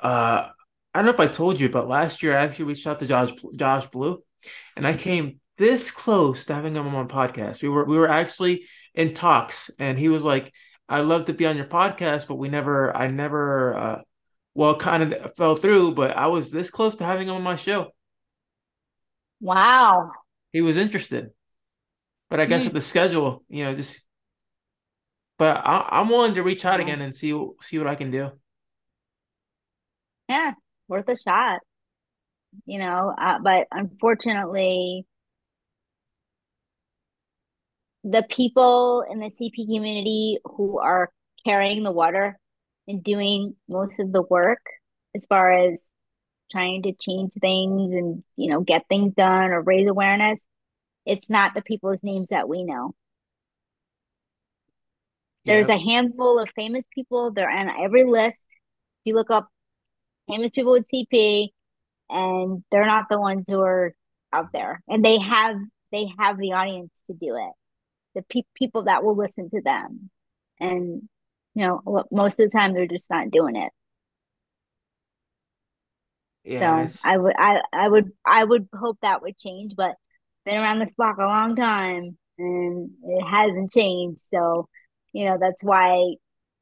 uh 0.02 0.50
I 0.94 1.00
don't 1.00 1.06
know 1.06 1.14
if 1.14 1.20
I 1.20 1.28
told 1.28 1.60
you, 1.60 1.70
but 1.70 1.88
last 1.88 2.22
year 2.22 2.38
I 2.38 2.44
actually 2.44 2.66
reached 2.66 2.86
out 2.86 3.00
to 3.00 3.08
Josh 3.08 3.32
Josh 3.56 3.88
Blue, 3.88 4.22
and 4.76 4.86
I 4.86 4.96
came 4.96 5.40
this 5.58 5.92
close 5.92 6.46
to 6.46 6.54
having 6.54 6.76
him 6.76 6.88
on 6.88 6.94
my 6.94 7.06
podcast. 7.06 7.64
We 7.64 7.70
were 7.70 7.86
we 7.86 7.98
were 7.98 8.10
actually 8.10 8.66
in 8.94 9.14
talks, 9.14 9.72
and 9.80 9.98
he 9.98 10.10
was 10.10 10.24
like, 10.26 10.54
"I'd 10.90 11.02
love 11.02 11.26
to 11.26 11.34
be 11.34 11.46
on 11.48 11.58
your 11.58 11.66
podcast, 11.68 12.28
but 12.28 12.36
we 12.36 12.50
never, 12.50 12.96
I 12.96 13.08
never, 13.08 13.76
uh, 13.76 14.02
well, 14.56 14.76
kind 14.76 15.14
of 15.14 15.36
fell 15.36 15.56
through. 15.56 15.94
But 15.96 16.16
I 16.18 16.28
was 16.28 16.52
this 16.52 16.70
close 16.72 16.96
to 16.98 17.06
having 17.06 17.28
him 17.28 17.36
on 17.36 17.44
my 17.44 17.56
show. 17.56 17.92
Wow. 19.40 20.12
He 20.54 20.62
was 20.62 20.78
interested, 20.78 21.32
but 22.30 22.40
I 22.40 22.46
guess 22.46 22.64
Hmm. 22.64 22.68
with 22.68 22.74
the 22.74 22.82
schedule, 22.82 23.44
you 23.50 23.64
know, 23.66 23.76
just. 23.76 24.02
But 25.38 25.58
I, 25.58 25.88
I'm 25.92 26.10
willing 26.10 26.36
to 26.36 26.44
reach 26.44 26.66
out 26.66 26.80
Wow. 26.80 26.80
again 26.80 27.02
and 27.02 27.14
see 27.14 27.30
see 27.62 27.78
what 27.78 27.88
I 27.88 27.96
can 27.96 28.12
do. 28.12 28.32
Yeah, 30.30 30.54
worth 30.88 31.08
a 31.10 31.18
shot, 31.18 31.62
you 32.66 32.80
know. 32.80 33.14
Uh, 33.20 33.40
but 33.40 33.68
unfortunately, 33.72 35.06
the 38.04 38.26
people 38.30 39.06
in 39.10 39.20
the 39.20 39.32
CP 39.32 39.66
community 39.66 40.40
who 40.46 40.80
are 40.80 41.12
carrying 41.46 41.84
the 41.84 41.92
water 41.92 42.38
and 42.88 43.04
doing 43.04 43.56
most 43.70 44.00
of 44.00 44.12
the 44.12 44.22
work 44.22 44.62
as 45.16 45.26
far 45.26 45.52
as 45.54 45.94
trying 46.54 46.84
to 46.84 46.94
change 46.94 47.34
things 47.34 47.94
and, 47.94 48.24
you 48.38 48.50
know, 48.50 48.62
get 48.62 48.88
things 48.88 49.14
done 49.16 49.52
or 49.52 49.62
raise 49.62 49.88
awareness, 49.90 50.48
it's 51.06 51.30
not 51.30 51.54
the 51.54 51.62
people's 51.62 52.04
names 52.04 52.30
that 52.30 52.48
we 52.48 52.64
know. 52.64 52.94
There's 55.46 55.68
a 55.68 55.78
handful 55.78 56.40
of 56.40 56.50
famous 56.56 56.86
people. 56.94 57.32
They're 57.32 57.50
on 57.50 57.70
every 57.84 58.06
list. 58.06 58.48
If 58.50 59.10
you 59.10 59.16
look 59.16 59.30
up 59.30 59.50
famous 60.30 60.52
people 60.52 60.72
with 60.72 60.88
CP, 60.94 61.50
and 62.10 62.64
they're 62.72 62.86
not 62.86 63.08
the 63.10 63.20
ones 63.20 63.46
who 63.50 63.60
are 63.60 63.94
out 64.32 64.52
there. 64.54 64.82
And 64.88 65.04
they 65.04 65.20
have 65.20 65.58
they 65.92 66.08
have 66.18 66.38
the 66.38 66.54
audience 66.54 66.92
to 67.08 67.14
do 67.14 67.36
it. 67.36 67.54
The 68.16 68.22
pe- 68.30 68.48
people 68.56 68.84
that 68.84 69.04
will 69.04 69.16
listen 69.16 69.50
to 69.50 69.62
them. 69.62 70.10
And 70.60 71.10
you 71.56 71.68
know, 71.68 72.06
most 72.12 72.40
of 72.40 72.50
the 72.50 72.58
time 72.58 72.74
they're 72.74 72.88
just 72.88 73.10
not 73.10 73.32
doing 73.32 73.56
it. 73.56 73.72
Yeah, 76.44 76.86
So 76.86 77.10
I 77.10 77.18
would 77.18 77.36
I 77.38 77.62
I 77.72 77.88
would 77.88 78.12
I 78.26 78.44
would 78.44 78.68
hope 78.74 78.98
that 79.02 79.22
would 79.22 79.38
change, 79.38 79.74
but 79.76 79.96
been 80.46 80.58
around 80.58 80.80
this 80.80 80.94
block 80.94 81.18
a 81.18 81.24
long 81.24 81.56
time 81.56 82.18
and 82.38 82.92
it 83.04 83.24
hasn't 83.26 83.72
changed. 83.72 84.22
So, 84.22 84.68
you 85.14 85.26
know, 85.26 85.38
that's 85.40 85.64
why 85.64 86.16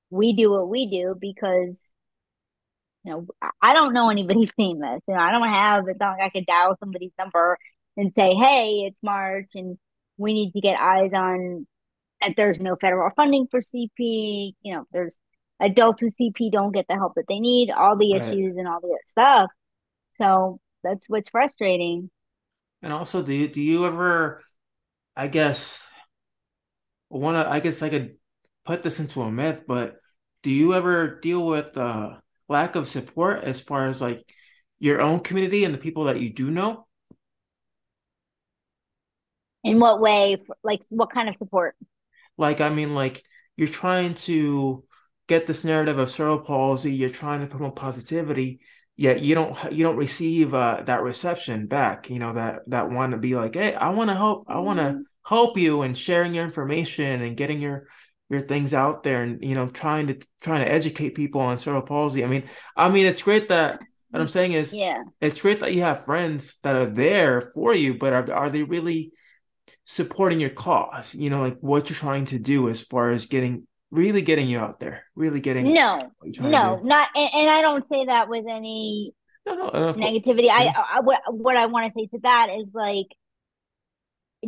we 0.10 0.34
do 0.34 0.52
what 0.52 0.70
we 0.70 0.90
do 0.90 1.16
because 1.20 1.96
you 3.04 3.12
know, 3.12 3.28
I 3.62 3.74
don't 3.74 3.94
know 3.94 4.10
anybody 4.10 4.46
famous. 4.58 5.02
You 5.08 5.16
know, 5.16 5.20
I 5.20 5.32
don't 5.32 5.48
have 5.50 5.88
it's 5.88 6.00
not 6.00 6.18
like 6.18 6.22
I 6.22 6.30
could 6.30 6.46
dial 6.46 6.76
somebody's 6.80 7.14
number 7.18 7.58
and 7.98 8.14
say, 8.14 8.34
"Hey, 8.36 8.84
it's 8.88 9.02
March, 9.04 9.50
and 9.56 9.78
we 10.18 10.34
need 10.34 10.52
to 10.54 10.62
get 10.62 10.80
eyes 10.80 11.12
on 11.14 11.68
that." 12.22 12.36
There's 12.38 12.60
no 12.60 12.76
federal 12.80 13.12
funding 13.16 13.48
for 13.50 13.62
CP. 13.62 14.54
You 14.62 14.76
know, 14.76 14.86
there's 14.92 15.20
adults 15.60 16.04
with 16.04 16.16
CP 16.20 16.52
don't 16.52 16.72
get 16.74 16.88
the 16.88 16.96
help 16.96 17.16
that 17.16 17.26
they 17.28 17.40
need. 17.40 17.72
All 17.72 17.98
the 17.98 18.14
right. 18.14 18.22
issues 18.22 18.58
and 18.58 18.68
all 18.68 18.82
the 18.82 18.88
other 18.90 18.98
stuff. 19.08 19.50
So 20.22 20.60
that's 20.84 21.10
what's 21.10 21.30
frustrating. 21.30 22.12
And 22.84 22.94
also, 22.94 23.24
do 23.24 23.34
you 23.34 23.48
do 23.48 23.62
you 23.62 23.86
ever, 23.86 24.44
I 25.16 25.28
guess, 25.28 25.88
want 27.10 27.36
to, 27.36 27.52
I 27.52 27.60
guess 27.60 27.82
I 27.82 27.90
could 27.90 28.16
put 28.66 28.84
this 28.84 29.00
into 29.00 29.22
a 29.22 29.32
myth, 29.32 29.64
but 29.68 29.98
do 30.44 30.52
you 30.52 30.76
ever 30.76 31.20
deal 31.20 31.46
with 31.46 31.76
uh 31.78 32.18
lack 32.48 32.76
of 32.76 32.88
support 32.88 33.44
as 33.44 33.62
far 33.62 33.88
as 33.88 34.02
like 34.02 34.24
your 34.80 35.02
own 35.02 35.22
community 35.22 35.64
and 35.64 35.74
the 35.74 35.80
people 35.80 36.06
that 36.06 36.20
you 36.20 36.32
do 36.32 36.52
know? 36.52 36.86
In 39.64 39.80
what 39.80 40.02
way? 40.02 40.38
Like, 40.64 40.82
what 40.90 41.12
kind 41.12 41.30
of 41.30 41.36
support? 41.36 41.76
Like, 42.38 42.62
I 42.62 42.70
mean, 42.70 42.94
like 42.96 43.24
you're 43.56 43.68
trying 43.68 44.16
to 44.16 44.84
get 45.28 45.48
this 45.48 45.64
narrative 45.64 45.98
of 45.98 46.10
cerebral 46.10 46.40
palsy, 46.40 46.94
you're 46.94 47.10
trying 47.10 47.42
to 47.42 47.48
promote 47.48 47.76
positivity, 47.76 48.60
yet 49.02 49.22
you 49.22 49.36
don't 49.36 49.58
you 49.72 49.84
don't 49.84 49.98
receive 49.98 50.54
uh, 50.54 50.84
that 50.86 51.04
reception 51.04 51.68
back. 51.68 52.10
You 52.10 52.20
know 52.20 52.34
that 52.34 52.62
that 52.68 52.90
want 52.90 53.12
to 53.12 53.18
be 53.18 53.36
like, 53.36 53.56
hey, 53.56 53.74
I 53.76 53.90
want 53.90 54.10
to 54.10 54.16
help, 54.16 54.46
I 54.48 54.60
want 54.60 54.80
to 54.80 54.96
Mm, 54.96 55.04
help 55.26 55.58
you, 55.58 55.82
and 55.82 55.98
sharing 55.98 56.34
your 56.36 56.46
information 56.46 57.22
and 57.22 57.36
getting 57.38 57.62
your 57.62 57.88
your 58.30 58.42
things 58.42 58.74
out 58.74 59.04
there, 59.04 59.24
and 59.24 59.44
you 59.44 59.56
know 59.56 59.68
trying 59.70 60.08
to 60.08 60.20
trying 60.42 60.64
to 60.66 60.72
educate 60.72 61.16
people 61.16 61.42
on 61.42 61.58
cerebral 61.58 61.84
palsy. 61.84 62.24
I 62.24 62.28
mean, 62.28 62.44
I 62.78 62.90
mean, 62.90 63.06
it's 63.08 63.24
great 63.24 63.50
that 63.50 63.80
what 64.12 64.22
I'm 64.22 64.28
saying 64.28 64.54
is. 64.54 64.76
Yeah. 64.76 65.04
It's 65.20 65.42
great 65.42 65.60
that 65.60 65.74
you 65.76 65.82
have 65.84 66.06
friends 66.06 66.58
that 66.64 66.76
are 66.76 66.90
there 66.90 67.42
for 67.54 67.76
you, 67.76 67.94
but 68.00 68.12
are, 68.12 68.34
are 68.34 68.50
they 68.50 68.64
really 68.64 69.12
supporting 69.84 70.40
your 70.40 70.50
cause, 70.52 71.14
you 71.14 71.30
know, 71.30 71.42
like 71.42 71.58
what 71.60 71.90
you're 71.90 71.98
trying 71.98 72.26
to 72.26 72.40
do 72.40 72.70
as 72.70 72.82
far 72.82 73.12
as 73.12 73.26
getting 73.26 73.68
really 73.92 74.22
getting 74.22 74.48
you 74.48 74.60
out 74.60 74.80
there, 74.80 75.04
really 75.16 75.40
getting 75.40 75.74
No, 75.74 76.12
what 76.18 76.26
you're 76.26 76.34
trying 76.34 76.52
to 76.52 76.58
no, 76.58 76.80
not, 76.84 77.10
and, 77.16 77.30
and 77.34 77.50
I 77.50 77.62
don't 77.62 77.86
say 77.92 78.06
that 78.06 78.30
with 78.30 78.46
any 78.50 79.14
No, 79.46 79.56
no, 79.56 79.94
negativity. 79.94 80.50
I, 80.50 80.68
I 80.68 81.00
what 81.02 81.20
what 81.28 81.58
I 81.58 81.66
want 81.68 81.94
to 81.94 82.00
say 82.00 82.08
to 82.08 82.20
that 82.24 82.50
is 82.60 82.72
like 82.74 83.08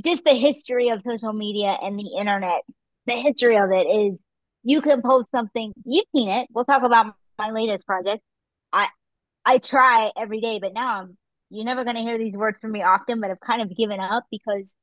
just 0.04 0.24
the 0.24 0.34
history 0.34 0.90
of 0.90 1.02
social 1.08 1.34
media 1.34 1.78
and 1.82 1.98
the 1.98 2.16
internet. 2.18 2.62
The 3.06 3.14
history 3.14 3.58
of 3.58 3.72
it 3.72 3.86
is 3.86 4.18
you 4.64 4.82
can 4.82 5.02
post 5.02 5.32
something. 5.32 5.74
You've 5.86 6.06
seen 6.16 6.30
it. 6.30 6.48
We'll 6.54 6.66
talk 6.66 6.84
about 6.84 7.16
my 7.38 7.52
latest 7.52 7.86
project. 7.86 8.24
I 8.72 8.88
I 9.46 9.58
try 9.58 10.12
every 10.18 10.42
day, 10.42 10.60
but 10.60 10.74
now 10.74 11.02
I'm 11.02 11.18
you're 11.50 11.66
never 11.66 11.84
going 11.84 11.96
to 11.96 12.02
hear 12.02 12.18
these 12.18 12.36
words 12.36 12.60
from 12.60 12.72
me 12.72 12.82
often. 12.82 13.20
But 13.20 13.32
I've 13.32 13.40
kind 13.40 13.62
of 13.62 13.76
given 13.76 14.00
up 14.00 14.26
because 14.32 14.76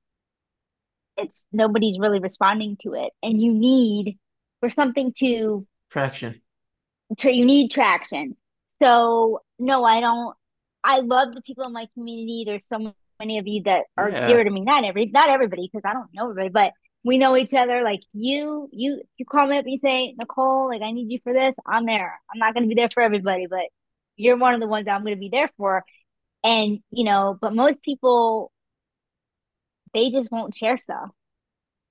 it's 1.16 1.46
nobody's 1.52 1.98
really 1.98 2.20
responding 2.20 2.76
to 2.82 2.94
it, 2.94 3.12
and 3.22 3.40
you 3.40 3.52
need 3.52 4.18
for 4.61 4.70
something 4.70 5.12
to 5.18 5.66
traction. 5.90 6.40
tra- 7.18 7.32
you 7.32 7.44
need 7.44 7.70
traction. 7.70 8.36
So 8.80 9.40
no, 9.58 9.84
I 9.84 10.00
don't. 10.00 10.34
I 10.82 11.00
love 11.00 11.34
the 11.34 11.42
people 11.42 11.64
in 11.64 11.72
my 11.72 11.86
community. 11.94 12.44
There's 12.46 12.66
so 12.66 12.94
many 13.18 13.38
of 13.38 13.46
you 13.46 13.62
that 13.64 13.84
are 13.98 14.11
dear 14.26 14.44
to 14.44 14.50
me. 14.50 14.61
Not 14.62 14.84
every, 14.84 15.06
not 15.06 15.28
everybody, 15.28 15.68
because 15.70 15.82
I 15.84 15.92
don't 15.92 16.08
know 16.14 16.30
everybody, 16.30 16.48
but 16.48 16.72
we 17.04 17.18
know 17.18 17.36
each 17.36 17.52
other. 17.54 17.82
Like 17.82 18.00
you, 18.14 18.68
you, 18.72 19.02
you 19.18 19.26
call 19.26 19.46
me 19.46 19.58
up, 19.58 19.64
you 19.66 19.76
say, 19.76 20.14
Nicole, 20.18 20.68
like 20.68 20.80
I 20.82 20.92
need 20.92 21.11
you 21.11 21.18
for 21.22 21.32
this. 21.34 21.56
I'm 21.66 21.84
there. 21.86 22.18
I'm 22.32 22.38
not 22.38 22.54
going 22.54 22.64
to 22.64 22.68
be 22.68 22.74
there 22.74 22.88
for 22.92 23.02
everybody, 23.02 23.46
but 23.46 23.64
you're 24.16 24.36
one 24.38 24.54
of 24.54 24.61
the 24.61 24.66
ones 24.68 24.86
I'm 24.88 25.02
going 25.02 25.14
to 25.14 25.20
be 25.20 25.28
there 25.30 25.50
for. 25.58 25.84
And 26.42 26.78
you 26.90 27.04
know, 27.04 27.36
but 27.38 27.54
most 27.54 27.82
people 27.82 28.50
they 29.92 30.11
just 30.11 30.30
won't 30.30 30.54
share 30.54 30.78
stuff. 30.78 31.11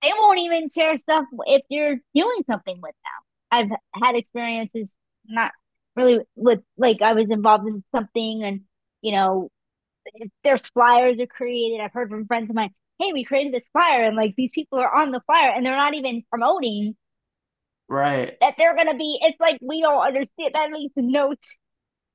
They 0.02 0.12
won't 0.18 0.40
even 0.40 0.70
share 0.70 0.98
stuff 0.98 1.26
if 1.46 1.62
you're 1.70 1.98
doing 2.16 2.44
something 2.44 2.80
with 2.82 2.96
them. 3.04 3.22
I've 3.52 4.04
had 4.04 4.16
experiences 4.16 4.96
not 5.26 5.52
really 5.96 6.20
with 6.36 6.60
like 6.78 7.02
I 7.02 7.14
was 7.14 7.30
involved 7.30 7.68
in 7.68 7.84
something 7.94 8.44
and 8.44 8.62
you 9.02 9.12
know 9.12 9.50
if 10.06 10.30
there's 10.44 10.68
flyers 10.68 11.20
are 11.20 11.28
created. 11.28 11.82
I've 11.82 11.94
heard 11.94 12.10
from 12.10 12.28
friends 12.28 12.50
of 12.50 12.56
mine, 12.56 12.72
hey, 13.00 13.12
we 13.14 13.24
created 13.24 13.54
this 13.54 13.68
flyer 13.68 14.06
and 14.06 14.16
like 14.16 14.36
these 14.38 14.52
people 14.54 14.80
are 14.80 14.96
on 14.96 15.12
the 15.12 15.22
flyer 15.26 15.52
and 15.52 15.66
they're 15.66 15.76
not 15.76 15.96
even 15.96 16.24
promoting 16.30 16.96
right. 17.88 18.38
that 18.42 18.56
they're 18.58 18.76
gonna 18.76 18.98
be. 18.98 19.20
It's 19.22 19.40
like 19.40 19.60
we 19.62 19.82
don't 19.82 20.06
understand. 20.06 20.52
That 20.54 20.72
makes 20.72 20.94
no 20.96 21.34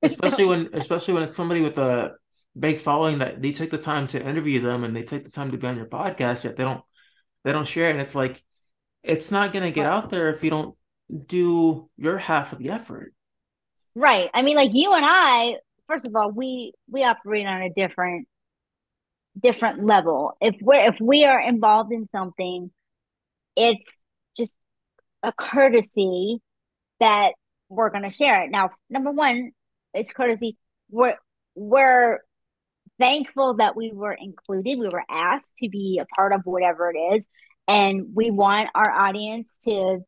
Especially 0.05 0.45
when, 0.45 0.69
especially 0.73 1.13
when 1.13 1.23
it's 1.23 1.35
somebody 1.35 1.61
with 1.61 1.77
a 1.77 2.15
big 2.57 2.79
following 2.79 3.19
that 3.19 3.41
they 3.41 3.51
take 3.51 3.71
the 3.71 3.77
time 3.77 4.07
to 4.07 4.25
interview 4.25 4.61
them 4.61 4.83
and 4.83 4.95
they 4.95 5.03
take 5.03 5.23
the 5.23 5.31
time 5.31 5.51
to 5.51 5.57
be 5.57 5.67
on 5.67 5.77
your 5.77 5.87
podcast, 5.87 6.43
yet 6.43 6.55
they 6.55 6.63
don't, 6.63 6.81
they 7.45 7.53
don't 7.53 7.67
share. 7.67 7.89
And 7.89 8.01
it's 8.01 8.15
like, 8.15 8.43
it's 9.03 9.31
not 9.31 9.53
gonna 9.53 9.71
get 9.71 9.85
out 9.85 10.09
there 10.09 10.29
if 10.29 10.43
you 10.43 10.49
don't 10.49 10.75
do 11.27 11.89
your 11.95 12.17
half 12.17 12.51
of 12.51 12.59
the 12.59 12.71
effort. 12.71 13.13
Right. 13.95 14.29
I 14.33 14.41
mean, 14.41 14.57
like 14.57 14.71
you 14.73 14.93
and 14.93 15.05
I, 15.07 15.55
first 15.87 16.05
of 16.05 16.15
all, 16.15 16.31
we 16.31 16.73
we 16.89 17.03
operate 17.03 17.45
on 17.45 17.61
a 17.61 17.69
different 17.69 18.27
different 19.39 19.85
level. 19.85 20.33
If 20.41 20.55
we're 20.61 20.89
if 20.89 20.95
we 20.99 21.23
are 21.23 21.39
involved 21.39 21.93
in 21.93 22.09
something, 22.11 22.71
it's 23.55 24.01
just 24.35 24.57
a 25.23 25.31
courtesy 25.31 26.41
that 26.99 27.33
we're 27.69 27.89
going 27.89 28.03
to 28.03 28.11
share 28.11 28.43
it. 28.43 28.51
Now, 28.51 28.71
number 28.89 29.11
one, 29.11 29.51
it's 29.93 30.13
courtesy. 30.13 30.57
We're 30.89 31.17
we're 31.55 32.19
thankful 32.99 33.55
that 33.55 33.75
we 33.75 33.91
were 33.93 34.13
included. 34.13 34.79
We 34.79 34.89
were 34.89 35.03
asked 35.09 35.57
to 35.57 35.69
be 35.69 35.99
a 36.01 36.05
part 36.15 36.33
of 36.33 36.41
whatever 36.45 36.89
it 36.89 36.97
is, 36.97 37.27
and 37.67 38.07
we 38.13 38.31
want 38.31 38.69
our 38.75 38.91
audience 38.91 39.57
to 39.65 39.99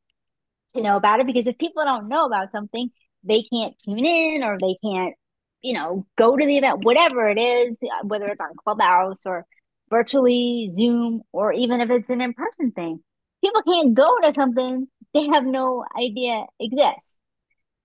to 0.76 0.82
know 0.82 0.98
about 0.98 1.20
it 1.20 1.28
because 1.28 1.48
if 1.48 1.58
people 1.58 1.84
don't 1.84 2.10
know 2.10 2.26
about 2.26 2.52
something, 2.52 2.90
they 3.24 3.44
can't 3.44 3.78
tune 3.80 4.06
in 4.06 4.44
or 4.44 4.58
they 4.60 4.78
can't, 4.84 5.16
you 5.62 5.74
know, 5.74 6.06
go 6.18 6.36
to 6.36 6.46
the 6.46 6.58
event, 6.58 6.84
whatever 6.84 7.30
it 7.30 7.40
is, 7.40 7.80
whether 8.04 8.28
it's 8.28 8.42
on 8.42 8.52
Clubhouse 8.64 9.22
or 9.26 9.46
virtually 9.90 10.70
Zoom 10.70 11.22
or 11.32 11.54
even 11.54 11.80
if 11.82 11.90
it's 11.90 12.10
an 12.10 12.22
in 12.22 12.34
person 12.34 12.72
thing. 12.72 13.00
People 13.42 13.62
can't 13.64 13.94
go 13.94 14.20
to 14.22 14.34
something 14.34 14.88
they 15.14 15.28
have 15.28 15.46
no 15.46 15.86
idea 15.98 16.46
exists. 16.60 17.16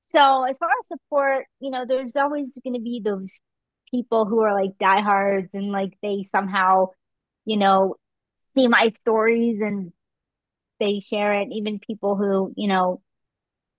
So 0.00 0.44
as 0.44 0.59
far 0.59 0.68
as 0.80 0.88
support, 0.88 1.46
you 1.61 1.70
know, 1.70 1.84
there's 1.86 2.16
always 2.16 2.59
going 2.62 2.74
to 2.74 2.80
be 2.80 3.00
those 3.05 3.28
people 3.93 4.26
who 4.26 4.40
are 4.40 4.55
like 4.55 4.78
diehards 4.78 5.55
and 5.55 5.70
like 5.70 5.97
they 6.03 6.22
somehow, 6.24 6.88
you 7.45 7.57
know, 7.57 7.97
see 8.36 8.68
my 8.68 8.88
stories 8.88 9.61
and 9.61 9.93
they 10.80 11.01
share 11.01 11.40
it. 11.40 11.49
Even 11.53 11.78
people 11.78 12.16
who, 12.16 12.53
you 12.57 12.68
know, 12.68 13.01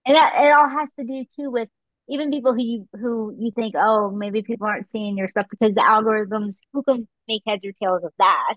and 0.06 0.16
that 0.16 0.34
it 0.38 0.52
all 0.52 0.70
has 0.70 0.94
to 0.96 1.04
do 1.04 1.26
too 1.36 1.52
with 1.52 1.70
even 2.10 2.32
people 2.32 2.54
who 2.54 2.64
you 2.64 2.88
who 3.00 3.36
you 3.38 3.52
think, 3.52 3.76
oh, 3.78 4.12
maybe 4.12 4.42
people 4.42 4.68
aren't 4.68 4.88
seeing 4.88 5.18
your 5.18 5.30
stuff 5.30 5.48
because 5.50 5.74
the 5.74 5.82
algorithms 5.82 6.58
who 6.74 6.84
can 6.84 7.08
make 7.28 7.44
heads 7.46 7.66
or 7.66 7.72
tails 7.74 8.04
of 8.04 8.12
that. 8.20 8.56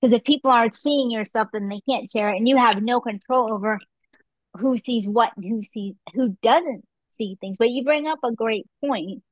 Because 0.00 0.16
if 0.16 0.24
people 0.24 0.50
aren't 0.50 0.76
seeing 0.76 1.10
your 1.10 1.26
stuff, 1.26 1.48
then 1.52 1.68
they 1.68 1.80
can't 1.88 2.10
share 2.10 2.30
it, 2.30 2.36
and 2.36 2.48
you 2.48 2.56
have 2.56 2.82
no 2.82 3.00
control 3.00 3.52
over 3.52 3.78
who 4.58 4.78
sees 4.78 5.06
what 5.06 5.30
and 5.36 5.44
who 5.44 5.62
sees 5.62 5.94
who 6.14 6.36
doesn't 6.42 6.84
see 7.10 7.36
things. 7.40 7.56
But 7.58 7.70
you 7.70 7.84
bring 7.84 8.06
up 8.06 8.20
a 8.24 8.32
great 8.32 8.66
point. 8.84 9.22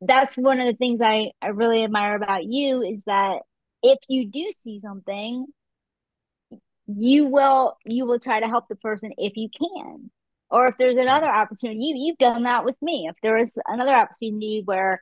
That's 0.00 0.36
one 0.36 0.60
of 0.60 0.66
the 0.66 0.74
things 0.74 1.00
I, 1.02 1.32
I 1.40 1.48
really 1.48 1.82
admire 1.84 2.16
about 2.16 2.44
you 2.44 2.82
is 2.82 3.02
that 3.04 3.38
if 3.82 3.98
you 4.08 4.28
do 4.30 4.52
see 4.52 4.80
something, 4.80 5.46
you 6.86 7.26
will 7.26 7.76
you 7.84 8.06
will 8.06 8.18
try 8.18 8.40
to 8.40 8.46
help 8.46 8.68
the 8.68 8.76
person 8.76 9.12
if 9.18 9.36
you 9.36 9.48
can. 9.48 10.10
Or 10.48 10.68
if 10.68 10.76
there's 10.78 10.96
another 10.96 11.26
opportunity, 11.26 11.80
you 11.80 11.94
you've 11.96 12.18
done 12.18 12.44
that 12.44 12.64
with 12.64 12.76
me. 12.80 13.08
If 13.10 13.16
there 13.22 13.36
is 13.36 13.58
another 13.66 13.94
opportunity 13.94 14.62
where 14.64 15.00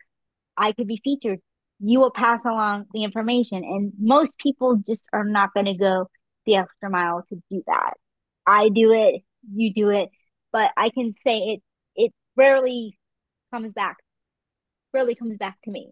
I 0.56 0.72
could 0.72 0.86
be 0.86 1.00
featured, 1.04 1.40
you 1.80 2.00
will 2.00 2.10
pass 2.10 2.44
along 2.44 2.86
the 2.92 3.04
information. 3.04 3.58
And 3.58 3.92
most 3.98 4.38
people 4.38 4.76
just 4.86 5.08
are 5.12 5.24
not 5.24 5.52
going 5.52 5.66
to 5.66 5.74
go 5.74 6.08
the 6.46 6.56
extra 6.56 6.90
mile 6.90 7.24
to 7.28 7.36
do 7.50 7.62
that. 7.66 7.94
I 8.46 8.68
do 8.70 8.92
it, 8.92 9.22
you 9.52 9.72
do 9.74 9.90
it, 9.90 10.08
but 10.52 10.70
I 10.76 10.90
can 10.90 11.14
say 11.14 11.38
it 11.38 11.62
it 11.96 12.12
rarely 12.36 12.98
comes 13.52 13.74
back. 13.74 13.96
Rarely 14.94 15.14
comes 15.14 15.36
back 15.36 15.56
to 15.64 15.70
me. 15.70 15.90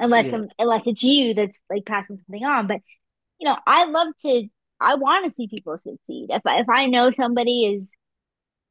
Unless 0.00 0.26
yeah. 0.26 0.44
unless 0.58 0.86
it's 0.86 1.02
you 1.02 1.34
that's 1.34 1.60
like 1.70 1.84
passing 1.84 2.18
something 2.18 2.44
on. 2.44 2.66
But 2.66 2.80
you 3.38 3.48
know, 3.48 3.56
I 3.66 3.84
love 3.84 4.08
to 4.22 4.48
I 4.80 4.94
want 4.94 5.24
to 5.24 5.30
see 5.30 5.48
people 5.48 5.76
succeed. 5.76 6.28
If 6.30 6.42
if 6.44 6.68
I 6.68 6.86
know 6.86 7.10
somebody 7.10 7.66
is 7.66 7.92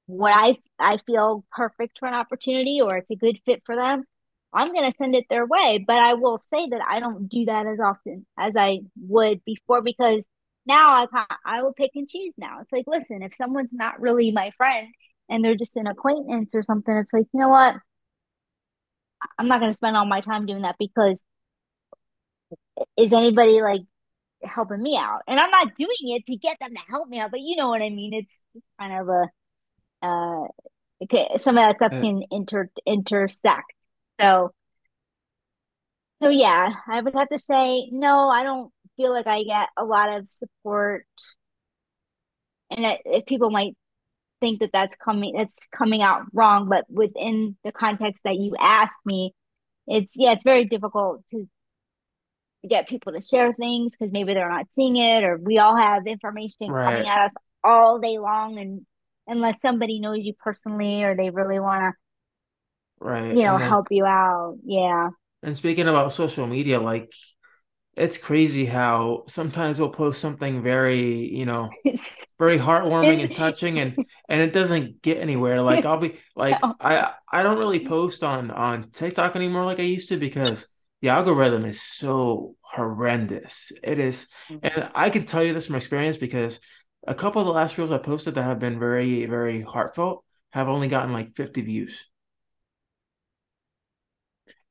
what 0.08 0.34
I 0.34 0.56
I 0.80 0.98
feel 0.98 1.46
perfect 1.52 2.00
for 2.00 2.08
an 2.08 2.14
opportunity 2.14 2.82
or 2.82 2.98
it's 2.98 3.12
a 3.12 3.16
good 3.16 3.40
fit 3.46 3.62
for 3.66 3.76
them, 3.76 4.06
I'm 4.54 4.74
going 4.74 4.90
to 4.90 4.96
send 4.96 5.16
it 5.16 5.26
their 5.30 5.46
way. 5.46 5.84
But 5.86 5.98
I 5.98 6.14
will 6.14 6.40
say 6.50 6.68
that 6.70 6.82
I 6.88 7.00
don't 7.00 7.28
do 7.30 7.46
that 7.46 7.68
as 7.68 7.80
often 7.80 8.26
as 8.38 8.56
I 8.58 8.80
would 9.02 9.44
before 9.46 9.82
because 9.82 10.26
now 10.66 11.08
I 11.14 11.26
I 11.46 11.64
will 11.64 11.74
pick 11.74 11.92
and 11.96 12.08
choose 12.08 12.34
now. 12.38 12.62
It's 12.62 12.72
like, 12.72 12.86
listen, 12.88 13.22
if 13.22 13.36
someone's 13.36 13.70
not 13.72 14.02
really 14.02 14.32
my 14.32 14.52
friend 14.58 14.88
and 15.30 15.44
they're 15.44 15.56
just 15.56 15.78
an 15.78 15.88
acquaintance 15.88 16.56
or 16.56 16.64
something, 16.64 16.96
it's 16.96 17.14
like, 17.14 17.26
you 17.34 17.40
know 17.40 17.50
what? 17.50 17.76
I'm 19.38 19.48
not 19.48 19.60
going 19.60 19.72
to 19.72 19.78
spend 19.78 19.98
all 19.98 20.06
my 20.06 20.22
time 20.22 20.46
doing 20.46 20.62
that 20.64 20.76
because 20.80 21.22
is 22.98 23.14
anybody 23.14 23.62
like 23.62 23.82
helping 24.44 24.82
me 24.82 24.98
out? 24.98 25.22
And 25.28 25.40
I'm 25.40 25.52
not 25.52 25.76
doing 25.76 25.90
it 26.16 26.26
to 26.28 26.38
get 26.38 26.58
them 26.60 26.74
to 26.74 26.82
help 26.90 27.08
me 27.10 27.20
out, 27.20 27.32
but 27.32 27.40
you 27.42 27.56
know 27.56 27.70
what 27.70 27.82
I 27.82 27.90
mean? 27.90 28.14
It's 28.14 28.40
just 28.54 28.66
kind 28.80 28.94
of 29.02 29.10
a, 29.10 30.06
uh, 30.06 30.48
okay, 31.04 31.28
some 31.38 31.58
of 31.58 31.64
that 31.64 31.78
stuff 31.78 31.92
can 31.92 32.24
inter 32.32 32.70
intersect. 32.86 33.74
So, 34.20 34.52
so 36.16 36.30
yeah, 36.30 36.74
I 36.88 37.02
would 37.02 37.14
have 37.16 37.30
to 37.30 37.40
say, 37.40 37.90
no, 37.92 38.30
I 38.30 38.44
don't 38.44 38.72
feel 38.96 39.14
like 39.14 39.28
I 39.28 39.44
get 39.44 39.70
a 39.78 39.86
lot 39.86 40.18
of 40.18 40.32
support, 40.32 41.06
and 42.72 42.84
that 42.84 43.00
if 43.06 43.26
people 43.26 43.52
might 43.52 43.76
think 44.40 44.60
that 44.60 44.72
that's 44.74 44.96
coming 44.96 45.34
that's 45.38 45.68
coming 45.76 46.02
out 46.02 46.24
wrong, 46.34 46.70
but 46.70 46.86
within 46.90 47.56
the 47.64 47.72
context 47.72 48.24
that 48.24 48.38
you 48.38 48.56
asked 48.60 49.00
me, 49.06 49.34
it's 49.88 50.14
yeah, 50.16 50.32
it's 50.34 50.44
very 50.44 50.66
difficult 50.66 51.24
to 51.32 51.48
to 52.64 52.68
get 52.68 52.88
people 52.88 53.14
to 53.14 53.22
share 53.22 53.54
things 53.54 53.96
because 53.96 54.12
maybe 54.12 54.34
they're 54.34 54.50
not 54.50 54.68
seeing 54.74 54.98
it, 54.98 55.24
or 55.24 55.38
we 55.38 55.60
all 55.60 55.76
have 55.76 56.08
information 56.08 56.72
right. 56.72 56.94
coming 56.94 57.08
at 57.08 57.26
us 57.26 57.34
all 57.64 58.00
day 58.00 58.18
long, 58.18 58.58
and 58.58 58.86
unless 59.28 59.62
somebody 59.62 60.00
knows 60.00 60.20
you 60.22 60.34
personally 60.34 61.04
or 61.04 61.16
they 61.16 61.30
really 61.30 61.60
want 61.60 61.82
to 61.82 61.92
right 63.00 63.36
you 63.36 63.44
know 63.44 63.60
then, 63.60 63.70
help 63.70 63.88
you 63.92 64.06
out 64.06 64.58
yeah 64.64 65.10
and 65.44 65.56
speaking 65.56 65.88
about 65.88 66.12
social 66.12 66.48
media 66.48 66.80
like 66.80 67.12
it's 67.98 68.20
crazy 68.20 68.64
how 68.64 69.24
sometimes 69.28 69.80
we'll 69.80 69.90
post 69.90 70.22
something 70.22 70.62
very, 70.62 71.02
you 71.36 71.46
know, 71.48 71.70
very 72.40 72.60
heartwarming 72.60 73.24
and 73.24 73.34
touching 73.34 73.80
and 73.80 73.98
and 74.30 74.42
it 74.42 74.54
doesn't 74.54 75.02
get 75.02 75.18
anywhere. 75.18 75.62
Like 75.64 75.84
I'll 75.84 75.98
be 75.98 76.18
like 76.36 76.60
I 76.80 77.12
I 77.32 77.42
don't 77.42 77.58
really 77.58 77.86
post 77.86 78.24
on 78.24 78.52
on 78.52 78.92
TikTok 78.92 79.36
anymore 79.36 79.66
like 79.66 79.80
I 79.80 79.84
used 79.84 80.10
to 80.10 80.18
because 80.18 80.68
the 81.02 81.10
algorithm 81.10 81.66
is 81.66 81.82
so 81.82 82.56
horrendous. 82.62 83.72
It 83.84 83.98
is, 83.98 84.28
mm-hmm. 84.50 84.66
and 84.66 84.90
I 84.94 85.10
can 85.10 85.26
tell 85.26 85.44
you 85.44 85.54
this 85.54 85.68
from 85.68 85.76
experience 85.76 86.18
because 86.18 86.60
a 87.08 87.16
couple 87.16 87.42
of 87.42 87.48
the 87.48 87.54
last 87.54 87.78
reels 87.78 87.92
I 87.92 87.98
posted 87.98 88.36
that 88.36 88.44
have 88.44 88.60
been 88.60 88.80
very, 88.80 89.26
very 89.26 89.62
heartfelt 89.62 90.24
have 90.52 90.68
only 90.68 90.88
gotten 90.88 91.14
like 91.14 91.36
50 91.36 91.62
views. 91.62 92.06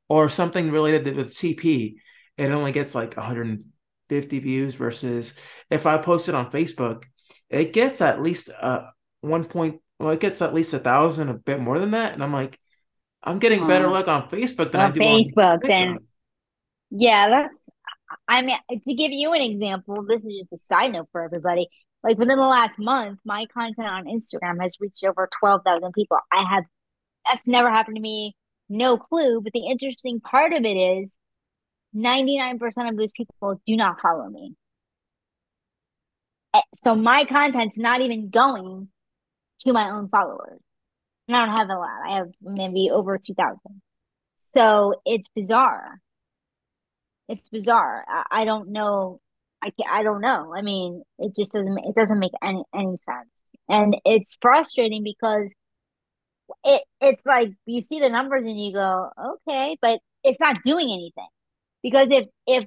Or 0.08 0.28
something 0.28 0.70
related 0.70 1.16
with 1.16 1.34
CP 1.34 1.96
it 2.36 2.50
only 2.50 2.72
gets 2.72 2.94
like 2.94 3.16
150 3.16 4.38
views 4.38 4.74
versus 4.74 5.34
if 5.70 5.86
I 5.86 5.98
post 5.98 6.28
it 6.28 6.34
on 6.34 6.50
Facebook, 6.50 7.04
it 7.48 7.72
gets 7.72 8.00
at 8.00 8.22
least 8.22 8.50
uh 8.60 8.86
one 9.20 9.44
point 9.44 9.80
well, 9.98 10.10
it 10.10 10.20
gets 10.20 10.42
at 10.42 10.54
least 10.54 10.74
a 10.74 10.78
thousand, 10.78 11.30
a 11.30 11.34
bit 11.34 11.58
more 11.58 11.78
than 11.78 11.92
that. 11.92 12.12
And 12.12 12.22
I'm 12.22 12.32
like, 12.32 12.58
I'm 13.22 13.38
getting 13.38 13.66
better 13.66 13.88
luck 13.88 14.08
on 14.08 14.28
Facebook 14.28 14.72
than 14.72 14.80
on 14.80 14.90
I 14.90 14.94
do 14.94 15.00
Facebook. 15.00 15.54
On 15.54 15.68
then 15.68 15.98
yeah, 16.90 17.28
that's 17.28 17.60
I 18.28 18.42
mean 18.42 18.56
to 18.70 18.94
give 18.94 19.12
you 19.12 19.32
an 19.32 19.42
example, 19.42 20.04
this 20.06 20.24
is 20.24 20.46
just 20.50 20.62
a 20.62 20.64
side 20.66 20.92
note 20.92 21.08
for 21.12 21.24
everybody. 21.24 21.68
Like 22.02 22.18
within 22.18 22.38
the 22.38 22.46
last 22.46 22.78
month, 22.78 23.18
my 23.24 23.46
content 23.46 23.88
on 23.88 24.04
Instagram 24.04 24.62
has 24.62 24.76
reached 24.78 25.02
over 25.04 25.28
12,000 25.40 25.92
people. 25.92 26.18
I 26.32 26.44
have 26.48 26.64
that's 27.28 27.48
never 27.48 27.70
happened 27.70 27.96
to 27.96 28.02
me. 28.02 28.36
No 28.68 28.96
clue. 28.96 29.40
But 29.40 29.52
the 29.52 29.66
interesting 29.66 30.20
part 30.20 30.52
of 30.52 30.64
it 30.64 30.76
is 30.76 31.16
99% 31.96 32.88
of 32.88 32.96
those 32.96 33.12
people 33.12 33.60
do 33.66 33.76
not 33.76 34.00
follow 34.00 34.28
me. 34.28 34.54
Eh, 36.54 36.60
so 36.74 36.94
my 36.94 37.24
content's 37.24 37.78
not 37.78 38.00
even 38.00 38.30
going 38.30 38.88
to 39.60 39.72
my 39.72 39.90
own 39.90 40.08
followers. 40.08 40.60
And 41.28 41.36
I 41.36 41.46
don't 41.46 41.56
have 41.56 41.70
a 41.70 41.74
lot. 41.74 42.00
I 42.06 42.16
have 42.18 42.28
maybe 42.42 42.90
over 42.92 43.18
2,000. 43.18 43.58
So 44.36 44.94
it's 45.04 45.28
bizarre. 45.34 46.00
It's 47.28 47.48
bizarre. 47.48 48.04
I, 48.08 48.42
I 48.42 48.44
don't 48.44 48.70
know. 48.70 49.20
I 49.62 49.70
can't, 49.70 49.90
I 49.90 50.02
don't 50.02 50.20
know. 50.20 50.54
I 50.54 50.62
mean, 50.62 51.02
it 51.18 51.34
just 51.34 51.52
doesn't 51.52 51.78
it 51.78 51.94
doesn't 51.94 52.18
make 52.18 52.32
any 52.44 52.62
any 52.74 52.96
sense. 52.98 53.42
And 53.68 53.96
it's 54.04 54.36
frustrating 54.40 55.02
because 55.02 55.50
it 56.64 56.82
it's 57.00 57.24
like 57.26 57.50
you 57.64 57.80
see 57.80 57.98
the 58.00 58.10
numbers 58.10 58.42
and 58.42 58.60
you 58.60 58.74
go, 58.74 59.10
okay, 59.48 59.76
but 59.82 60.00
it's 60.22 60.40
not 60.40 60.62
doing 60.62 60.90
anything 60.92 61.28
because 61.86 62.10
if 62.10 62.26
if 62.48 62.64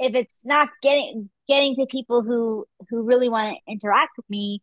if 0.00 0.14
it's 0.16 0.40
not 0.44 0.68
getting 0.82 1.30
getting 1.46 1.76
to 1.76 1.86
people 1.86 2.22
who 2.22 2.66
who 2.88 3.04
really 3.04 3.28
want 3.28 3.56
to 3.56 3.72
interact 3.72 4.10
with 4.16 4.28
me 4.28 4.60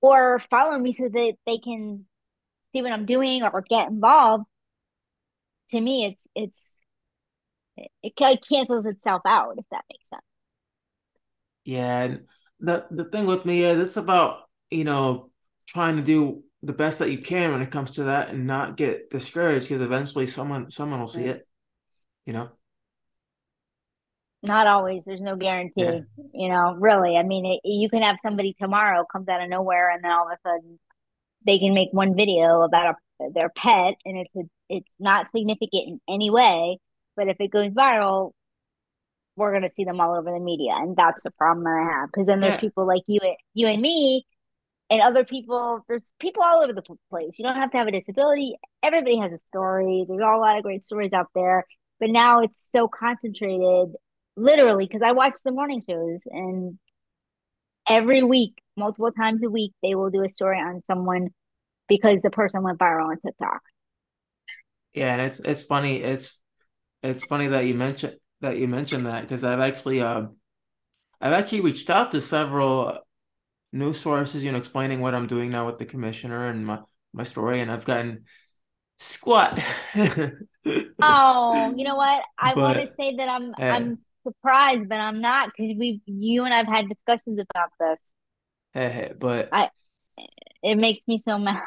or 0.00 0.38
follow 0.48 0.78
me 0.78 0.92
so 0.92 1.08
that 1.08 1.32
they 1.44 1.58
can 1.58 2.06
see 2.72 2.82
what 2.82 2.92
I'm 2.92 3.04
doing 3.04 3.42
or 3.42 3.64
get 3.68 3.88
involved 3.88 4.44
to 5.70 5.80
me 5.80 6.06
it's 6.06 6.28
it's 6.36 6.68
it, 7.76 7.90
it 8.16 8.40
cancels 8.48 8.86
itself 8.86 9.22
out 9.26 9.56
if 9.58 9.64
that 9.72 9.84
makes 9.90 10.08
sense. 10.08 10.22
Yeah 11.64 12.02
and 12.02 12.20
the 12.60 12.86
the 12.92 13.06
thing 13.06 13.26
with 13.26 13.44
me 13.44 13.64
is 13.64 13.88
it's 13.88 13.96
about 13.96 14.42
you 14.70 14.84
know 14.84 15.30
trying 15.66 15.96
to 15.96 16.02
do 16.02 16.44
the 16.62 16.72
best 16.72 17.00
that 17.00 17.10
you 17.10 17.18
can 17.18 17.50
when 17.50 17.62
it 17.62 17.72
comes 17.72 17.92
to 17.92 18.04
that 18.04 18.28
and 18.28 18.46
not 18.46 18.76
get 18.76 19.10
discouraged 19.10 19.64
because 19.64 19.80
eventually 19.80 20.28
someone 20.28 20.70
someone 20.70 21.00
will 21.00 21.08
see 21.08 21.24
it 21.24 21.47
you 22.28 22.34
know? 22.34 22.50
Not 24.42 24.66
always. 24.66 25.04
There's 25.04 25.22
no 25.22 25.34
guarantee, 25.34 25.82
yeah. 25.82 26.00
you 26.34 26.48
know, 26.50 26.76
really. 26.78 27.16
I 27.16 27.22
mean, 27.22 27.46
it, 27.46 27.60
you 27.64 27.88
can 27.88 28.02
have 28.02 28.18
somebody 28.20 28.52
tomorrow 28.52 29.04
comes 29.10 29.28
out 29.28 29.42
of 29.42 29.48
nowhere 29.48 29.90
and 29.90 30.04
then 30.04 30.12
all 30.12 30.28
of 30.30 30.32
a 30.32 30.48
sudden 30.48 30.78
they 31.46 31.58
can 31.58 31.72
make 31.72 31.88
one 31.90 32.14
video 32.14 32.60
about 32.60 32.96
a, 33.20 33.30
their 33.32 33.48
pet 33.48 33.94
and 34.04 34.18
it's 34.18 34.36
a, 34.36 34.42
it's 34.68 34.94
not 35.00 35.28
significant 35.34 35.88
in 35.88 36.00
any 36.08 36.30
way, 36.30 36.78
but 37.16 37.28
if 37.28 37.38
it 37.40 37.50
goes 37.50 37.72
viral, 37.72 38.32
we're 39.34 39.50
going 39.50 39.62
to 39.62 39.74
see 39.74 39.84
them 39.84 39.98
all 39.98 40.14
over 40.14 40.30
the 40.30 40.38
media. 40.38 40.72
And 40.76 40.94
that's 40.96 41.22
the 41.22 41.30
problem 41.30 41.64
that 41.64 41.70
I 41.70 42.00
have. 42.00 42.12
Cause 42.12 42.26
then 42.26 42.40
there's 42.40 42.56
yeah. 42.56 42.60
people 42.60 42.86
like 42.86 43.02
you, 43.06 43.20
you 43.54 43.68
and 43.68 43.80
me 43.80 44.26
and 44.90 45.00
other 45.00 45.24
people, 45.24 45.82
there's 45.88 46.12
people 46.20 46.42
all 46.42 46.62
over 46.62 46.74
the 46.74 46.82
place. 47.08 47.38
You 47.38 47.46
don't 47.46 47.56
have 47.56 47.70
to 47.70 47.78
have 47.78 47.88
a 47.88 47.92
disability. 47.92 48.56
Everybody 48.82 49.16
has 49.18 49.32
a 49.32 49.38
story. 49.48 50.04
There's 50.06 50.20
a 50.20 50.36
lot 50.36 50.58
of 50.58 50.62
great 50.62 50.84
stories 50.84 51.14
out 51.14 51.28
there 51.34 51.64
but 52.00 52.10
now 52.10 52.40
it's 52.42 52.68
so 52.70 52.88
concentrated 52.88 53.94
literally 54.36 54.86
because 54.86 55.02
I 55.02 55.12
watch 55.12 55.34
the 55.44 55.52
morning 55.52 55.82
shows 55.88 56.26
and 56.30 56.78
every 57.88 58.22
week, 58.22 58.58
multiple 58.76 59.10
times 59.12 59.42
a 59.42 59.50
week, 59.50 59.72
they 59.82 59.94
will 59.94 60.10
do 60.10 60.22
a 60.24 60.28
story 60.28 60.58
on 60.58 60.82
someone 60.86 61.28
because 61.88 62.20
the 62.22 62.30
person 62.30 62.62
went 62.62 62.78
viral 62.78 63.08
on 63.08 63.18
TikTok. 63.18 63.60
Yeah, 64.94 65.12
and 65.12 65.22
it's 65.22 65.40
it's 65.40 65.62
funny. 65.64 66.02
It's 66.02 66.40
it's 67.02 67.22
funny 67.24 67.48
that 67.48 67.66
you 67.66 67.74
mentioned 67.74 68.16
that 68.40 68.56
you 68.58 68.68
mentioned 68.68 69.06
that 69.06 69.22
because 69.22 69.44
I've 69.44 69.60
actually 69.60 70.00
um 70.00 70.36
I've 71.20 71.32
actually 71.32 71.62
reached 71.62 71.90
out 71.90 72.12
to 72.12 72.20
several 72.20 72.98
news 73.72 74.00
sources, 74.00 74.44
you 74.44 74.52
know, 74.52 74.58
explaining 74.58 75.00
what 75.00 75.14
I'm 75.14 75.26
doing 75.26 75.50
now 75.50 75.66
with 75.66 75.78
the 75.78 75.86
commissioner 75.86 76.46
and 76.46 76.66
my 76.66 76.80
my 77.12 77.24
story, 77.24 77.60
and 77.60 77.70
I've 77.70 77.84
gotten 77.84 78.24
squat. 78.98 79.62
oh, 81.02 81.74
you 81.76 81.84
know 81.84 81.96
what? 81.96 82.22
I 82.38 82.54
but, 82.54 82.62
want 82.62 82.78
to 82.80 82.92
say 82.98 83.16
that 83.16 83.28
I'm 83.28 83.50
uh, 83.50 83.62
I'm 83.62 83.98
surprised, 84.26 84.88
but 84.88 85.00
I'm 85.00 85.20
not 85.20 85.50
because 85.56 85.76
we 85.78 86.00
you 86.06 86.44
and 86.44 86.54
I've 86.54 86.66
had 86.66 86.88
discussions 86.88 87.38
about 87.38 87.70
this. 87.80 88.12
Hey, 88.72 89.12
but 89.18 89.48
I 89.52 89.70
it 90.62 90.76
makes 90.76 91.06
me 91.06 91.18
so 91.18 91.38
mad. 91.38 91.62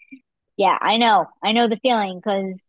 yeah, 0.56 0.76
I 0.80 0.96
know. 0.96 1.26
I 1.42 1.52
know 1.52 1.68
the 1.68 1.78
feeling 1.82 2.18
because 2.18 2.64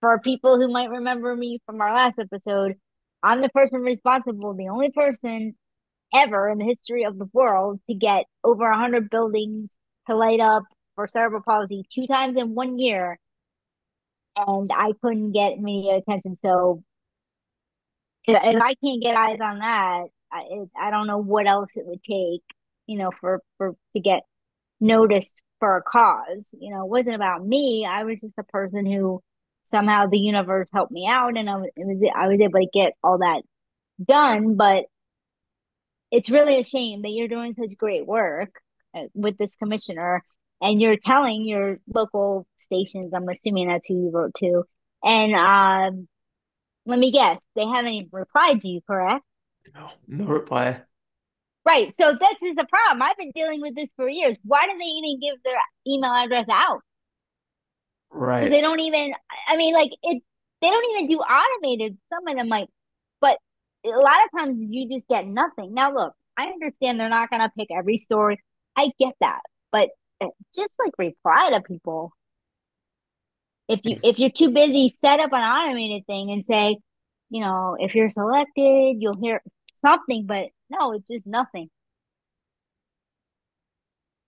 for 0.00 0.18
people 0.20 0.58
who 0.58 0.68
might 0.68 0.90
remember 0.90 1.34
me 1.34 1.60
from 1.66 1.80
our 1.80 1.94
last 1.94 2.18
episode, 2.18 2.76
I'm 3.22 3.42
the 3.42 3.48
person 3.48 3.80
responsible, 3.80 4.54
the 4.54 4.68
only 4.68 4.90
person 4.90 5.54
ever 6.14 6.48
in 6.48 6.58
the 6.58 6.64
history 6.64 7.04
of 7.04 7.18
the 7.18 7.28
world 7.32 7.80
to 7.88 7.94
get 7.94 8.24
over 8.42 8.68
100 8.70 9.10
buildings 9.10 9.76
to 10.06 10.16
light 10.16 10.40
up 10.40 10.64
for 10.94 11.06
cerebral 11.06 11.42
palsy 11.42 11.84
two 11.92 12.06
times 12.06 12.36
in 12.36 12.54
one 12.54 12.78
year. 12.78 13.18
And 14.46 14.70
I 14.72 14.92
couldn't 15.02 15.32
get 15.32 15.58
media 15.58 15.96
attention. 15.96 16.36
So 16.40 16.82
if, 18.24 18.36
I 18.36 18.74
can't 18.84 19.02
get 19.02 19.16
eyes 19.16 19.38
on 19.42 19.58
that, 19.58 20.04
I, 20.30 20.42
I 20.78 20.90
don't 20.90 21.06
know 21.06 21.18
what 21.18 21.46
else 21.46 21.76
it 21.76 21.86
would 21.86 22.02
take, 22.02 22.42
you 22.86 22.98
know, 22.98 23.10
for, 23.20 23.40
for 23.56 23.74
to 23.94 24.00
get 24.00 24.22
noticed 24.80 25.42
for 25.58 25.76
a 25.76 25.82
cause. 25.82 26.54
You 26.58 26.74
know, 26.74 26.82
it 26.84 26.88
wasn't 26.88 27.16
about 27.16 27.46
me. 27.46 27.86
I 27.88 28.04
was 28.04 28.20
just 28.20 28.34
a 28.38 28.44
person 28.44 28.86
who 28.86 29.22
somehow 29.64 30.06
the 30.06 30.18
universe 30.18 30.70
helped 30.72 30.92
me 30.92 31.06
out 31.08 31.36
and 31.36 31.48
I 31.48 31.56
was, 31.56 31.70
was 31.76 32.10
I 32.14 32.28
was 32.28 32.40
able 32.40 32.60
to 32.60 32.68
get 32.72 32.92
all 33.02 33.18
that 33.18 33.42
done. 34.04 34.56
But 34.56 34.84
it's 36.10 36.30
really 36.30 36.58
a 36.58 36.64
shame 36.64 37.02
that 37.02 37.10
you're 37.10 37.28
doing 37.28 37.54
such 37.54 37.76
great 37.76 38.06
work 38.06 38.60
uh, 38.94 39.04
with 39.14 39.36
this 39.36 39.56
commissioner 39.56 40.22
and 40.60 40.80
you're 40.80 40.96
telling 40.96 41.46
your 41.46 41.78
local 41.92 42.46
stations, 42.56 43.12
I'm 43.14 43.28
assuming 43.28 43.68
that's 43.68 43.88
who 43.88 43.94
you 43.94 44.10
wrote 44.10 44.34
to. 44.38 44.64
And 45.04 45.34
um, 45.34 46.08
let 46.86 46.98
me 46.98 47.12
guess, 47.12 47.40
they 47.54 47.66
haven't 47.66 47.92
even 47.92 48.08
replied 48.12 48.60
to 48.62 48.68
you, 48.68 48.80
correct? 48.86 49.24
No, 49.74 49.90
no 50.06 50.24
reply. 50.24 50.80
Right. 51.64 51.94
So 51.94 52.12
this 52.12 52.50
is 52.50 52.56
a 52.58 52.64
problem. 52.64 53.02
I've 53.02 53.18
been 53.18 53.32
dealing 53.34 53.60
with 53.60 53.74
this 53.74 53.92
for 53.94 54.08
years. 54.08 54.36
Why 54.42 54.66
do 54.66 54.78
they 54.78 54.84
even 54.84 55.20
give 55.20 55.42
their 55.44 55.58
email 55.86 56.12
address 56.12 56.46
out? 56.50 56.80
Right. 58.10 58.50
They 58.50 58.62
don't 58.62 58.80
even. 58.80 59.12
I 59.46 59.56
mean, 59.58 59.74
like 59.74 59.90
it's 60.02 60.24
they 60.62 60.70
don't 60.70 60.96
even 60.96 61.08
do 61.08 61.18
automated. 61.18 61.98
Some 62.10 62.26
of 62.26 62.36
them 62.36 62.48
might, 62.48 62.68
but 63.20 63.38
a 63.84 63.90
lot 63.90 64.16
of 64.24 64.38
times 64.38 64.58
you 64.60 64.88
just 64.88 65.06
get 65.08 65.26
nothing. 65.26 65.74
Now, 65.74 65.92
look, 65.94 66.14
I 66.38 66.46
understand 66.46 66.98
they're 66.98 67.10
not 67.10 67.28
gonna 67.28 67.52
pick 67.56 67.68
every 67.70 67.98
story. 67.98 68.40
I 68.74 68.90
get 68.98 69.12
that, 69.20 69.40
but 69.70 69.90
just 70.54 70.74
like 70.78 70.92
reply 70.98 71.50
to 71.52 71.60
people. 71.62 72.12
If 73.68 73.80
you 73.84 73.96
if 74.02 74.18
you're 74.18 74.30
too 74.30 74.50
busy, 74.50 74.88
set 74.88 75.20
up 75.20 75.32
an 75.32 75.42
automated 75.42 76.06
thing 76.06 76.30
and 76.30 76.44
say, 76.44 76.78
you 77.30 77.40
know, 77.40 77.76
if 77.78 77.94
you're 77.94 78.08
selected, 78.08 78.96
you'll 78.98 79.20
hear 79.20 79.42
something. 79.74 80.26
But 80.26 80.48
no, 80.70 80.92
it's 80.92 81.06
just 81.08 81.26
nothing. 81.26 81.68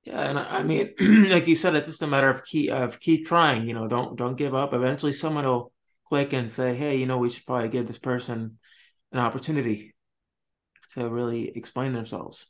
Yeah, 0.04 0.20
and 0.30 0.38
I, 0.38 0.58
I 0.58 0.62
mean, 0.62 0.94
like 1.30 1.46
you 1.46 1.54
said, 1.54 1.74
it's 1.74 1.88
just 1.88 2.02
a 2.02 2.06
matter 2.06 2.30
of 2.30 2.44
keep 2.44 2.70
of 2.70 3.00
keep 3.00 3.26
trying. 3.26 3.66
You 3.68 3.74
know, 3.74 3.86
don't 3.88 4.16
don't 4.16 4.36
give 4.36 4.54
up. 4.54 4.72
Eventually, 4.74 5.12
someone 5.12 5.44
will 5.44 5.72
click 6.08 6.32
and 6.32 6.50
say, 6.50 6.74
"Hey, 6.74 6.96
you 6.96 7.06
know, 7.06 7.18
we 7.18 7.30
should 7.30 7.46
probably 7.46 7.68
give 7.68 7.86
this 7.86 7.98
person 7.98 8.58
an 9.12 9.18
opportunity 9.20 9.94
to 10.92 11.08
really 11.08 11.48
explain 11.56 11.92
themselves." 11.92 12.46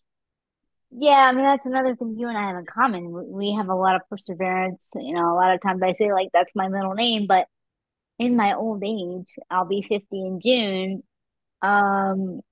Yeah, 0.93 1.28
I 1.28 1.32
mean 1.32 1.45
that's 1.45 1.66
another 1.66 1.95
thing 1.95 2.16
you 2.18 2.28
and 2.28 2.36
I 2.36 2.49
have 2.49 2.57
in 2.57 2.66
common. 2.66 3.12
We 3.12 3.55
have 3.57 3.68
a 3.68 3.74
lot 3.74 3.95
of 3.97 4.03
perseverance. 4.11 4.91
You 4.97 5.14
know, 5.14 5.32
a 5.32 5.36
lot 5.36 5.55
of 5.55 5.62
times 5.62 5.82
I 5.82 5.93
say 5.93 6.12
like 6.12 6.30
that's 6.32 6.53
my 6.55 6.68
middle 6.68 6.95
name, 6.95 7.26
but 7.28 7.47
in 8.18 8.36
my 8.36 8.55
old 8.55 8.84
age, 8.84 9.28
I'll 9.51 9.66
be 9.66 9.82
50 9.88 10.07
in 10.26 10.41
June. 10.43 11.03
Um, 11.62 12.43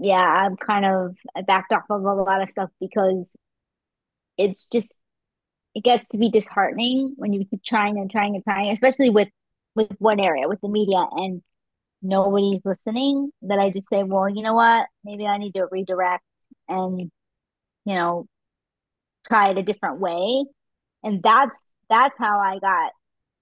yeah, 0.00 0.16
I'm 0.16 0.56
kind 0.56 0.86
of 0.86 1.16
I 1.36 1.42
backed 1.42 1.72
off 1.72 1.84
of 1.90 2.02
a 2.04 2.14
lot 2.14 2.42
of 2.42 2.50
stuff 2.50 2.70
because 2.80 3.36
it's 4.38 4.68
just 4.68 4.98
it 5.74 5.84
gets 5.84 6.08
to 6.10 6.18
be 6.18 6.30
disheartening 6.30 7.14
when 7.16 7.32
you 7.32 7.44
keep 7.46 7.62
trying 7.64 7.98
and 7.98 8.10
trying 8.10 8.34
and 8.36 8.44
trying, 8.44 8.70
especially 8.72 9.10
with 9.10 9.28
with 9.76 9.90
one 9.98 10.20
area, 10.20 10.48
with 10.48 10.60
the 10.62 10.68
media 10.68 11.06
and 11.12 11.42
nobody's 12.02 12.62
listening, 12.64 13.30
that 13.42 13.58
I 13.58 13.70
just 13.70 13.88
say, 13.90 14.02
well, 14.04 14.28
you 14.28 14.42
know 14.42 14.54
what? 14.54 14.86
Maybe 15.04 15.26
I 15.26 15.38
need 15.38 15.54
to 15.54 15.66
redirect 15.70 16.24
and, 16.68 17.10
you 17.86 17.94
know, 17.94 18.26
try 19.26 19.50
it 19.50 19.58
a 19.58 19.62
different 19.62 20.00
way. 20.00 20.44
And 21.02 21.22
that's 21.22 21.74
that's 21.88 22.16
how 22.18 22.40
I 22.40 22.58
got 22.58 22.92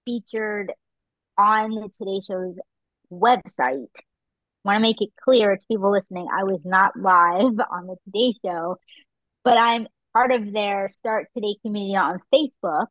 featured 0.05 0.71
on 1.37 1.71
the 1.71 1.89
Today 1.97 2.21
Show's 2.25 2.55
website. 3.11 3.87
Want 4.63 4.77
to 4.77 4.81
make 4.81 5.01
it 5.01 5.09
clear 5.23 5.55
to 5.55 5.67
people 5.67 5.91
listening, 5.91 6.27
I 6.31 6.43
was 6.43 6.61
not 6.63 6.93
live 6.97 7.59
on 7.71 7.87
the 7.87 7.97
Today 8.05 8.33
Show, 8.45 8.77
but 9.43 9.57
I'm 9.57 9.87
part 10.13 10.31
of 10.31 10.53
their 10.53 10.91
Start 10.97 11.27
Today 11.33 11.55
community 11.61 11.95
on 11.95 12.19
Facebook. 12.33 12.87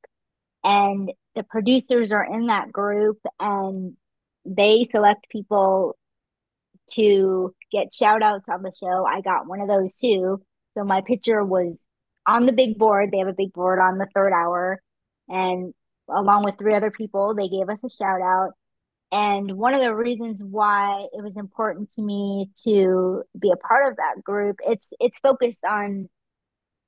And 0.64 1.12
the 1.34 1.42
producers 1.44 2.10
are 2.10 2.24
in 2.24 2.46
that 2.46 2.72
group 2.72 3.18
and 3.38 3.96
they 4.44 4.86
select 4.90 5.28
people 5.30 5.96
to 6.92 7.54
get 7.70 7.94
shout 7.94 8.22
outs 8.22 8.46
on 8.48 8.62
the 8.62 8.72
show. 8.78 9.04
I 9.06 9.20
got 9.20 9.46
one 9.46 9.60
of 9.60 9.68
those 9.68 9.96
too. 9.96 10.42
So 10.76 10.84
my 10.84 11.02
picture 11.02 11.44
was 11.44 11.80
on 12.26 12.46
the 12.46 12.52
big 12.52 12.78
board. 12.78 13.10
They 13.10 13.18
have 13.18 13.28
a 13.28 13.32
big 13.32 13.52
board 13.52 13.78
on 13.78 13.98
the 13.98 14.08
third 14.14 14.32
hour. 14.32 14.80
And 15.28 15.72
along 16.08 16.44
with 16.44 16.58
three 16.58 16.74
other 16.74 16.90
people, 16.90 17.34
they 17.34 17.48
gave 17.48 17.68
us 17.68 17.78
a 17.84 17.90
shout 17.90 18.20
out. 18.20 18.52
And 19.12 19.52
one 19.52 19.74
of 19.74 19.80
the 19.80 19.94
reasons 19.94 20.42
why 20.42 21.06
it 21.12 21.22
was 21.22 21.36
important 21.36 21.92
to 21.92 22.02
me 22.02 22.50
to 22.64 23.22
be 23.38 23.52
a 23.52 23.56
part 23.56 23.90
of 23.90 23.96
that 23.96 24.24
group, 24.24 24.56
it's 24.66 24.88
it's 24.98 25.18
focused 25.18 25.64
on 25.64 26.08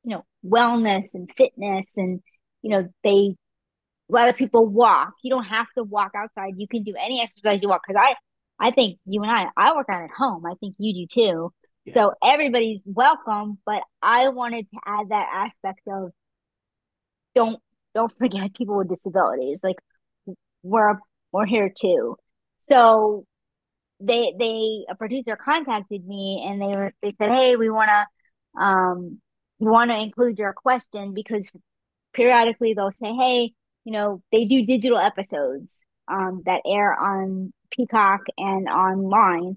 you 0.06 0.14
know 0.14 0.24
wellness 0.44 1.08
and 1.14 1.30
fitness 1.36 1.92
and 1.96 2.22
you 2.62 2.70
know 2.70 2.88
they 3.04 3.34
a 4.08 4.12
lot 4.12 4.28
of 4.28 4.36
people 4.36 4.66
walk 4.66 5.12
you 5.22 5.30
don't 5.30 5.44
have 5.44 5.66
to 5.76 5.82
walk 5.82 6.12
outside 6.16 6.54
you 6.56 6.68
can 6.68 6.84
do 6.84 6.94
any 7.04 7.20
exercise 7.20 7.60
you 7.60 7.68
want 7.68 7.82
because 7.86 8.00
i 8.00 8.14
i 8.64 8.70
think 8.70 8.98
you 9.04 9.22
and 9.22 9.30
i 9.30 9.46
i 9.56 9.74
work 9.74 9.88
out 9.90 10.04
at 10.04 10.10
home 10.16 10.46
i 10.46 10.54
think 10.60 10.76
you 10.78 11.06
do 11.06 11.06
too 11.22 11.52
so 11.94 12.12
everybody's 12.24 12.82
welcome 12.86 13.58
but 13.64 13.82
i 14.02 14.28
wanted 14.28 14.66
to 14.70 14.78
add 14.86 15.08
that 15.08 15.28
aspect 15.32 15.80
of 15.88 16.10
don't 17.34 17.60
don't 17.94 18.12
forget 18.18 18.54
people 18.54 18.76
with 18.76 18.88
disabilities 18.88 19.60
like 19.62 19.76
we're 20.62 20.94
we're 21.32 21.46
here 21.46 21.70
too 21.76 22.16
so 22.58 23.24
they 24.00 24.34
they 24.38 24.84
a 24.90 24.94
producer 24.94 25.36
contacted 25.36 26.06
me 26.06 26.44
and 26.46 26.60
they 26.60 26.76
were 26.76 26.92
they 27.02 27.12
said 27.12 27.30
hey 27.30 27.56
we 27.56 27.70
want 27.70 27.88
to 27.88 28.60
um 28.62 29.20
you 29.58 29.68
want 29.68 29.90
to 29.90 29.96
include 29.96 30.38
your 30.38 30.52
question 30.52 31.14
because 31.14 31.50
periodically 32.12 32.74
they'll 32.74 32.92
say, 32.92 33.12
hey, 33.14 33.52
you 33.84 33.92
know, 33.92 34.22
they 34.32 34.44
do 34.44 34.66
digital 34.66 34.98
episodes 34.98 35.84
um, 36.08 36.42
that 36.46 36.62
air 36.66 36.92
on 36.94 37.52
Peacock 37.70 38.22
and 38.36 38.68
online. 38.68 39.56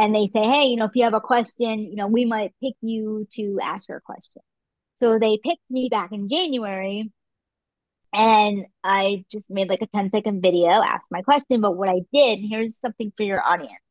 And 0.00 0.14
they 0.14 0.26
say, 0.26 0.40
hey, 0.40 0.64
you 0.64 0.76
know, 0.76 0.86
if 0.86 0.92
you 0.94 1.04
have 1.04 1.12
a 1.12 1.20
question, 1.20 1.80
you 1.80 1.96
know, 1.96 2.06
we 2.06 2.24
might 2.24 2.54
pick 2.62 2.72
you 2.80 3.26
to 3.32 3.58
ask 3.62 3.86
your 3.86 4.00
question. 4.00 4.40
So 4.96 5.18
they 5.18 5.38
picked 5.44 5.70
me 5.70 5.90
back 5.90 6.10
in 6.12 6.30
January 6.30 7.12
and 8.14 8.64
I 8.82 9.26
just 9.30 9.50
made 9.50 9.68
like 9.68 9.82
a 9.82 9.86
10 9.94 10.10
second 10.10 10.40
video, 10.40 10.68
asked 10.70 11.10
my 11.10 11.20
question. 11.20 11.60
But 11.60 11.76
what 11.76 11.90
I 11.90 12.00
did, 12.14 12.38
here's 12.40 12.80
something 12.80 13.12
for 13.14 13.24
your 13.24 13.42
audience 13.42 13.82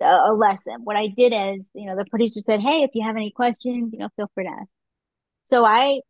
a, 0.00 0.32
lesson. 0.32 0.84
What 0.84 0.96
I 0.96 1.08
did 1.08 1.34
is, 1.34 1.66
you 1.74 1.86
know, 1.86 1.96
the 1.96 2.06
producer 2.08 2.40
said, 2.40 2.60
Hey, 2.60 2.82
if 2.82 2.90
you 2.94 3.04
have 3.04 3.16
any 3.16 3.30
questions, 3.30 3.92
you 3.92 3.98
know, 3.98 4.08
feel 4.16 4.30
free 4.34 4.44
to 4.44 4.50
ask. 4.50 4.72
So 5.44 5.62
I 5.64 6.00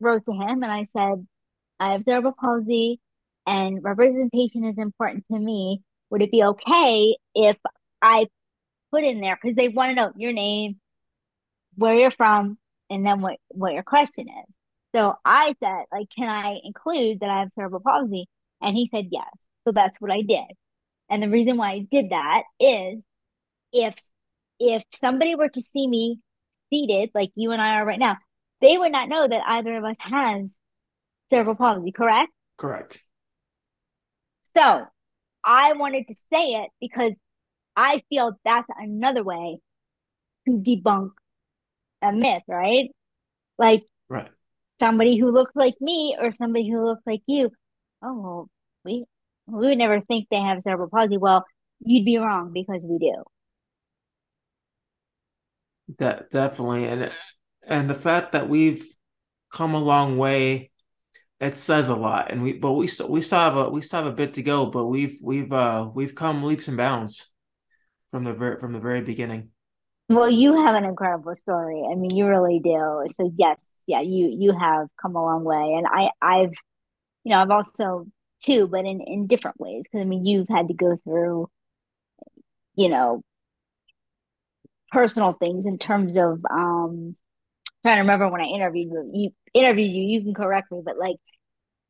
wrote 0.00 0.26
to 0.26 0.32
him 0.32 0.62
and 0.62 0.72
I 0.72 0.84
said, 0.84 1.26
I 1.80 1.92
have 1.92 2.04
cerebral 2.04 2.34
palsy 2.38 3.00
and 3.46 3.82
representation 3.82 4.64
is 4.64 4.76
important 4.78 5.24
to 5.32 5.38
me. 5.38 5.82
Would 6.10 6.22
it 6.22 6.30
be 6.30 6.42
okay 6.42 7.16
if 7.34 7.56
I 8.02 8.26
put 8.90 9.04
in 9.04 9.20
there 9.20 9.38
because 9.40 9.56
they 9.56 9.68
want 9.68 9.90
to 9.90 9.94
know 9.94 10.12
your 10.16 10.32
name, 10.32 10.76
where 11.76 11.94
you're 11.94 12.10
from, 12.10 12.58
and 12.90 13.04
then 13.04 13.20
what 13.20 13.38
what 13.48 13.72
your 13.72 13.82
question 13.82 14.26
is. 14.28 14.56
So 14.94 15.14
I 15.24 15.54
said, 15.60 15.84
like, 15.92 16.08
can 16.16 16.28
I 16.28 16.58
include 16.64 17.20
that 17.20 17.30
I 17.30 17.40
have 17.40 17.52
cerebral 17.54 17.82
palsy? 17.82 18.28
And 18.62 18.76
he 18.76 18.86
said 18.86 19.08
yes. 19.10 19.28
So 19.64 19.72
that's 19.72 20.00
what 20.00 20.10
I 20.10 20.22
did. 20.22 20.46
And 21.10 21.22
the 21.22 21.28
reason 21.28 21.56
why 21.56 21.72
I 21.72 21.78
did 21.90 22.10
that 22.10 22.44
is 22.58 23.04
if 23.72 23.94
if 24.58 24.82
somebody 24.94 25.34
were 25.34 25.50
to 25.50 25.62
see 25.62 25.86
me 25.86 26.18
seated 26.70 27.10
like 27.14 27.30
you 27.34 27.52
and 27.52 27.60
I 27.60 27.76
are 27.76 27.86
right 27.86 27.98
now, 27.98 28.16
they 28.60 28.78
would 28.78 28.92
not 28.92 29.08
know 29.08 29.26
that 29.26 29.42
either 29.46 29.76
of 29.76 29.84
us 29.84 29.96
has 30.00 30.58
cerebral 31.30 31.56
palsy, 31.56 31.92
correct? 31.92 32.32
Correct. 32.56 33.02
So 34.56 34.86
I 35.44 35.74
wanted 35.74 36.08
to 36.08 36.14
say 36.32 36.54
it 36.54 36.70
because 36.80 37.12
I 37.76 38.02
feel 38.10 38.32
that's 38.44 38.68
another 38.78 39.22
way 39.24 39.60
to 40.48 40.52
debunk 40.58 41.12
a 42.02 42.12
myth, 42.12 42.42
right? 42.48 42.90
Like 43.58 43.84
Right. 44.08 44.30
somebody 44.80 45.18
who 45.18 45.30
looks 45.30 45.56
like 45.56 45.74
me 45.80 46.16
or 46.20 46.32
somebody 46.32 46.70
who 46.70 46.84
looks 46.84 47.02
like 47.06 47.22
you. 47.26 47.50
Oh, 48.02 48.20
well, 48.20 48.50
we 48.84 49.04
we 49.46 49.68
would 49.68 49.78
never 49.78 50.00
think 50.02 50.28
they 50.30 50.40
have 50.40 50.62
cerebral 50.64 50.90
palsy. 50.90 51.16
Well, 51.18 51.44
you'd 51.80 52.04
be 52.04 52.18
wrong 52.18 52.52
because 52.52 52.84
we 52.88 52.98
do. 52.98 53.24
That 55.98 56.30
definitely 56.30 56.86
and 56.86 57.12
and 57.66 57.88
the 57.90 57.94
fact 57.94 58.32
that 58.32 58.48
we've 58.48 58.84
come 59.52 59.74
a 59.74 59.80
long 59.80 60.18
way, 60.18 60.70
it 61.40 61.56
says 61.58 61.88
a 61.90 61.96
lot. 61.96 62.30
And 62.32 62.42
we 62.42 62.54
but 62.54 62.74
we 62.74 62.86
still 62.88 63.10
we 63.10 63.22
still 63.22 63.40
have 63.40 63.56
a 63.56 63.70
we 63.70 63.82
still 63.82 64.04
have 64.04 64.12
a 64.12 64.16
bit 64.16 64.34
to 64.34 64.42
go, 64.44 64.66
but 64.66 64.86
we've 64.88 65.18
we've 65.22 65.52
uh 65.52 65.90
we've 65.94 66.14
come 66.14 66.44
leaps 66.44 66.68
and 66.68 66.76
bounds 66.78 67.28
from 68.10 68.24
the 68.24 68.32
very 68.34 68.58
from 68.58 68.72
the 68.72 68.80
very 68.80 69.00
beginning. 69.00 69.52
Well, 70.08 70.30
you 70.30 70.54
have 70.64 70.76
an 70.76 70.84
incredible 70.84 71.34
story. 71.34 71.82
I 71.90 71.94
mean, 71.96 72.10
you 72.12 72.26
really 72.28 72.60
do. 72.60 73.04
So 73.14 73.32
yes, 73.36 73.58
yeah, 73.86 74.00
you 74.02 74.28
you 74.38 74.52
have 74.58 74.88
come 75.00 75.16
a 75.16 75.22
long 75.22 75.44
way, 75.44 75.74
and 75.76 75.86
I 75.86 76.10
I've 76.22 76.52
you 77.24 77.30
know 77.32 77.40
I've 77.42 77.50
also 77.50 78.06
too, 78.40 78.68
but 78.68 78.86
in 78.86 79.00
in 79.02 79.26
different 79.28 79.60
ways. 79.60 79.84
Because 79.84 80.02
I 80.02 80.04
mean, 80.04 80.26
you've 80.26 80.48
had 80.48 80.68
to 80.68 80.74
go 80.74 80.96
through 81.04 81.50
you 82.76 82.88
know 82.88 83.22
personal 84.90 85.32
things 85.32 85.66
in 85.66 85.78
terms 85.78 86.16
of 86.16 86.44
um 86.50 87.16
trying 87.82 87.96
to 87.96 88.00
remember 88.02 88.28
when 88.28 88.40
I 88.42 88.46
interviewed 88.46 88.90
you. 88.92 89.10
You 89.14 89.30
interviewed 89.54 89.92
you. 89.92 90.02
You 90.04 90.22
can 90.22 90.34
correct 90.34 90.72
me, 90.72 90.82
but 90.84 90.98
like, 90.98 91.16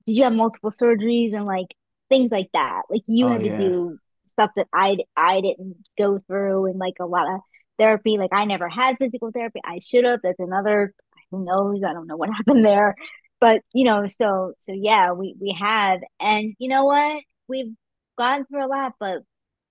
did 0.06 0.16
you 0.16 0.24
have 0.24 0.32
multiple 0.34 0.70
surgeries 0.72 1.34
and 1.34 1.46
like 1.46 1.68
things 2.10 2.32
like 2.32 2.50
that? 2.54 2.82
Like 2.90 3.02
you 3.06 3.28
Oh 3.28 3.32
had 3.32 3.42
to 3.44 3.50
yeah. 3.50 3.50
do 3.50 3.98
stuff 4.36 4.50
that 4.56 4.66
I 4.72 4.98
I 5.16 5.40
didn't 5.40 5.76
go 5.98 6.18
through, 6.26 6.66
and 6.66 6.78
like 6.78 6.94
a 7.00 7.06
lot 7.06 7.32
of 7.34 7.40
therapy. 7.78 8.18
Like 8.18 8.32
I 8.32 8.44
never 8.44 8.68
had 8.68 8.96
physical 8.98 9.30
therapy. 9.32 9.60
I 9.64 9.78
should 9.80 10.04
have. 10.04 10.20
That's 10.22 10.40
another. 10.40 10.94
Who 11.30 11.44
knows? 11.44 11.82
I 11.86 11.92
don't 11.92 12.06
know 12.06 12.16
what 12.16 12.30
happened 12.36 12.64
there, 12.64 12.94
but 13.40 13.62
you 13.72 13.84
know. 13.84 14.06
So 14.06 14.52
so 14.60 14.72
yeah, 14.72 15.12
we 15.12 15.34
we 15.40 15.56
have, 15.58 16.00
and 16.20 16.54
you 16.58 16.68
know 16.68 16.84
what? 16.84 17.22
We've 17.48 17.74
gone 18.18 18.44
through 18.46 18.66
a 18.66 18.68
lot, 18.68 18.92
but 19.00 19.18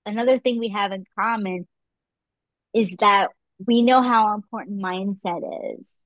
another 0.06 0.40
thing 0.40 0.60
we 0.60 0.70
have 0.70 0.92
in 0.92 1.06
common 1.18 1.68
is 2.74 2.96
that 3.00 3.30
we 3.66 3.82
know 3.82 4.02
how 4.02 4.36
important 4.36 4.82
mindset 4.82 5.42
is 5.80 6.04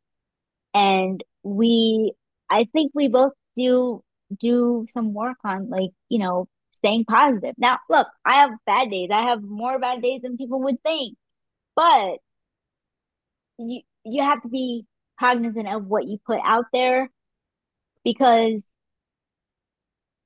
and 0.74 1.24
we 1.43 2.14
i 2.49 2.66
think 2.74 2.91
we 2.93 3.07
both 3.07 3.34
do 3.55 4.01
do 4.39 4.86
some 4.89 5.14
work 5.14 5.38
on 5.43 5.70
like 5.70 5.89
you 6.10 6.20
know 6.20 6.47
staying 6.72 7.05
positive. 7.05 7.55
Now 7.57 7.80
look 7.89 8.07
i 8.26 8.41
have 8.41 8.51
bad 8.65 8.89
days. 8.89 9.09
I 9.11 9.24
have 9.24 9.41
more 9.43 9.80
bad 9.80 10.01
days 10.01 10.22
than 10.22 10.38
people 10.38 10.61
would 10.63 10.82
think. 10.84 11.17
But 11.76 12.17
you 13.57 13.82
you 14.05 14.24
have 14.24 14.41
to 14.43 14.49
be 14.49 14.86
cognizant 15.20 15.67
of 15.67 15.86
what 15.86 16.07
you 16.07 16.17
put 16.26 16.39
out 16.43 16.65
there 16.74 17.09
because 18.03 18.70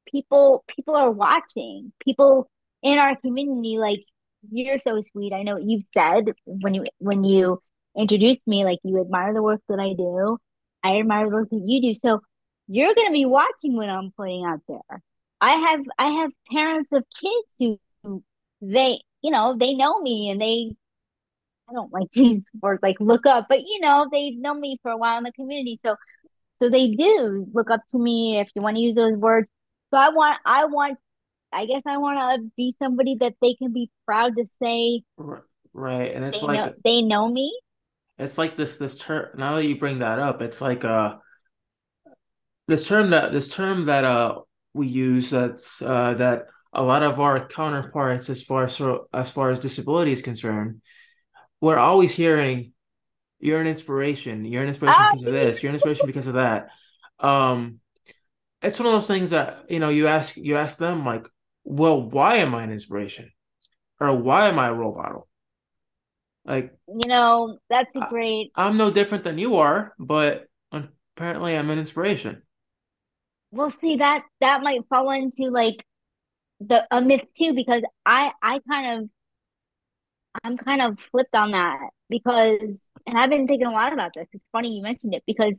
people 0.07 0.63
people 0.67 0.95
are 0.95 1.11
watching. 1.11 1.93
People 2.03 2.49
in 2.81 2.99
our 2.99 3.15
community 3.15 3.77
like 3.77 4.03
you're 4.51 4.79
so 4.79 4.99
sweet. 5.01 5.33
I 5.33 5.43
know 5.43 5.55
what 5.55 5.63
you've 5.63 5.85
said 5.93 6.25
when 6.45 6.73
you 6.73 6.85
when 6.99 7.23
you 7.23 7.61
introduced 7.97 8.47
me 8.47 8.65
like 8.65 8.79
you 8.83 8.99
admire 9.01 9.33
the 9.33 9.43
work 9.43 9.61
that 9.69 9.79
i 9.79 9.93
do. 9.93 10.37
I 10.83 10.99
admire 10.99 11.29
the 11.29 11.35
work 11.35 11.49
that 11.49 11.63
you 11.65 11.93
do. 11.93 11.95
So 11.95 12.21
you're 12.67 12.93
going 12.95 13.07
to 13.07 13.13
be 13.13 13.25
watching 13.25 13.75
what 13.75 13.89
i'm 13.89 14.11
putting 14.15 14.45
out 14.45 14.61
there 14.67 15.01
i 15.43 15.51
have 15.55 15.81
i 15.97 16.07
have 16.21 16.31
parents 16.51 16.91
of 16.91 17.03
kids 17.21 17.79
who, 18.03 18.23
they 18.61 18.99
you 19.21 19.31
know 19.31 19.55
they 19.59 19.73
know 19.73 19.99
me 20.01 20.29
and 20.29 20.39
they 20.41 20.71
i 21.69 21.73
don't 21.73 21.91
like 21.91 22.09
to 22.11 22.23
use 22.23 22.43
words 22.61 22.81
like 22.81 22.97
look 22.99 23.25
up 23.25 23.45
but 23.49 23.59
you 23.59 23.79
know 23.81 24.07
they've 24.11 24.37
known 24.37 24.59
me 24.59 24.77
for 24.81 24.91
a 24.91 24.97
while 24.97 25.17
in 25.17 25.23
the 25.23 25.31
community 25.33 25.75
so 25.75 25.95
so 26.53 26.69
they 26.69 26.87
do 26.89 27.45
look 27.53 27.69
up 27.69 27.81
to 27.89 27.97
me 27.97 28.39
if 28.39 28.49
you 28.55 28.61
want 28.61 28.75
to 28.75 28.81
use 28.81 28.95
those 28.95 29.17
words 29.17 29.49
so 29.91 29.97
I 29.97 30.09
want 30.09 30.39
I 30.45 30.65
want 30.65 30.97
I 31.51 31.65
guess 31.65 31.83
I 31.85 31.97
want 31.97 32.17
to 32.19 32.51
be 32.57 32.73
somebody 32.79 33.17
that 33.19 33.33
they 33.41 33.53
can 33.55 33.73
be 33.73 33.91
proud 34.05 34.35
to 34.37 34.45
say 34.61 35.03
Right. 35.73 36.13
And 36.13 36.23
it's 36.23 36.39
they 36.39 36.47
like 36.47 36.65
know 36.65 36.73
they 36.83 37.01
know 37.01 37.27
me. 37.27 37.51
it's 38.17 38.37
like 38.37 38.55
this 38.55 38.77
this 38.77 38.95
term 38.97 39.29
now 39.35 39.55
that 39.55 39.65
you 39.65 39.77
bring 39.77 39.99
that 39.99 40.19
up, 40.19 40.41
it's 40.41 40.61
like 40.61 40.85
uh 40.85 41.17
this 42.67 42.87
term 42.87 43.09
that 43.09 43.31
this 43.31 43.49
term 43.49 43.85
that 43.85 44.03
uh 44.03 44.39
we 44.73 44.87
use 44.87 45.29
that's 45.29 45.81
uh 45.81 46.13
that 46.15 46.47
a 46.73 46.83
lot 46.83 47.03
of 47.03 47.19
our 47.19 47.47
counterparts 47.47 48.29
as 48.29 48.43
far 48.43 48.63
as 48.65 48.81
as 49.13 49.31
far 49.31 49.51
as 49.51 49.59
disability 49.59 50.11
is 50.11 50.21
concerned, 50.21 50.81
we're 51.61 51.77
always 51.77 52.13
hearing 52.13 52.73
you're 53.39 53.61
an 53.61 53.67
inspiration, 53.67 54.45
you're 54.45 54.61
an 54.61 54.67
inspiration 54.69 55.01
Ah, 55.01 55.09
because 55.11 55.25
of 55.25 55.33
this, 55.33 55.61
you're 55.61 55.69
an 55.69 55.75
inspiration 55.75 56.07
because 56.07 56.27
of 56.27 56.33
that. 56.33 56.69
Um 57.19 57.79
it's 58.61 58.79
one 58.79 58.87
of 58.87 58.93
those 58.93 59.07
things 59.07 59.31
that, 59.31 59.65
you 59.69 59.79
know, 59.79 59.89
you 59.89 60.07
ask 60.07 60.37
you 60.37 60.55
ask 60.55 60.77
them 60.77 61.05
like, 61.05 61.27
well, 61.63 62.01
why 62.01 62.37
am 62.37 62.55
I 62.55 62.63
an 62.63 62.71
inspiration? 62.71 63.31
Or 63.99 64.15
why 64.15 64.47
am 64.47 64.59
I 64.59 64.67
a 64.67 64.73
role 64.73 64.95
model? 64.95 65.27
Like 66.45 66.73
you 66.87 67.07
know, 67.07 67.57
that's 67.69 67.95
a 67.95 68.05
great. 68.09 68.51
I'm 68.55 68.77
no 68.77 68.91
different 68.91 69.23
than 69.23 69.37
you 69.37 69.57
are, 69.57 69.93
but 69.97 70.45
apparently 70.71 71.55
I'm 71.57 71.69
an 71.69 71.79
inspiration. 71.79 72.41
We'll 73.53 73.69
see 73.69 73.97
that 73.97 74.25
that 74.41 74.63
might 74.63 74.87
fall 74.89 75.11
into 75.11 75.51
like 75.51 75.85
the 76.61 76.87
a 76.91 77.01
myth 77.01 77.25
too 77.37 77.53
because 77.53 77.83
I 78.05 78.33
I 78.41 78.59
kind 78.69 79.03
of 79.03 79.09
I'm 80.43 80.57
kind 80.57 80.81
of 80.81 80.97
flipped 81.11 81.35
on 81.35 81.51
that 81.51 81.77
because 82.09 82.89
and 83.05 83.17
I've 83.17 83.29
been 83.29 83.47
thinking 83.47 83.67
a 83.67 83.71
lot 83.71 83.93
about 83.93 84.11
this. 84.15 84.27
It's 84.33 84.43
funny 84.51 84.75
you 84.75 84.81
mentioned 84.83 85.13
it 85.13 85.23
because 85.27 85.57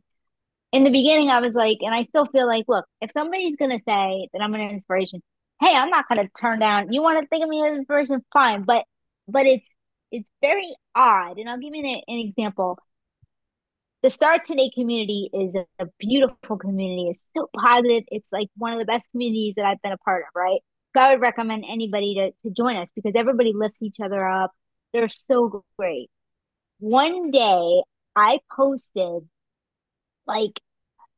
in 0.72 0.84
the 0.84 0.90
beginning 0.90 1.30
I 1.30 1.40
was 1.40 1.54
like, 1.56 1.78
and 1.82 1.94
I 1.94 2.04
still 2.04 2.26
feel 2.26 2.46
like, 2.46 2.66
look, 2.68 2.86
if 3.00 3.12
somebody's 3.12 3.56
gonna 3.56 3.80
say 3.88 4.28
that 4.32 4.42
I'm 4.42 4.54
an 4.54 4.62
inspiration, 4.62 5.22
hey, 5.60 5.74
I'm 5.74 5.90
not 5.90 6.08
gonna 6.08 6.28
turn 6.40 6.60
down. 6.60 6.92
You 6.92 7.02
want 7.02 7.20
to 7.20 7.28
think 7.28 7.44
of 7.44 7.50
me 7.50 7.66
as 7.66 7.76
inspiration, 7.76 8.24
fine, 8.32 8.64
but 8.64 8.84
but 9.28 9.46
it's 9.46 9.76
it's 10.12 10.30
very 10.42 10.74
odd, 10.94 11.38
and 11.38 11.48
I'll 11.50 11.58
give 11.60 11.74
you 11.74 11.84
an, 11.84 12.02
an 12.08 12.18
example. 12.20 12.78
The 14.04 14.10
Start 14.10 14.44
Today 14.44 14.70
community 14.74 15.30
is 15.32 15.54
a, 15.78 15.86
beautiful 15.98 16.58
community. 16.58 17.08
It's 17.08 17.30
so 17.34 17.48
positive. 17.58 18.04
It's 18.08 18.30
like 18.30 18.48
one 18.54 18.74
of 18.74 18.78
the 18.78 18.84
best 18.84 19.10
communities 19.10 19.54
that 19.56 19.64
I've 19.64 19.80
been 19.80 19.92
a 19.92 19.96
part 19.96 20.24
of, 20.24 20.28
right? 20.36 20.60
So 20.94 21.00
I 21.00 21.12
would 21.12 21.22
recommend 21.22 21.64
anybody 21.66 22.14
to 22.16 22.30
to 22.42 22.54
join 22.54 22.76
us 22.76 22.90
because 22.94 23.14
everybody 23.16 23.54
lifts 23.54 23.80
each 23.80 24.00
other 24.04 24.28
up. 24.28 24.52
They're 24.92 25.08
so 25.08 25.64
great. 25.78 26.10
One 26.80 27.30
day 27.30 27.82
I 28.14 28.40
posted 28.54 29.26
like 30.26 30.60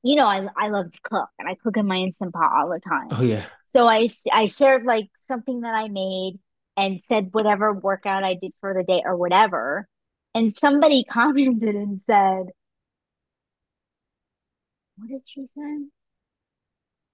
you 0.04 0.14
know, 0.14 0.28
I 0.28 0.46
I 0.56 0.68
love 0.68 0.92
to 0.92 1.00
cook 1.02 1.28
and 1.40 1.48
I 1.48 1.56
cook 1.56 1.76
in 1.76 1.88
my 1.88 1.96
Instant 1.96 2.34
Pot 2.34 2.52
all 2.56 2.68
the 2.68 2.78
time. 2.78 3.08
Oh 3.10 3.22
yeah. 3.22 3.46
So 3.66 3.88
I 3.88 4.08
I 4.32 4.46
shared 4.46 4.84
like 4.84 5.08
something 5.26 5.62
that 5.62 5.74
I 5.74 5.88
made 5.88 6.38
and 6.76 7.02
said 7.02 7.30
whatever 7.32 7.72
workout 7.72 8.22
I 8.22 8.34
did 8.34 8.52
for 8.60 8.74
the 8.74 8.84
day 8.84 9.02
or 9.04 9.16
whatever. 9.16 9.88
And 10.36 10.54
somebody 10.54 11.02
commented 11.10 11.74
and 11.74 12.00
said, 12.04 12.44
what 14.96 15.08
did 15.08 15.22
she 15.26 15.46
say? 15.56 15.86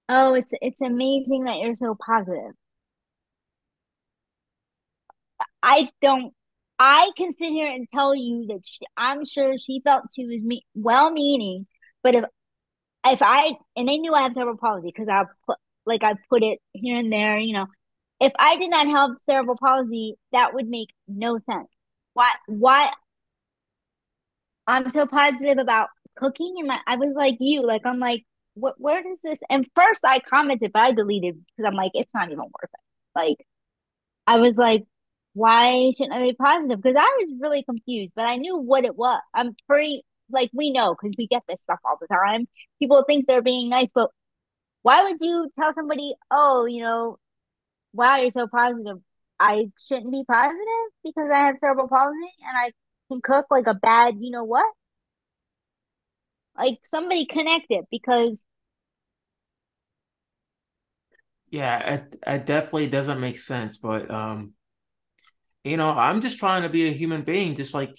Oh, 0.07 0.33
it's 0.33 0.53
it's 0.61 0.81
amazing 0.81 1.43
that 1.45 1.57
you're 1.59 1.75
so 1.75 1.93
positive. 1.95 2.53
I 5.61 5.89
don't 6.01 6.33
I 6.79 7.11
can 7.17 7.35
sit 7.35 7.51
here 7.51 7.67
and 7.67 7.87
tell 7.87 8.15
you 8.15 8.47
that 8.47 8.65
she, 8.65 8.79
I'm 8.97 9.25
sure 9.25 9.57
she 9.57 9.81
felt 9.83 10.05
she 10.15 10.25
was 10.25 10.39
me 10.41 10.65
well 10.75 11.11
meaning, 11.11 11.67
but 12.03 12.15
if 12.15 12.25
if 13.05 13.21
I 13.21 13.53
and 13.77 13.89
they 13.89 13.99
knew 13.99 14.13
I 14.13 14.23
have 14.23 14.33
cerebral 14.33 14.57
palsy 14.57 14.89
because 14.95 15.09
I 15.09 15.25
put 15.47 15.57
like 15.85 16.03
I 16.03 16.15
put 16.29 16.43
it 16.43 16.59
here 16.73 16.97
and 16.97 17.11
there, 17.13 17.37
you 17.39 17.53
know. 17.53 17.67
If 18.21 18.33
I 18.39 18.57
did 18.57 18.69
not 18.71 18.87
have 18.89 19.11
cerebral 19.19 19.57
palsy, 19.57 20.15
that 20.33 20.53
would 20.53 20.69
make 20.69 20.89
no 21.07 21.39
sense. 21.39 21.67
Why 22.13 22.31
why 22.47 22.91
I'm 24.67 24.89
so 24.89 25.05
positive 25.05 25.57
about 25.57 25.89
cooking 26.15 26.55
and 26.59 26.71
I 26.87 26.95
was 26.97 27.13
like 27.15 27.37
you, 27.39 27.65
like 27.65 27.85
I'm 27.85 27.99
like, 27.99 28.23
what 28.55 28.75
where 28.79 29.01
does 29.03 29.19
this 29.23 29.39
and 29.49 29.65
first 29.75 30.05
I 30.05 30.19
commented, 30.19 30.71
but 30.73 30.81
I 30.81 30.91
deleted 30.93 31.35
because 31.57 31.67
I'm 31.69 31.75
like, 31.75 31.91
it's 31.95 32.13
not 32.13 32.27
even 32.31 32.39
worth 32.39 32.51
it. 32.63 32.79
Like 33.15 33.37
I 34.27 34.37
was 34.37 34.57
like, 34.57 34.85
why 35.33 35.91
shouldn't 35.97 36.13
I 36.13 36.21
be 36.23 36.33
positive? 36.33 36.81
Because 36.81 36.97
I 36.97 37.17
was 37.21 37.33
really 37.39 37.63
confused, 37.63 38.13
but 38.15 38.25
I 38.25 38.37
knew 38.37 38.57
what 38.57 38.85
it 38.85 38.95
was. 38.95 39.21
I'm 39.33 39.55
pretty 39.67 40.03
like 40.31 40.51
we 40.53 40.71
know 40.71 40.95
because 40.95 41.15
we 41.17 41.27
get 41.27 41.43
this 41.47 41.61
stuff 41.61 41.79
all 41.85 41.97
the 41.99 42.07
time. 42.07 42.47
People 42.79 43.03
think 43.05 43.27
they're 43.27 43.41
being 43.41 43.69
nice, 43.69 43.91
but 43.93 44.09
why 44.83 45.03
would 45.03 45.17
you 45.21 45.49
tell 45.57 45.73
somebody, 45.73 46.15
oh, 46.31 46.65
you 46.65 46.81
know, 46.83 47.17
wow, 47.93 48.17
you're 48.17 48.31
so 48.31 48.47
positive? 48.47 48.97
I 49.39 49.71
shouldn't 49.79 50.11
be 50.11 50.23
positive 50.29 50.91
because 51.03 51.29
I 51.33 51.47
have 51.47 51.57
cerebral 51.57 51.87
palsy 51.87 52.15
and 52.47 52.57
I 52.57 52.71
can 53.11 53.21
cook 53.21 53.47
like 53.51 53.67
a 53.67 53.73
bad, 53.73 54.15
you 54.19 54.31
know 54.31 54.43
what? 54.45 54.65
Like 56.57 56.79
somebody 56.85 57.25
connect 57.25 57.67
it 57.69 57.85
because 57.91 58.45
yeah, 61.49 61.93
it, 61.95 62.15
it 62.25 62.45
definitely 62.45 62.87
doesn't 62.87 63.19
make 63.19 63.37
sense, 63.37 63.77
but 63.77 64.09
um, 64.09 64.53
you 65.63 65.77
know, 65.77 65.89
I'm 65.89 66.21
just 66.21 66.39
trying 66.39 66.63
to 66.63 66.69
be 66.69 66.87
a 66.87 66.91
human 66.91 67.23
being, 67.23 67.55
just 67.55 67.73
like 67.73 67.97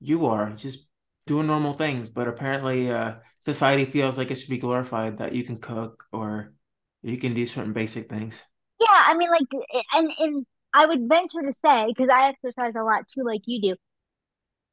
you 0.00 0.26
are, 0.26 0.52
just 0.52 0.86
doing 1.26 1.46
normal 1.46 1.74
things. 1.74 2.10
But 2.10 2.28
apparently, 2.28 2.90
uh, 2.90 3.16
society 3.40 3.84
feels 3.84 4.18
like 4.18 4.30
it 4.30 4.36
should 4.36 4.50
be 4.50 4.58
glorified 4.58 5.18
that 5.18 5.34
you 5.34 5.44
can 5.44 5.58
cook 5.58 6.04
or 6.12 6.54
you 7.02 7.18
can 7.18 7.34
do 7.34 7.46
certain 7.46 7.72
basic 7.74 8.10
things. 8.10 8.42
Yeah, 8.80 8.86
I 9.06 9.14
mean, 9.14 9.30
like, 9.30 9.46
and 9.94 10.10
and 10.18 10.46
I 10.72 10.86
would 10.86 11.08
venture 11.08 11.42
to 11.42 11.52
say 11.52 11.86
because 11.88 12.08
I 12.08 12.28
exercise 12.28 12.74
a 12.76 12.82
lot 12.82 13.06
too, 13.08 13.22
like 13.24 13.42
you 13.46 13.60
do. 13.62 13.76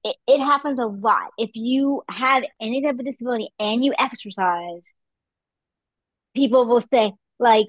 It, 0.04 0.16
it 0.28 0.39
happens 0.39 0.80
a 0.80 0.86
lot. 0.86 1.32
If 1.38 1.52
you 1.54 2.04
have 2.10 2.43
any 2.60 2.82
type 2.82 2.99
of 2.99 3.06
disability 3.06 3.49
and 3.60 3.86
you 3.86 3.93
exercise, 3.97 4.93
people 6.36 6.66
will 6.66 6.82
say 6.82 7.14
like, 7.39 7.68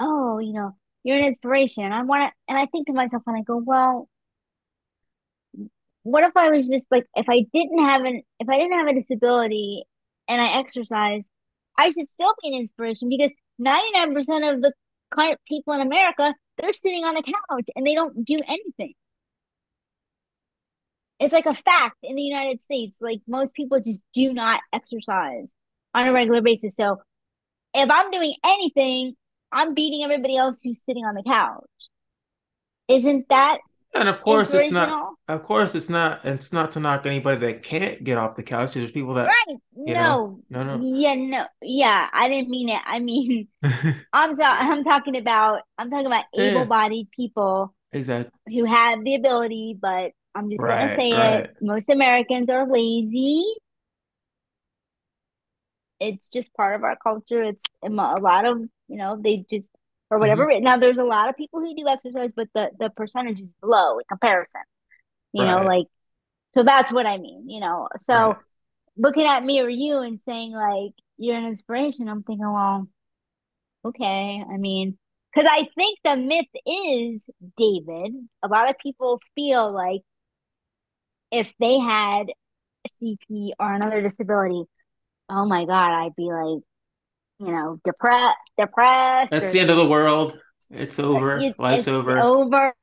"Oh, 0.00 0.38
you 0.38 0.52
know, 0.52 0.76
you're 1.04 1.18
an 1.18 1.24
inspiration." 1.24 1.84
And 1.84 1.94
I 1.94 2.02
want 2.02 2.30
to, 2.30 2.32
and 2.48 2.58
I 2.58 2.66
think 2.66 2.86
to 2.86 2.92
myself, 2.92 3.22
and 3.26 3.36
I 3.36 3.42
go, 3.42 3.56
"Well, 3.56 4.08
what 6.04 6.24
if 6.24 6.36
I 6.36 6.50
was 6.50 6.68
just 6.68 6.86
like, 6.90 7.06
if 7.14 7.28
I 7.28 7.46
didn't 7.52 7.78
have 7.78 8.04
an, 8.04 8.22
if 8.40 8.48
I 8.48 8.58
didn't 8.58 8.78
have 8.78 8.88
a 8.88 8.94
disability 8.94 9.84
and 10.28 10.40
I 10.40 10.58
exercise, 10.58 11.24
I 11.78 11.90
should 11.90 12.08
still 12.08 12.34
be 12.42 12.48
an 12.48 12.60
inspiration 12.60 13.08
because 13.08 13.30
99% 13.60 14.54
of 14.54 14.62
the 14.62 14.72
people 15.46 15.74
in 15.74 15.80
America, 15.80 16.34
they're 16.58 16.72
sitting 16.72 17.04
on 17.04 17.14
the 17.14 17.22
couch 17.22 17.66
and 17.76 17.86
they 17.86 17.94
don't 17.94 18.24
do 18.24 18.40
anything. 18.46 18.94
It's 21.22 21.32
like 21.32 21.46
a 21.46 21.54
fact 21.54 21.96
in 22.02 22.16
the 22.16 22.22
United 22.22 22.62
States. 22.62 22.94
Like 23.00 23.20
most 23.26 23.54
people 23.54 23.80
just 23.80 24.04
do 24.14 24.32
not 24.32 24.60
exercise 24.72 25.54
on 25.94 26.08
a 26.08 26.12
regular 26.12 26.42
basis. 26.42 26.76
So 26.76 27.00
if 27.74 27.90
I'm 27.90 28.10
doing 28.10 28.34
anything, 28.44 29.14
I'm 29.50 29.74
beating 29.74 30.02
everybody 30.04 30.36
else 30.36 30.60
who's 30.62 30.82
sitting 30.84 31.04
on 31.04 31.14
the 31.14 31.22
couch. 31.22 31.64
Isn't 32.88 33.26
that 33.28 33.58
And 33.94 34.08
of 34.08 34.20
course, 34.20 34.52
it's 34.54 34.72
not. 34.72 35.12
Of 35.28 35.42
course, 35.42 35.74
it's 35.74 35.88
not. 35.88 36.24
It's 36.24 36.52
not 36.52 36.72
to 36.72 36.80
knock 36.80 37.06
anybody 37.06 37.38
that 37.46 37.62
can't 37.62 38.02
get 38.02 38.18
off 38.18 38.36
the 38.36 38.42
couch. 38.42 38.72
There's 38.74 38.90
people 38.90 39.14
that 39.14 39.26
Right. 39.26 39.58
you 39.76 39.94
know. 39.94 40.40
No. 40.50 40.64
No, 40.64 40.76
no. 40.76 40.96
Yeah, 40.96 41.14
no. 41.14 41.44
Yeah, 41.62 42.08
I 42.12 42.28
didn't 42.28 42.50
mean 42.50 42.68
it. 42.70 42.80
I 42.84 42.98
mean, 43.00 43.48
I'm 44.12 44.34
ta 44.36 44.56
I'm 44.60 44.82
talking 44.84 45.16
about 45.16 45.60
I'm 45.78 45.90
talking 45.90 46.06
about 46.06 46.24
Yeah, 46.34 46.44
able-bodied 46.44 47.10
people 47.10 47.74
exactly. 47.92 48.30
who 48.54 48.64
have 48.64 49.04
the 49.04 49.14
ability, 49.14 49.78
but 49.80 50.12
I'm 50.34 50.50
just 50.50 50.66
gonna 50.66 50.86
Right, 50.86 50.96
say 50.96 51.10
it. 51.10 51.56
Most 51.60 51.88
Americans 51.88 52.48
are 52.50 52.66
lazy. 52.70 53.44
It's 56.00 56.28
just 56.28 56.52
part 56.54 56.74
of 56.74 56.84
our 56.84 56.96
culture. 56.96 57.42
It's 57.42 57.62
um, 57.82 57.98
a 57.98 58.20
lot 58.20 58.44
of, 58.44 58.58
you 58.88 58.96
know, 58.98 59.20
they 59.22 59.44
just 59.50 59.70
or 60.10 60.18
whatever. 60.18 60.46
Mm-hmm. 60.46 60.64
Now 60.64 60.76
there's 60.78 60.98
a 60.98 61.04
lot 61.04 61.28
of 61.28 61.36
people 61.36 61.60
who 61.60 61.74
do 61.76 61.88
exercise, 61.88 62.32
but 62.34 62.48
the 62.54 62.70
the 62.78 62.90
percentage 62.90 63.40
is 63.40 63.52
low 63.62 63.98
in 63.98 64.04
comparison. 64.08 64.62
You 65.32 65.44
know, 65.44 65.62
like 65.62 65.86
so 66.54 66.62
that's 66.64 66.92
what 66.92 67.06
I 67.06 67.18
mean, 67.18 67.48
you 67.48 67.60
know. 67.60 67.88
right. 67.92 68.02
So 68.02 68.36
looking 68.96 69.26
at 69.26 69.44
me 69.44 69.60
or 69.60 69.68
you 69.70 69.98
and 69.98 70.20
saying 70.26 70.52
like 70.52 70.92
you're 71.18 71.36
an 71.36 71.46
inspiration, 71.46 72.08
I'm 72.08 72.22
thinking, 72.22 72.50
well, 72.52 72.88
okay. 73.84 74.42
I 74.52 74.56
mean, 74.58 74.98
because 75.34 75.48
I 75.50 75.68
think 75.76 75.98
the 76.04 76.16
myth 76.16 76.46
is, 76.66 77.28
David, 77.56 78.12
a 78.42 78.48
lot 78.48 78.70
of 78.70 78.76
people 78.78 79.20
feel 79.34 79.72
like 79.72 80.02
if 81.32 81.52
they 81.58 81.78
had 81.78 82.26
CP 82.88 83.52
or 83.58 83.74
another 83.74 84.02
disability, 84.02 84.64
oh 85.28 85.46
my 85.46 85.64
God, 85.64 86.04
I'd 86.04 86.14
be 86.14 86.24
like, 86.24 86.62
you 87.40 87.52
know, 87.52 87.80
depressed, 87.84 88.36
depressed, 88.58 89.30
That's 89.30 89.48
or 89.48 89.52
the 89.52 89.60
end 89.60 89.70
of 89.70 89.78
the 89.78 89.88
world. 89.88 90.38
It's 90.70 90.98
over. 90.98 91.40
Life's 91.58 91.80
it's 91.80 91.88
over. 91.88 92.20
over, 92.20 92.74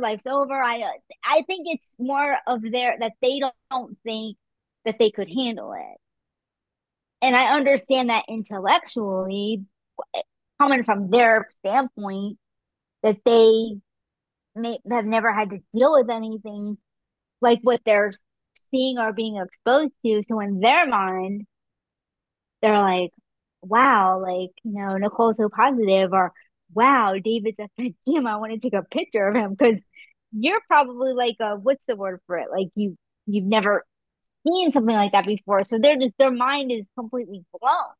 life's 0.00 0.26
over. 0.26 0.54
I 0.54 0.82
I 1.24 1.42
think 1.46 1.66
it's 1.68 1.86
more 1.98 2.38
of 2.46 2.62
their 2.62 2.96
that 2.98 3.12
they 3.20 3.40
don't, 3.40 3.54
don't 3.70 3.98
think 4.04 4.36
that 4.84 4.96
they 4.98 5.10
could 5.10 5.28
handle 5.28 5.72
it. 5.72 6.00
And 7.22 7.34
I 7.36 7.56
understand 7.56 8.10
that 8.10 8.24
intellectually, 8.28 9.64
coming 10.60 10.84
from 10.84 11.10
their 11.10 11.46
standpoint, 11.50 12.38
that 13.02 13.18
they 13.24 13.76
may 14.54 14.78
have 14.90 15.04
never 15.04 15.32
had 15.32 15.50
to 15.50 15.58
deal 15.74 15.92
with 15.92 16.10
anything 16.10 16.78
like 17.40 17.60
what 17.62 17.80
they're 17.84 18.12
seeing 18.54 18.98
or 18.98 19.12
being 19.12 19.36
exposed 19.36 19.96
to. 20.04 20.22
So 20.22 20.40
in 20.40 20.60
their 20.60 20.86
mind, 20.86 21.46
they're 22.62 22.80
like, 22.80 23.10
wow, 23.62 24.20
like, 24.20 24.50
you 24.64 24.72
know, 24.80 24.96
Nicole's 24.96 25.36
so 25.38 25.48
positive, 25.48 26.12
or 26.12 26.32
wow, 26.74 27.14
David's 27.22 27.58
a 27.58 27.68
gym. 28.08 28.26
I 28.26 28.36
want 28.36 28.52
to 28.52 28.58
take 28.58 28.74
a 28.74 28.82
picture 28.82 29.28
of 29.28 29.36
him 29.36 29.54
because 29.54 29.78
you're 30.32 30.60
probably 30.68 31.12
like 31.12 31.36
a 31.40 31.56
what's 31.56 31.86
the 31.86 31.96
word 31.96 32.20
for 32.26 32.36
it? 32.38 32.48
Like 32.50 32.68
you 32.74 32.96
you've 33.26 33.44
never 33.44 33.84
seen 34.46 34.72
something 34.72 34.94
like 34.94 35.12
that 35.12 35.26
before. 35.26 35.64
So 35.64 35.78
they're 35.78 35.98
just 35.98 36.18
their 36.18 36.30
mind 36.30 36.72
is 36.72 36.88
completely 36.96 37.44
blown. 37.58 37.94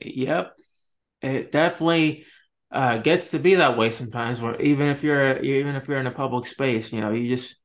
Yep. 0.00 0.54
It 1.22 1.52
definitely 1.52 2.26
uh, 2.72 2.98
gets 2.98 3.30
to 3.32 3.38
be 3.38 3.56
that 3.56 3.76
way 3.78 3.90
sometimes. 3.90 4.40
Where 4.40 4.60
even 4.60 4.88
if 4.88 5.02
you're 5.02 5.38
even 5.40 5.76
if 5.76 5.88
you're 5.88 6.00
in 6.00 6.06
a 6.06 6.10
public 6.12 6.46
space, 6.46 6.92
you 6.92 7.00
know, 7.00 7.10
you 7.12 7.28
just 7.28 7.56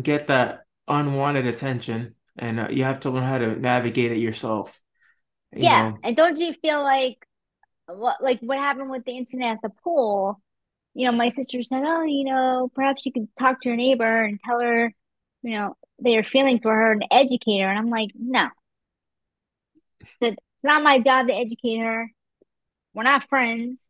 get 0.00 0.28
that 0.28 0.62
unwanted 0.88 1.46
attention, 1.46 2.14
and 2.38 2.60
uh, 2.60 2.68
you 2.70 2.84
have 2.84 3.00
to 3.00 3.10
learn 3.10 3.24
how 3.24 3.38
to 3.38 3.56
navigate 3.58 4.12
it 4.12 4.18
yourself. 4.18 4.80
You 5.54 5.68
Yeah. 5.68 5.82
know. 5.82 5.98
And 6.02 6.16
don't 6.16 6.38
you 6.38 6.54
feel 6.62 6.82
like 6.82 7.18
what 7.88 8.22
like 8.22 8.40
what 8.40 8.58
happened 8.58 8.90
with 8.90 9.04
the 9.04 9.12
incident 9.16 9.44
at 9.50 9.62
the 9.62 9.70
pool? 9.84 10.40
You 10.94 11.06
know, 11.06 11.12
my 11.16 11.30
sister 11.30 11.62
said, 11.64 11.82
Oh, 11.86 12.04
you 12.04 12.24
know, 12.24 12.70
perhaps 12.74 13.06
you 13.06 13.12
could 13.12 13.28
talk 13.38 13.62
to 13.62 13.68
your 13.70 13.76
neighbor 13.76 14.24
and 14.24 14.40
tell 14.44 14.60
her, 14.60 14.92
you 15.42 15.52
know, 15.58 15.76
their 16.00 16.24
feelings 16.24 16.60
for 16.62 16.74
her 16.74 16.92
and 16.92 17.06
educate 17.12 17.60
her. 17.60 17.68
And 17.70 17.78
I'm 17.78 17.90
like, 17.90 18.10
no, 18.16 18.48
it's 20.20 20.36
not 20.62 20.82
my 20.82 21.00
job 21.00 21.28
to 21.28 21.34
educate 21.34 21.78
her. 21.78 22.10
We're 22.94 23.04
not 23.04 23.28
friends. 23.30 23.80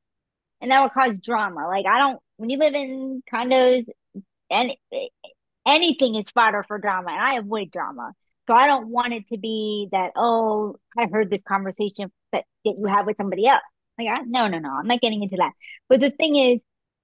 And 0.62 0.70
that 0.70 0.80
would 0.80 0.92
cause 0.92 1.18
drama. 1.18 1.68
Like 1.68 1.84
I 1.86 1.98
don't 1.98 2.20
when 2.38 2.48
you 2.48 2.56
live 2.58 2.72
in 2.72 3.22
condos 3.30 3.84
and 4.50 4.72
anything 5.66 6.14
is 6.14 6.30
fodder 6.30 6.64
for 6.66 6.78
drama 6.78 7.10
and 7.10 7.20
I 7.20 7.34
avoid 7.34 7.70
drama. 7.70 8.12
So 8.48 8.54
I 8.54 8.66
don't 8.66 8.88
want 8.88 9.12
it 9.12 9.28
to 9.28 9.38
be 9.38 9.88
that, 9.92 10.12
oh, 10.16 10.76
I 10.98 11.06
heard 11.06 11.30
this 11.30 11.42
conversation 11.42 12.10
that, 12.32 12.44
that 12.64 12.74
you 12.78 12.86
have 12.86 13.06
with 13.06 13.16
somebody 13.16 13.46
else. 13.46 13.62
Like, 13.98 14.08
I, 14.08 14.22
no, 14.22 14.48
no, 14.48 14.58
no, 14.58 14.70
I'm 14.70 14.88
not 14.88 15.00
getting 15.00 15.22
into 15.22 15.36
that. 15.36 15.52
But 15.88 16.00
the 16.00 16.10
thing 16.10 16.34
is, 16.36 16.62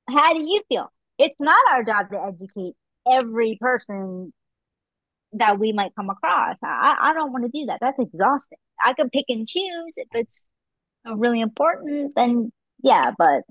how 0.09 0.37
do 0.37 0.45
you 0.45 0.63
feel? 0.69 0.91
It's 1.19 1.39
not 1.39 1.61
our 1.71 1.85
job 1.85 2.11
to 2.11 2.21
educate 2.21 2.75
every 3.09 3.57
person 3.61 4.33
that 5.35 5.59
we 5.59 5.73
might 5.73 5.95
come 5.95 6.11
across. 6.11 6.57
I, 6.63 6.97
I 7.01 7.13
don't 7.13 7.33
want 7.33 7.45
to 7.45 7.51
do 7.51 7.67
that. 7.67 7.79
That's 7.81 7.99
exhausting. 7.99 8.59
I 8.85 8.95
can 8.95 9.11
pick 9.11 9.27
and 9.29 9.47
choose 9.47 9.95
if 9.97 10.09
it's 10.15 10.45
really 11.05 11.41
important, 11.41 12.15
then 12.17 12.51
yeah, 12.83 13.13
but 13.17 13.43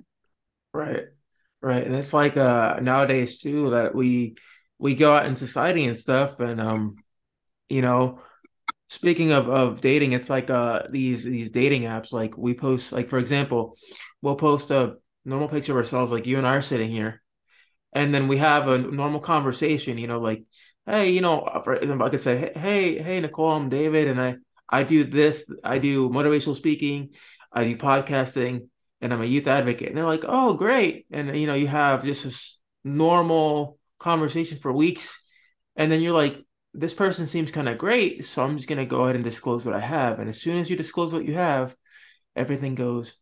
Right. 0.73 1.05
Right. 1.61 1.85
And 1.85 1.95
it's 1.95 2.13
like 2.13 2.37
uh 2.37 2.79
nowadays 2.81 3.39
too 3.39 3.71
that 3.71 3.95
we 3.95 4.35
we 4.77 4.93
go 4.95 5.15
out 5.15 5.25
in 5.25 5.35
society 5.35 5.85
and 5.85 5.97
stuff 5.97 6.39
and 6.39 6.61
um 6.61 6.95
you 7.69 7.81
know 7.81 8.21
speaking 8.89 9.31
of 9.31 9.49
of 9.49 9.81
dating 9.81 10.13
it's 10.13 10.29
like 10.29 10.49
uh 10.49 10.83
these 10.91 11.23
these 11.23 11.51
dating 11.51 11.83
apps 11.83 12.13
like 12.13 12.37
we 12.37 12.53
post 12.53 12.91
like 12.93 13.09
for 13.09 13.17
example 13.19 13.75
we'll 14.21 14.35
post 14.35 14.71
a 14.71 14.95
normal 15.25 15.47
picture 15.49 15.73
of 15.73 15.77
ourselves 15.77 16.11
like 16.11 16.27
you 16.27 16.37
and 16.37 16.47
I 16.47 16.55
are 16.55 16.61
sitting 16.61 16.89
here 16.89 17.21
and 17.93 18.13
then 18.13 18.27
we 18.27 18.37
have 18.37 18.67
a 18.67 18.77
normal 18.77 19.19
conversation, 19.19 19.97
you 19.97 20.07
know, 20.07 20.19
like, 20.19 20.43
hey, 20.85 21.09
you 21.11 21.21
know, 21.21 21.61
for 21.63 21.75
example, 21.75 22.05
I 22.05 22.09
could 22.09 22.19
say, 22.19 22.51
hey, 22.55 23.01
hey, 23.01 23.19
Nicole, 23.19 23.51
I'm 23.51 23.69
David, 23.69 24.07
and 24.07 24.21
I 24.21 24.35
I 24.69 24.83
do 24.83 25.05
this, 25.05 25.51
I 25.63 25.79
do 25.79 26.09
motivational 26.09 26.55
speaking, 26.55 27.11
I 27.51 27.63
do 27.63 27.77
podcasting, 27.77 28.67
and 29.01 29.13
I'm 29.13 29.21
a 29.21 29.25
youth 29.25 29.47
advocate. 29.47 29.89
And 29.89 29.97
they're 29.97 30.05
like, 30.05 30.25
oh, 30.27 30.55
great. 30.55 31.05
And 31.11 31.35
you 31.37 31.47
know, 31.47 31.53
you 31.55 31.67
have 31.67 32.03
just 32.03 32.23
this 32.23 32.59
normal 32.83 33.79
conversation 33.99 34.59
for 34.59 34.71
weeks, 34.73 35.19
and 35.75 35.91
then 35.91 36.01
you're 36.01 36.13
like, 36.13 36.43
this 36.73 36.93
person 36.93 37.25
seems 37.25 37.51
kind 37.51 37.69
of 37.69 37.77
great, 37.77 38.25
so 38.25 38.43
I'm 38.43 38.57
just 38.57 38.69
gonna 38.69 38.85
go 38.85 39.03
ahead 39.03 39.15
and 39.15 39.23
disclose 39.23 39.65
what 39.65 39.75
I 39.75 39.79
have. 39.79 40.19
And 40.19 40.29
as 40.29 40.41
soon 40.41 40.57
as 40.57 40.69
you 40.69 40.75
disclose 40.77 41.13
what 41.13 41.25
you 41.25 41.33
have, 41.35 41.75
everything 42.35 42.75
goes 42.75 43.17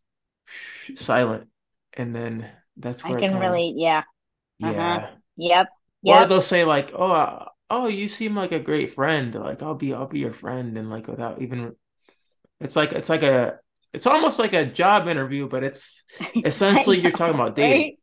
silent, 0.94 1.48
and 1.94 2.14
then 2.14 2.50
that's 2.76 3.02
I 3.04 3.08
where 3.08 3.18
it 3.18 3.28
can 3.28 3.30
kind 3.30 3.44
of 3.44 3.50
really, 3.50 3.74
yeah. 3.76 4.02
Uh-huh. 4.62 5.00
yeah 5.00 5.06
Yep. 5.36 5.68
or 6.04 6.26
they'll 6.26 6.40
say 6.40 6.64
like, 6.64 6.92
"Oh, 6.94 7.12
uh, 7.12 7.48
oh, 7.70 7.88
you 7.88 8.08
seem 8.08 8.34
like 8.36 8.52
a 8.52 8.60
great 8.60 8.90
friend. 8.90 9.34
Like, 9.34 9.62
I'll 9.62 9.74
be, 9.74 9.92
I'll 9.94 10.06
be 10.06 10.20
your 10.20 10.32
friend." 10.32 10.76
And 10.78 10.90
like 10.90 11.08
without 11.08 11.42
even, 11.42 11.76
it's 12.60 12.76
like 12.76 12.92
it's 12.92 13.08
like 13.10 13.22
a, 13.22 13.60
it's 13.96 14.06
almost 14.06 14.38
like 14.38 14.52
a 14.52 14.66
job 14.66 15.08
interview, 15.08 15.48
but 15.48 15.64
it's 15.64 16.04
essentially 16.44 17.00
you're 17.00 17.10
talking 17.10 17.34
about 17.34 17.56
dating. 17.56 17.96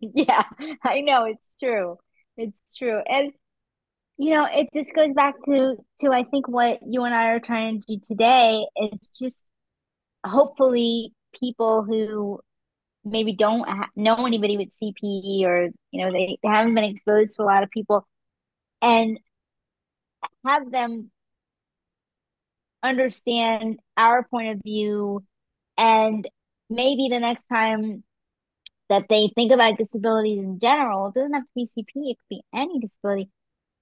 right? 0.00 0.10
Yeah, 0.14 0.44
I 0.82 1.02
know 1.02 1.24
it's 1.26 1.56
true. 1.56 1.98
It's 2.38 2.74
true. 2.74 3.00
And 3.06 3.32
you 4.16 4.30
know, 4.30 4.46
it 4.50 4.68
just 4.72 4.94
goes 4.94 5.12
back 5.14 5.34
to 5.44 5.76
to 6.00 6.10
I 6.10 6.24
think 6.24 6.48
what 6.48 6.78
you 6.86 7.04
and 7.04 7.14
I 7.14 7.28
are 7.32 7.40
trying 7.40 7.82
to 7.82 7.86
do 7.86 8.00
today 8.02 8.66
is 8.76 9.10
just 9.10 9.44
hopefully 10.24 11.12
people 11.38 11.84
who 11.84 12.40
maybe 13.04 13.34
don't 13.34 13.68
ha- 13.68 13.90
know 13.94 14.26
anybody 14.26 14.56
with 14.56 14.68
CP 14.82 15.44
or 15.44 15.68
you 15.90 16.02
know 16.04 16.10
they, 16.10 16.38
they 16.42 16.48
haven't 16.48 16.74
been 16.74 16.84
exposed 16.84 17.36
to 17.36 17.42
a 17.42 17.44
lot 17.44 17.62
of 17.62 17.70
people 17.70 18.08
and 18.80 19.18
have 20.46 20.70
them 20.70 21.10
understand 22.82 23.78
our 23.96 24.24
point 24.24 24.56
of 24.56 24.62
view 24.62 25.24
and 25.78 26.26
maybe 26.70 27.08
the 27.10 27.18
next 27.18 27.46
time 27.46 28.02
that 28.88 29.06
they 29.08 29.30
think 29.34 29.52
about 29.52 29.78
disabilities 29.78 30.38
in 30.38 30.58
general, 30.58 31.08
it 31.08 31.14
doesn't 31.14 31.34
have 31.34 31.42
to 31.42 31.48
be 31.54 31.64
CP, 31.64 32.10
it 32.10 32.16
could 32.18 32.28
be 32.30 32.42
any 32.54 32.78
disability. 32.78 33.28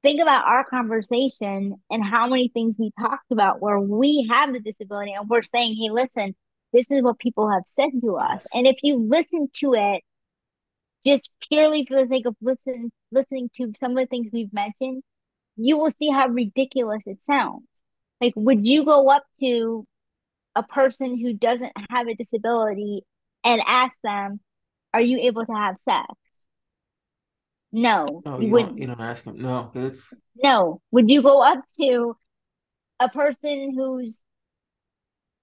Think 0.03 0.21
about 0.21 0.45
our 0.47 0.65
conversation 0.65 1.77
and 1.91 2.05
how 2.05 2.29
many 2.29 2.49
things 2.49 2.75
we 2.79 2.91
talked 2.99 3.31
about 3.31 3.61
where 3.61 3.81
we 3.81 4.27
have 4.31 4.53
the 4.53 4.61
disability 4.61 5.13
and 5.13 5.29
we're 5.29 5.43
saying, 5.43 5.77
hey, 5.83 5.91
listen, 5.91 6.35
this 6.73 6.91
is 6.91 7.03
what 7.03 7.19
people 7.19 7.51
have 7.51 7.63
said 7.67 7.91
to 8.03 8.17
us. 8.17 8.47
And 8.55 8.67
if 8.67 8.77
you 8.83 8.97
listen 9.09 9.49
to 9.61 9.75
it 9.75 10.03
just 11.07 11.31
purely 11.49 11.87
for 11.87 12.01
the 12.01 12.09
sake 12.09 12.27
of 12.27 12.35
listen 12.41 12.91
listening 13.13 13.51
to 13.57 13.73
some 13.77 13.93
of 13.93 13.99
the 13.99 14.07
things 14.07 14.31
we've 14.33 14.53
mentioned, 14.53 15.03
you 15.57 15.79
will 15.79 15.91
see 15.91 16.11
how 16.11 16.29
ridiculous 16.29 17.07
it 17.07 17.23
sounds. 17.23 17.65
Like, 18.25 18.33
would 18.37 18.66
you 18.66 18.87
go 18.87 19.11
up 19.11 19.25
to 19.41 19.87
a 20.57 20.62
person 20.62 21.18
who 21.20 21.35
doesn't 21.35 21.72
have 21.91 22.09
a 22.09 22.14
disability 22.14 23.03
and 23.45 23.61
ask 23.66 23.95
them, 24.03 24.41
Are 24.95 25.01
you 25.03 25.18
able 25.18 25.45
to 25.45 25.53
have 25.53 25.79
sex? 25.79 26.09
No. 27.70 28.22
Oh, 28.25 28.41
you, 28.41 28.47
you 28.47 28.53
wouldn't. 28.53 28.79
You 28.79 28.87
don't 28.87 29.01
ask 29.01 29.25
them. 29.25 29.37
No, 29.43 29.70
it's 29.75 30.11
no. 30.43 30.81
Would 30.91 31.11
you 31.11 31.20
go 31.20 31.43
up 31.43 31.64
to 31.79 32.16
a 32.99 33.11
person 33.11 33.75
who's, 33.77 34.25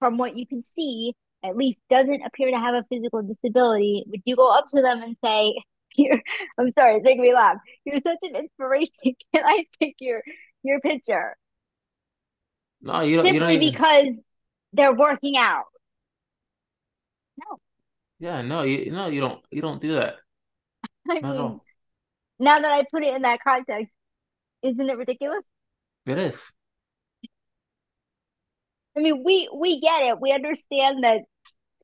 from 0.00 0.18
what 0.18 0.36
you 0.36 0.44
can 0.44 0.60
see, 0.60 1.14
at 1.44 1.56
least 1.56 1.80
doesn't 1.88 2.22
appear 2.22 2.50
to 2.50 2.58
have 2.58 2.74
a 2.74 2.84
physical 2.90 3.22
disability? 3.22 4.02
Would 4.08 4.22
you 4.24 4.34
go 4.34 4.52
up 4.52 4.66
to 4.74 4.82
them 4.82 5.02
and 5.04 5.16
say, 5.24 5.54
you're, 5.94 6.20
I'm 6.58 6.72
sorry, 6.72 6.96
it's 6.96 7.04
making 7.04 7.22
me 7.22 7.32
laugh. 7.32 7.58
You're 7.84 8.00
such 8.00 8.18
an 8.22 8.34
inspiration. 8.34 8.94
Can 9.04 9.44
I 9.44 9.66
take 9.80 9.94
your 10.00 10.22
your 10.64 10.80
picture? 10.80 11.36
No, 12.82 13.00
you 13.00 13.16
don't. 13.16 13.26
Simply 13.26 13.34
you 13.34 13.40
don't 13.40 13.50
even... 13.50 13.72
because 13.72 14.20
they're 14.72 14.94
working 14.94 15.36
out. 15.36 15.64
No. 17.38 17.58
Yeah, 18.18 18.42
no, 18.42 18.62
you 18.62 18.90
no, 18.90 19.06
you 19.08 19.20
don't. 19.20 19.40
You 19.50 19.62
don't 19.62 19.80
do 19.80 19.94
that. 19.94 20.16
I 21.10 21.20
Not 21.20 21.36
mean, 21.36 21.60
now 22.38 22.60
that 22.60 22.72
I 22.72 22.84
put 22.90 23.04
it 23.04 23.14
in 23.14 23.22
that 23.22 23.40
context, 23.42 23.92
isn't 24.62 24.90
it 24.90 24.96
ridiculous? 24.96 25.48
It 26.06 26.18
is. 26.18 26.50
I 28.96 29.00
mean, 29.00 29.22
we 29.24 29.48
we 29.54 29.80
get 29.80 30.02
it. 30.02 30.20
We 30.20 30.32
understand 30.32 31.04
that 31.04 31.22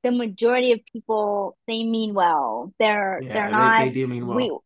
the 0.03 0.11
majority 0.11 0.73
of 0.73 0.81
people 0.93 1.57
they 1.67 1.85
mean 1.85 2.15
well. 2.15 2.73
They're 2.79 3.21
yeah, 3.23 3.33
they're 3.33 3.51
not. 3.51 3.79
They, 3.79 3.85
they 3.87 3.95
do 3.95 4.07
mean 4.09 4.27
well. 4.27 4.37
We 4.37 4.59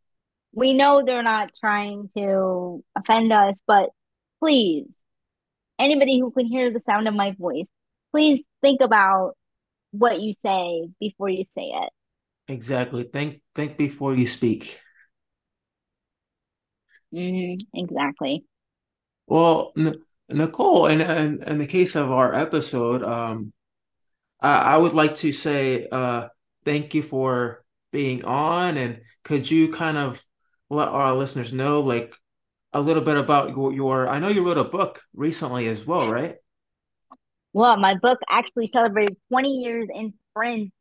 we 0.54 0.74
know 0.74 1.02
they're 1.04 1.22
not 1.22 1.50
trying 1.58 2.08
to 2.16 2.82
offend 2.96 3.32
us, 3.32 3.60
but 3.66 3.90
please, 4.40 5.04
anybody 5.82 6.18
who 6.20 6.30
can 6.30 6.46
hear 6.46 6.72
the 6.72 6.80
sound 6.80 7.08
of 7.08 7.14
my 7.14 7.32
voice, 7.32 7.68
please 8.10 8.42
think 8.60 8.80
about 8.80 9.34
what 9.90 10.20
you 10.20 10.34
say 10.40 10.88
before 11.00 11.28
you 11.28 11.44
say 11.44 11.72
it. 11.74 11.90
Exactly. 12.48 13.04
Think 13.04 13.40
think 13.54 13.76
before 13.76 14.14
you 14.14 14.26
speak. 14.26 14.80
Mm, 17.12 17.58
exactly. 17.74 18.44
Well, 19.26 19.72
N- 19.76 20.02
Nicole, 20.28 20.86
in, 20.86 21.00
in 21.00 21.42
in 21.42 21.58
the 21.58 21.66
case 21.66 21.94
of 21.94 22.10
our 22.10 22.34
episode, 22.34 23.02
um, 23.02 23.52
I, 24.40 24.74
I 24.74 24.76
would 24.76 24.94
like 24.94 25.16
to 25.16 25.32
say 25.32 25.88
uh, 25.90 26.28
thank 26.64 26.94
you 26.94 27.02
for 27.02 27.64
being 27.92 28.24
on, 28.24 28.76
and 28.76 29.02
could 29.24 29.50
you 29.50 29.68
kind 29.68 29.98
of 29.98 30.24
let 30.70 30.88
our 30.88 31.14
listeners 31.14 31.52
know, 31.52 31.82
like, 31.82 32.14
a 32.72 32.80
little 32.80 33.02
bit 33.02 33.16
about 33.16 33.50
your, 33.50 33.72
your 33.72 34.08
I 34.08 34.18
know 34.18 34.28
you 34.28 34.44
wrote 34.46 34.58
a 34.58 34.64
book 34.64 35.02
recently 35.14 35.68
as 35.68 35.86
well, 35.86 36.08
right? 36.08 36.36
Well, 37.52 37.76
my 37.76 37.96
book 37.96 38.18
actually 38.28 38.70
celebrated 38.72 39.16
20 39.28 39.50
years 39.50 39.88
in 39.94 40.14
print 40.34 40.72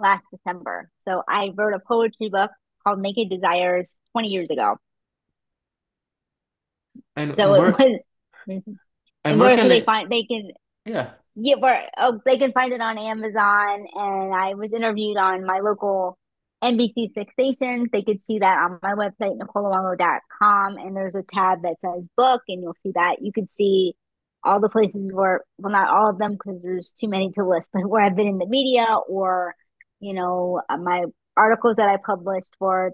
last 0.00 0.24
December. 0.32 0.90
So 0.98 1.22
I 1.28 1.52
wrote 1.54 1.74
a 1.74 1.80
poetry 1.80 2.30
book 2.30 2.50
called 2.82 3.00
Naked 3.00 3.28
Desires 3.28 3.94
20 4.12 4.28
years 4.28 4.50
ago. 4.50 4.76
And 7.16 7.34
so 7.38 7.50
where, 7.50 7.68
it 7.68 7.78
was, 7.78 7.98
and, 8.46 8.60
mm-hmm. 8.60 8.72
and 9.24 9.40
where, 9.40 9.56
can 9.56 9.68
they, 9.68 9.80
they 9.80 9.84
find 9.84 10.10
they 10.10 10.22
can 10.24 10.50
yeah 10.84 11.10
yeah 11.34 11.56
where 11.56 11.88
oh 11.96 12.20
they 12.24 12.38
can 12.38 12.52
find 12.52 12.72
it 12.72 12.80
on 12.80 12.98
Amazon 12.98 13.86
and 13.94 14.34
I 14.34 14.54
was 14.54 14.72
interviewed 14.72 15.16
on 15.16 15.44
my 15.44 15.60
local 15.60 16.17
NBC 16.62 17.14
six 17.14 17.32
stations. 17.32 17.88
They 17.92 18.02
could 18.02 18.22
see 18.22 18.40
that 18.40 18.58
on 18.58 18.78
my 18.82 18.94
website, 18.94 19.38
NicoleLuongo.com. 19.38 20.76
And 20.76 20.96
there's 20.96 21.14
a 21.14 21.22
tab 21.22 21.62
that 21.62 21.80
says 21.80 22.04
book, 22.16 22.42
and 22.48 22.62
you'll 22.62 22.76
see 22.82 22.92
that. 22.94 23.16
You 23.20 23.32
could 23.32 23.52
see 23.52 23.94
all 24.44 24.60
the 24.60 24.68
places 24.68 25.12
where, 25.12 25.42
well, 25.58 25.72
not 25.72 25.90
all 25.90 26.10
of 26.10 26.18
them 26.18 26.32
because 26.32 26.62
there's 26.62 26.92
too 26.98 27.08
many 27.08 27.30
to 27.32 27.46
list, 27.46 27.70
but 27.72 27.86
where 27.86 28.02
I've 28.04 28.16
been 28.16 28.28
in 28.28 28.38
the 28.38 28.46
media 28.46 28.86
or, 29.08 29.54
you 30.00 30.14
know, 30.14 30.60
uh, 30.68 30.76
my 30.76 31.04
articles 31.36 31.76
that 31.76 31.88
I 31.88 31.96
published 32.04 32.54
for 32.58 32.92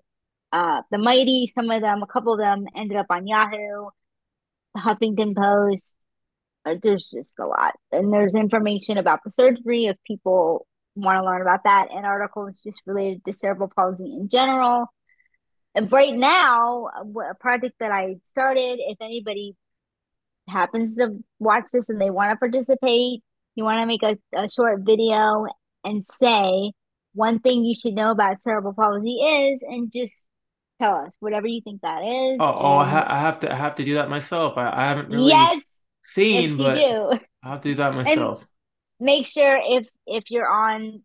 uh, 0.53 0.83
The 0.91 0.99
Mighty, 0.99 1.47
some 1.47 1.71
of 1.71 1.81
them, 1.81 2.03
a 2.03 2.07
couple 2.07 2.35
of 2.35 2.39
them 2.39 2.67
ended 2.77 2.99
up 2.99 3.07
on 3.11 3.27
Yahoo, 3.27 3.89
the 4.75 4.81
Huffington 4.81 5.35
Post. 5.35 5.99
Uh, 6.67 6.75
there's 6.83 7.11
just 7.15 7.39
a 7.39 7.47
lot. 7.47 7.73
And 7.93 8.13
there's 8.13 8.35
information 8.35 8.99
about 8.99 9.21
the 9.25 9.31
surgery 9.31 9.87
if 9.87 9.97
people 10.07 10.67
want 10.95 11.19
to 11.19 11.25
learn 11.25 11.43
about 11.43 11.65
that, 11.65 11.89
and 11.91 12.07
articles 12.07 12.61
just 12.61 12.83
related 12.87 13.25
to 13.25 13.33
cerebral 13.33 13.71
palsy 13.75 14.05
in 14.05 14.29
general. 14.29 14.87
And 15.75 15.91
right 15.91 16.15
now, 16.15 16.89
a 17.31 17.35
project 17.35 17.75
that 17.81 17.91
I 17.91 18.17
started, 18.23 18.79
if 18.79 18.99
anybody 19.01 19.57
happens 20.49 20.95
to 20.97 21.19
watch 21.39 21.65
this 21.73 21.89
and 21.89 22.01
they 22.01 22.11
want 22.11 22.31
to 22.31 22.37
participate, 22.37 23.23
you 23.57 23.65
want 23.65 23.81
to 23.81 23.87
make 23.87 24.03
a, 24.03 24.17
a 24.37 24.49
short 24.49 24.81
video 24.83 25.47
and 25.85 26.05
say 26.21 26.73
one 27.13 27.39
thing 27.41 27.65
you 27.65 27.75
should 27.75 27.95
know 27.95 28.11
about 28.11 28.43
cerebral 28.43 28.75
palsy 28.75 29.15
is, 29.15 29.63
and 29.63 29.93
just 29.93 30.29
tell 30.81 30.95
us 30.97 31.15
whatever 31.21 31.47
you 31.47 31.61
think 31.63 31.81
that 31.83 32.03
is. 32.03 32.39
Oh, 32.41 32.57
oh 32.59 32.77
I, 32.79 32.89
ha- 32.89 33.07
I, 33.09 33.21
have 33.21 33.41
to 33.41 33.53
I 33.53 33.57
have 33.57 33.77
to 33.77 33.85
do 33.85 33.95
that 33.95 34.09
myself. 34.09 34.57
I, 34.57 34.71
I 34.71 34.87
haven't 34.87 35.09
really 35.09 35.29
yes, 35.29 35.63
seen, 36.03 36.57
but. 36.57 36.79
I 36.79 37.49
have 37.49 37.61
to 37.63 37.69
do 37.69 37.75
that 37.77 37.95
myself. 37.95 38.41
And 38.41 39.07
make 39.07 39.27
sure 39.27 39.59
if 39.63 39.87
if 40.07 40.31
you're 40.31 40.49
on 40.49 41.03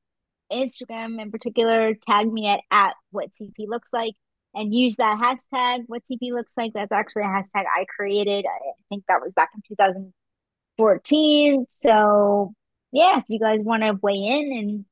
Instagram 0.52 1.22
in 1.22 1.32
particular, 1.32 1.94
tag 2.08 2.32
me 2.32 2.48
at, 2.48 2.62
at 2.72 2.94
what 3.12 3.30
CP 3.40 3.68
looks 3.68 3.90
like 3.94 4.16
and 4.54 4.74
use 4.74 4.98
that 4.98 5.18
hashtag 5.18 5.84
what 5.88 6.02
CP 6.12 6.32
looks 6.32 6.56
like. 6.58 6.74
That's 6.74 6.92
actually 6.92 7.24
a 7.24 7.28
hashtag 7.28 7.66
I 7.66 7.86
created. 7.96 8.46
I 8.46 8.60
think 8.90 9.04
that 9.08 9.22
was 9.22 9.32
back 9.36 9.50
in 9.56 9.62
2014. 9.68 11.66
So 11.70 12.54
yeah, 12.92 13.20
if 13.20 13.26
you 13.28 13.40
guys 13.40 13.60
want 13.62 13.84
to 13.84 14.00
weigh 14.02 14.14
in 14.14 14.58
and 14.58 14.86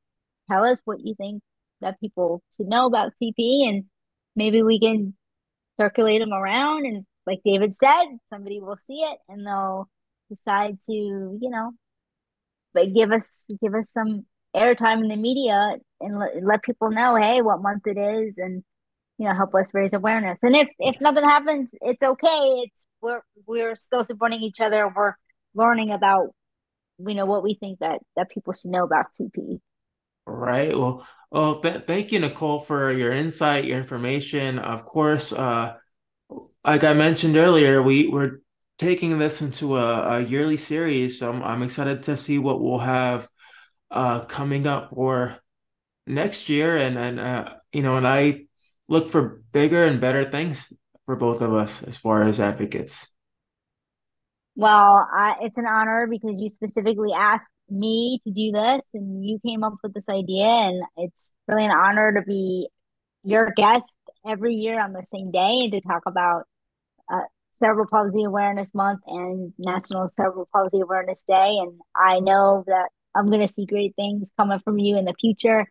tell 0.50 0.64
us 0.64 0.80
what 0.86 1.00
you 1.00 1.16
think 1.16 1.42
that 1.82 2.00
people 2.00 2.42
should 2.56 2.68
know 2.68 2.86
about 2.86 3.14
CP 3.22 3.68
and 3.68 3.86
maybe 4.36 4.64
we 4.64 4.80
can 4.80 5.16
circulate 5.80 6.22
them 6.22 6.34
around 6.34 6.86
and 6.86 7.06
like 7.26 7.42
David 7.44 7.76
said, 7.78 8.06
somebody 8.32 8.62
will 8.62 8.78
see 8.88 9.02
it 9.02 9.18
and 9.28 9.46
they'll 9.46 9.90
decide 10.30 10.78
to, 10.86 10.94
you 10.94 11.50
know, 11.50 11.72
but 12.78 12.94
give 12.94 13.12
us 13.12 13.48
give 13.62 13.74
us 13.74 13.90
some 13.92 14.26
airtime 14.56 15.02
in 15.02 15.08
the 15.08 15.16
media 15.16 15.78
and 16.00 16.20
let, 16.20 16.44
let 16.44 16.64
people 16.64 16.92
know, 16.92 17.16
hey, 17.16 17.42
what 17.42 17.62
month 17.62 17.88
it 17.88 17.98
is, 17.98 18.38
and 18.38 18.64
you 19.18 19.28
know, 19.28 19.34
help 19.34 19.56
us 19.56 19.68
raise 19.74 19.94
awareness. 19.94 20.38
And 20.44 20.56
if 20.56 20.70
if 20.80 21.02
nothing 21.02 21.24
happens, 21.24 21.72
it's 21.82 22.04
okay. 22.04 22.66
It's 22.66 22.86
we're 23.02 23.22
we're 23.48 23.76
still 23.80 24.06
supporting 24.06 24.42
each 24.42 24.60
other. 24.60 24.92
We're 24.96 25.16
learning 25.56 25.92
about 25.92 26.30
you 27.00 27.16
know 27.16 27.26
what 27.26 27.44
we 27.44 27.56
think 27.56 27.80
that 27.80 28.00
that 28.16 28.30
people 28.30 28.54
should 28.54 28.72
know 28.72 28.84
about 28.84 29.08
CP. 29.20 29.60
Right. 30.28 30.78
Well, 30.78 31.08
well, 31.32 31.60
th- 31.60 31.86
thank 31.88 32.12
you, 32.12 32.20
Nicole, 32.20 32.60
for 32.60 32.92
your 32.92 33.12
insight, 33.12 33.66
your 33.66 33.78
information. 33.80 34.60
Of 34.60 34.86
course, 34.86 35.34
uh, 35.34 35.78
like 36.64 36.84
I 36.84 36.94
mentioned 36.94 37.38
earlier, 37.38 37.82
we 37.82 38.08
we're 38.08 38.42
taking 38.78 39.18
this 39.18 39.42
into 39.42 39.78
a, 39.78 40.18
a 40.18 40.20
yearly 40.22 40.58
series. 40.58 41.20
So 41.20 41.30
I'm, 41.32 41.44
I'm 41.44 41.64
excited 41.64 42.04
to 42.04 42.18
see 42.18 42.38
what 42.38 42.62
we'll 42.62 42.80
have 42.80 43.28
uh, 43.90 44.22
coming 44.26 44.68
up 44.68 44.92
for 44.92 45.38
next 46.06 46.50
year. 46.50 46.78
And, 46.78 46.98
and 46.98 47.20
uh, 47.20 47.54
you 47.72 47.82
know, 47.82 47.98
and 47.98 48.08
I 48.08 48.46
look 48.88 49.08
for 49.10 49.42
bigger 49.52 49.84
and 49.84 50.00
better 50.00 50.30
things 50.30 50.72
for 51.06 51.16
both 51.16 51.42
of 51.42 51.54
us 51.54 51.84
as 51.84 51.98
far 51.98 52.24
as 52.24 52.40
advocates. 52.40 53.08
Well, 54.56 55.08
it's 55.42 55.58
an 55.58 55.68
honor 55.68 56.08
because 56.10 56.34
you 56.36 56.50
specifically 56.50 57.12
asked 57.16 57.46
me 57.70 58.20
to 58.24 58.32
do 58.32 58.52
this 58.52 58.90
and 58.94 59.24
you 59.24 59.40
came 59.46 59.64
up 59.64 59.76
with 59.84 59.94
this 59.94 60.10
idea. 60.10 60.46
And 60.46 60.84
it's 60.98 61.32
really 61.48 61.66
an 61.66 61.72
honor 61.72 62.14
to 62.14 62.22
be 62.22 62.68
your 63.24 63.52
guest 63.56 63.94
every 64.26 64.56
year 64.56 64.82
on 64.82 64.94
the 64.94 65.04
same 65.12 65.32
day 65.32 65.60
and 65.64 65.72
to 65.74 65.82
talk 65.82 66.04
about 66.06 66.44
uh, 67.12 67.22
Cerebral 67.58 67.88
Palsy 67.92 68.24
Awareness 68.24 68.74
Month 68.74 69.02
and 69.08 69.54
National 69.58 70.10
Cerebral 70.16 70.48
Palsy 70.54 70.82
Awareness 70.82 71.24
Day. 71.28 71.58
And 71.60 71.80
I 71.96 72.20
know 72.20 72.64
that 72.68 72.90
I'm 73.16 73.30
gonna 73.30 73.48
see 73.50 73.66
great 73.66 73.96
things 73.96 74.32
coming 74.38 74.60
from 74.60 74.80
you 74.80 74.98
in 74.98 75.06
the 75.06 75.16
future. 75.20 75.66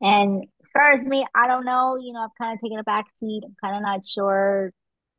And 0.00 0.44
as 0.62 0.70
far 0.72 0.90
as 0.92 1.04
me, 1.04 1.26
I 1.34 1.46
don't 1.46 1.64
know. 1.64 1.96
You 1.96 2.12
know, 2.12 2.20
I've 2.20 2.36
kind 2.38 2.54
of 2.54 2.60
taken 2.62 2.78
a 2.78 2.84
back 2.84 3.06
seat. 3.20 3.42
I'm 3.44 3.56
kind 3.62 3.76
of 3.76 3.82
not 3.82 4.06
sure, 4.06 4.72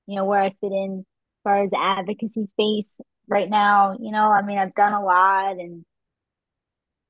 you 0.07 0.15
know, 0.15 0.26
where 0.26 0.41
I 0.41 0.49
fit 0.61 0.72
in 0.72 0.99
as 0.99 1.41
far 1.43 1.63
as 1.63 1.72
advocacy 1.76 2.47
space 2.47 2.99
right 3.28 3.49
now. 3.49 3.97
You 3.99 4.11
know, 4.11 4.32
I 4.32 4.41
mean, 4.43 4.57
I've 4.57 4.76
done 4.76 4.93
a 4.93 5.03
lot 5.03 5.57
and 5.57 5.86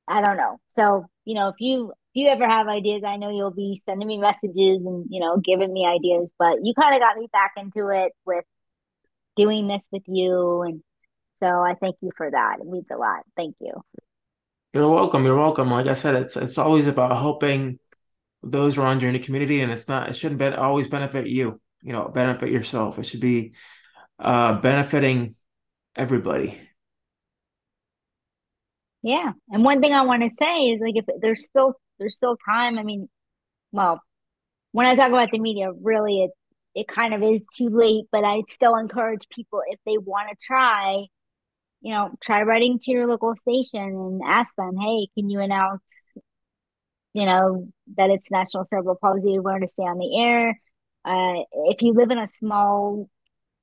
I 0.07 0.21
don't 0.21 0.37
know. 0.37 0.59
So, 0.69 1.05
you 1.25 1.35
know, 1.35 1.49
if 1.49 1.55
you 1.59 1.91
if 1.91 1.95
you 2.15 2.27
ever 2.27 2.47
have 2.47 2.67
ideas, 2.67 3.03
I 3.05 3.15
know 3.17 3.29
you'll 3.29 3.51
be 3.51 3.79
sending 3.83 4.07
me 4.07 4.17
messages 4.17 4.85
and, 4.85 5.05
you 5.09 5.21
know, 5.21 5.37
giving 5.37 5.71
me 5.71 5.85
ideas, 5.85 6.29
but 6.37 6.57
you 6.63 6.73
kind 6.73 6.93
of 6.95 7.01
got 7.01 7.17
me 7.17 7.27
back 7.31 7.53
into 7.57 7.87
it 7.89 8.11
with 8.25 8.43
doing 9.35 9.67
this 9.67 9.87
with 9.91 10.03
you. 10.07 10.61
And 10.61 10.81
so 11.39 11.47
I 11.47 11.75
thank 11.79 11.95
you 12.01 12.11
for 12.15 12.29
that. 12.29 12.57
It 12.59 12.67
means 12.67 12.87
a 12.91 12.97
lot. 12.97 13.21
Thank 13.35 13.55
you. 13.59 13.73
You're 14.73 14.89
welcome. 14.89 15.25
You're 15.25 15.37
welcome. 15.37 15.69
Like 15.69 15.87
I 15.87 15.93
said, 15.93 16.15
it's 16.15 16.37
it's 16.37 16.57
always 16.57 16.87
about 16.87 17.11
helping 17.11 17.79
those 18.41 18.77
around 18.77 19.01
you 19.01 19.09
in 19.09 19.13
the 19.13 19.19
community, 19.19 19.61
and 19.61 19.71
it's 19.71 19.87
not 19.87 20.09
it 20.09 20.15
shouldn't 20.15 20.39
be, 20.39 20.47
always 20.47 20.87
benefit 20.87 21.27
you. 21.27 21.59
You 21.81 21.93
know, 21.93 22.07
benefit 22.07 22.51
yourself. 22.51 22.99
It 22.99 23.05
should 23.05 23.19
be 23.19 23.53
uh, 24.19 24.61
benefiting 24.61 25.35
everybody. 25.95 26.59
Yeah. 29.03 29.31
And 29.49 29.63
one 29.63 29.81
thing 29.81 29.93
I 29.93 30.03
want 30.03 30.23
to 30.23 30.29
say 30.29 30.69
is 30.69 30.79
like 30.79 30.95
if 30.95 31.05
there's 31.21 31.45
still 31.45 31.73
there's 31.99 32.15
still 32.15 32.37
time. 32.47 32.77
I 32.77 32.83
mean, 32.83 33.09
well, 33.71 34.01
when 34.71 34.85
I 34.85 34.95
talk 34.95 35.09
about 35.09 35.31
the 35.31 35.39
media, 35.39 35.71
really 35.81 36.23
it 36.23 36.31
it 36.75 36.87
kind 36.87 37.13
of 37.13 37.21
is 37.21 37.43
too 37.55 37.69
late, 37.69 38.05
but 38.11 38.23
I 38.23 38.43
still 38.49 38.75
encourage 38.75 39.27
people 39.29 39.61
if 39.67 39.79
they 39.85 39.97
want 39.97 40.29
to 40.29 40.45
try, 40.45 41.05
you 41.81 41.93
know, 41.93 42.11
try 42.23 42.43
writing 42.43 42.79
to 42.79 42.91
your 42.91 43.07
local 43.07 43.35
station 43.35 43.81
and 43.81 44.21
ask 44.25 44.55
them, 44.55 44.77
hey, 44.77 45.07
can 45.15 45.29
you 45.29 45.41
announce, 45.41 45.81
you 47.13 47.25
know, 47.25 47.67
that 47.97 48.09
it's 48.09 48.31
National 48.31 48.65
Cerebral 48.69 48.97
Palsy 49.01 49.35
Awareness 49.35 49.73
Day 49.77 49.83
on 49.83 49.97
the 49.97 50.17
air? 50.21 50.59
Uh, 51.03 51.43
if 51.69 51.81
you 51.81 51.93
live 51.93 52.11
in 52.11 52.19
a 52.19 52.27
small, 52.27 53.09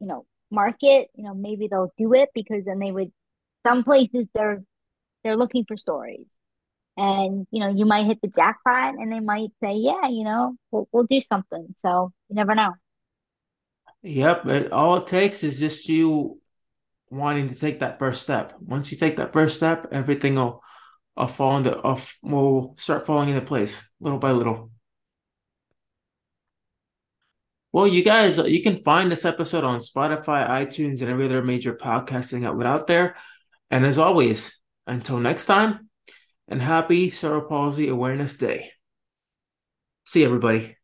you 0.01 0.07
know, 0.07 0.27
market, 0.51 1.09
you 1.15 1.25
know, 1.25 1.35
maybe 1.35 1.69
they'll 1.69 1.93
do 1.97 2.15
it 2.15 2.31
because 2.35 2.65
then 2.65 2.79
they 2.79 2.93
would. 2.93 3.13
Some 3.67 3.85
places 3.85 4.27
they're 4.35 4.63
they're 5.25 5.37
looking 5.37 5.65
for 5.67 5.77
stories, 5.77 6.27
and 6.97 7.47
you 7.51 7.61
know, 7.61 7.69
you 7.69 7.87
might 7.87 8.07
hit 8.07 8.21
the 8.23 8.29
jackpot, 8.29 8.95
and 8.95 9.13
they 9.13 9.21
might 9.21 9.51
say, 9.63 9.75
yeah, 9.75 10.09
you 10.09 10.25
know, 10.25 10.55
we'll 10.71 10.89
we'll 10.93 11.05
do 11.05 11.21
something. 11.21 11.75
So 11.81 12.13
you 12.29 12.37
never 12.37 12.55
know. 12.55 12.73
Yep. 14.09 14.47
It, 14.47 14.73
all 14.73 14.97
it 14.97 15.07
takes 15.07 15.45
is 15.45 15.61
just 15.61 15.87
you 15.87 16.41
wanting 17.11 17.49
to 17.49 17.55
take 17.55 17.81
that 17.81 17.99
first 17.99 18.23
step. 18.23 18.55
Once 18.59 18.91
you 18.91 18.97
take 18.97 19.17
that 19.17 19.35
first 19.35 19.57
step, 19.59 19.89
everything 19.93 20.37
will, 20.37 20.63
will 21.15 21.27
fall 21.27 21.59
into 21.59 21.79
will 22.23 22.75
start 22.79 23.05
falling 23.05 23.29
into 23.29 23.43
place 23.43 23.91
little 24.01 24.19
by 24.19 24.33
little. 24.33 24.71
Well, 27.71 27.87
you 27.87 28.03
guys, 28.03 28.39
uh, 28.39 28.45
you 28.45 28.63
can 28.63 28.77
find 28.77 29.13
this 29.13 29.27
episode 29.27 29.63
on 29.63 29.79
Spotify, 29.79 30.49
iTunes, 30.49 31.03
and 31.03 31.11
every 31.11 31.27
other 31.27 31.43
major 31.43 31.75
podcasting 31.75 32.47
outlet 32.47 32.67
out 32.67 32.87
there. 32.87 33.15
And 33.71 33.85
as 33.85 33.99
always, 33.99 34.59
until 34.87 35.21
next 35.21 35.45
time, 35.45 35.91
and 36.49 36.63
happy 36.63 37.11
Cerebral 37.11 37.47
Palsy 37.47 37.89
Awareness 37.89 38.39
Day. 38.39 38.71
See 40.07 40.25
everybody. 40.25 40.78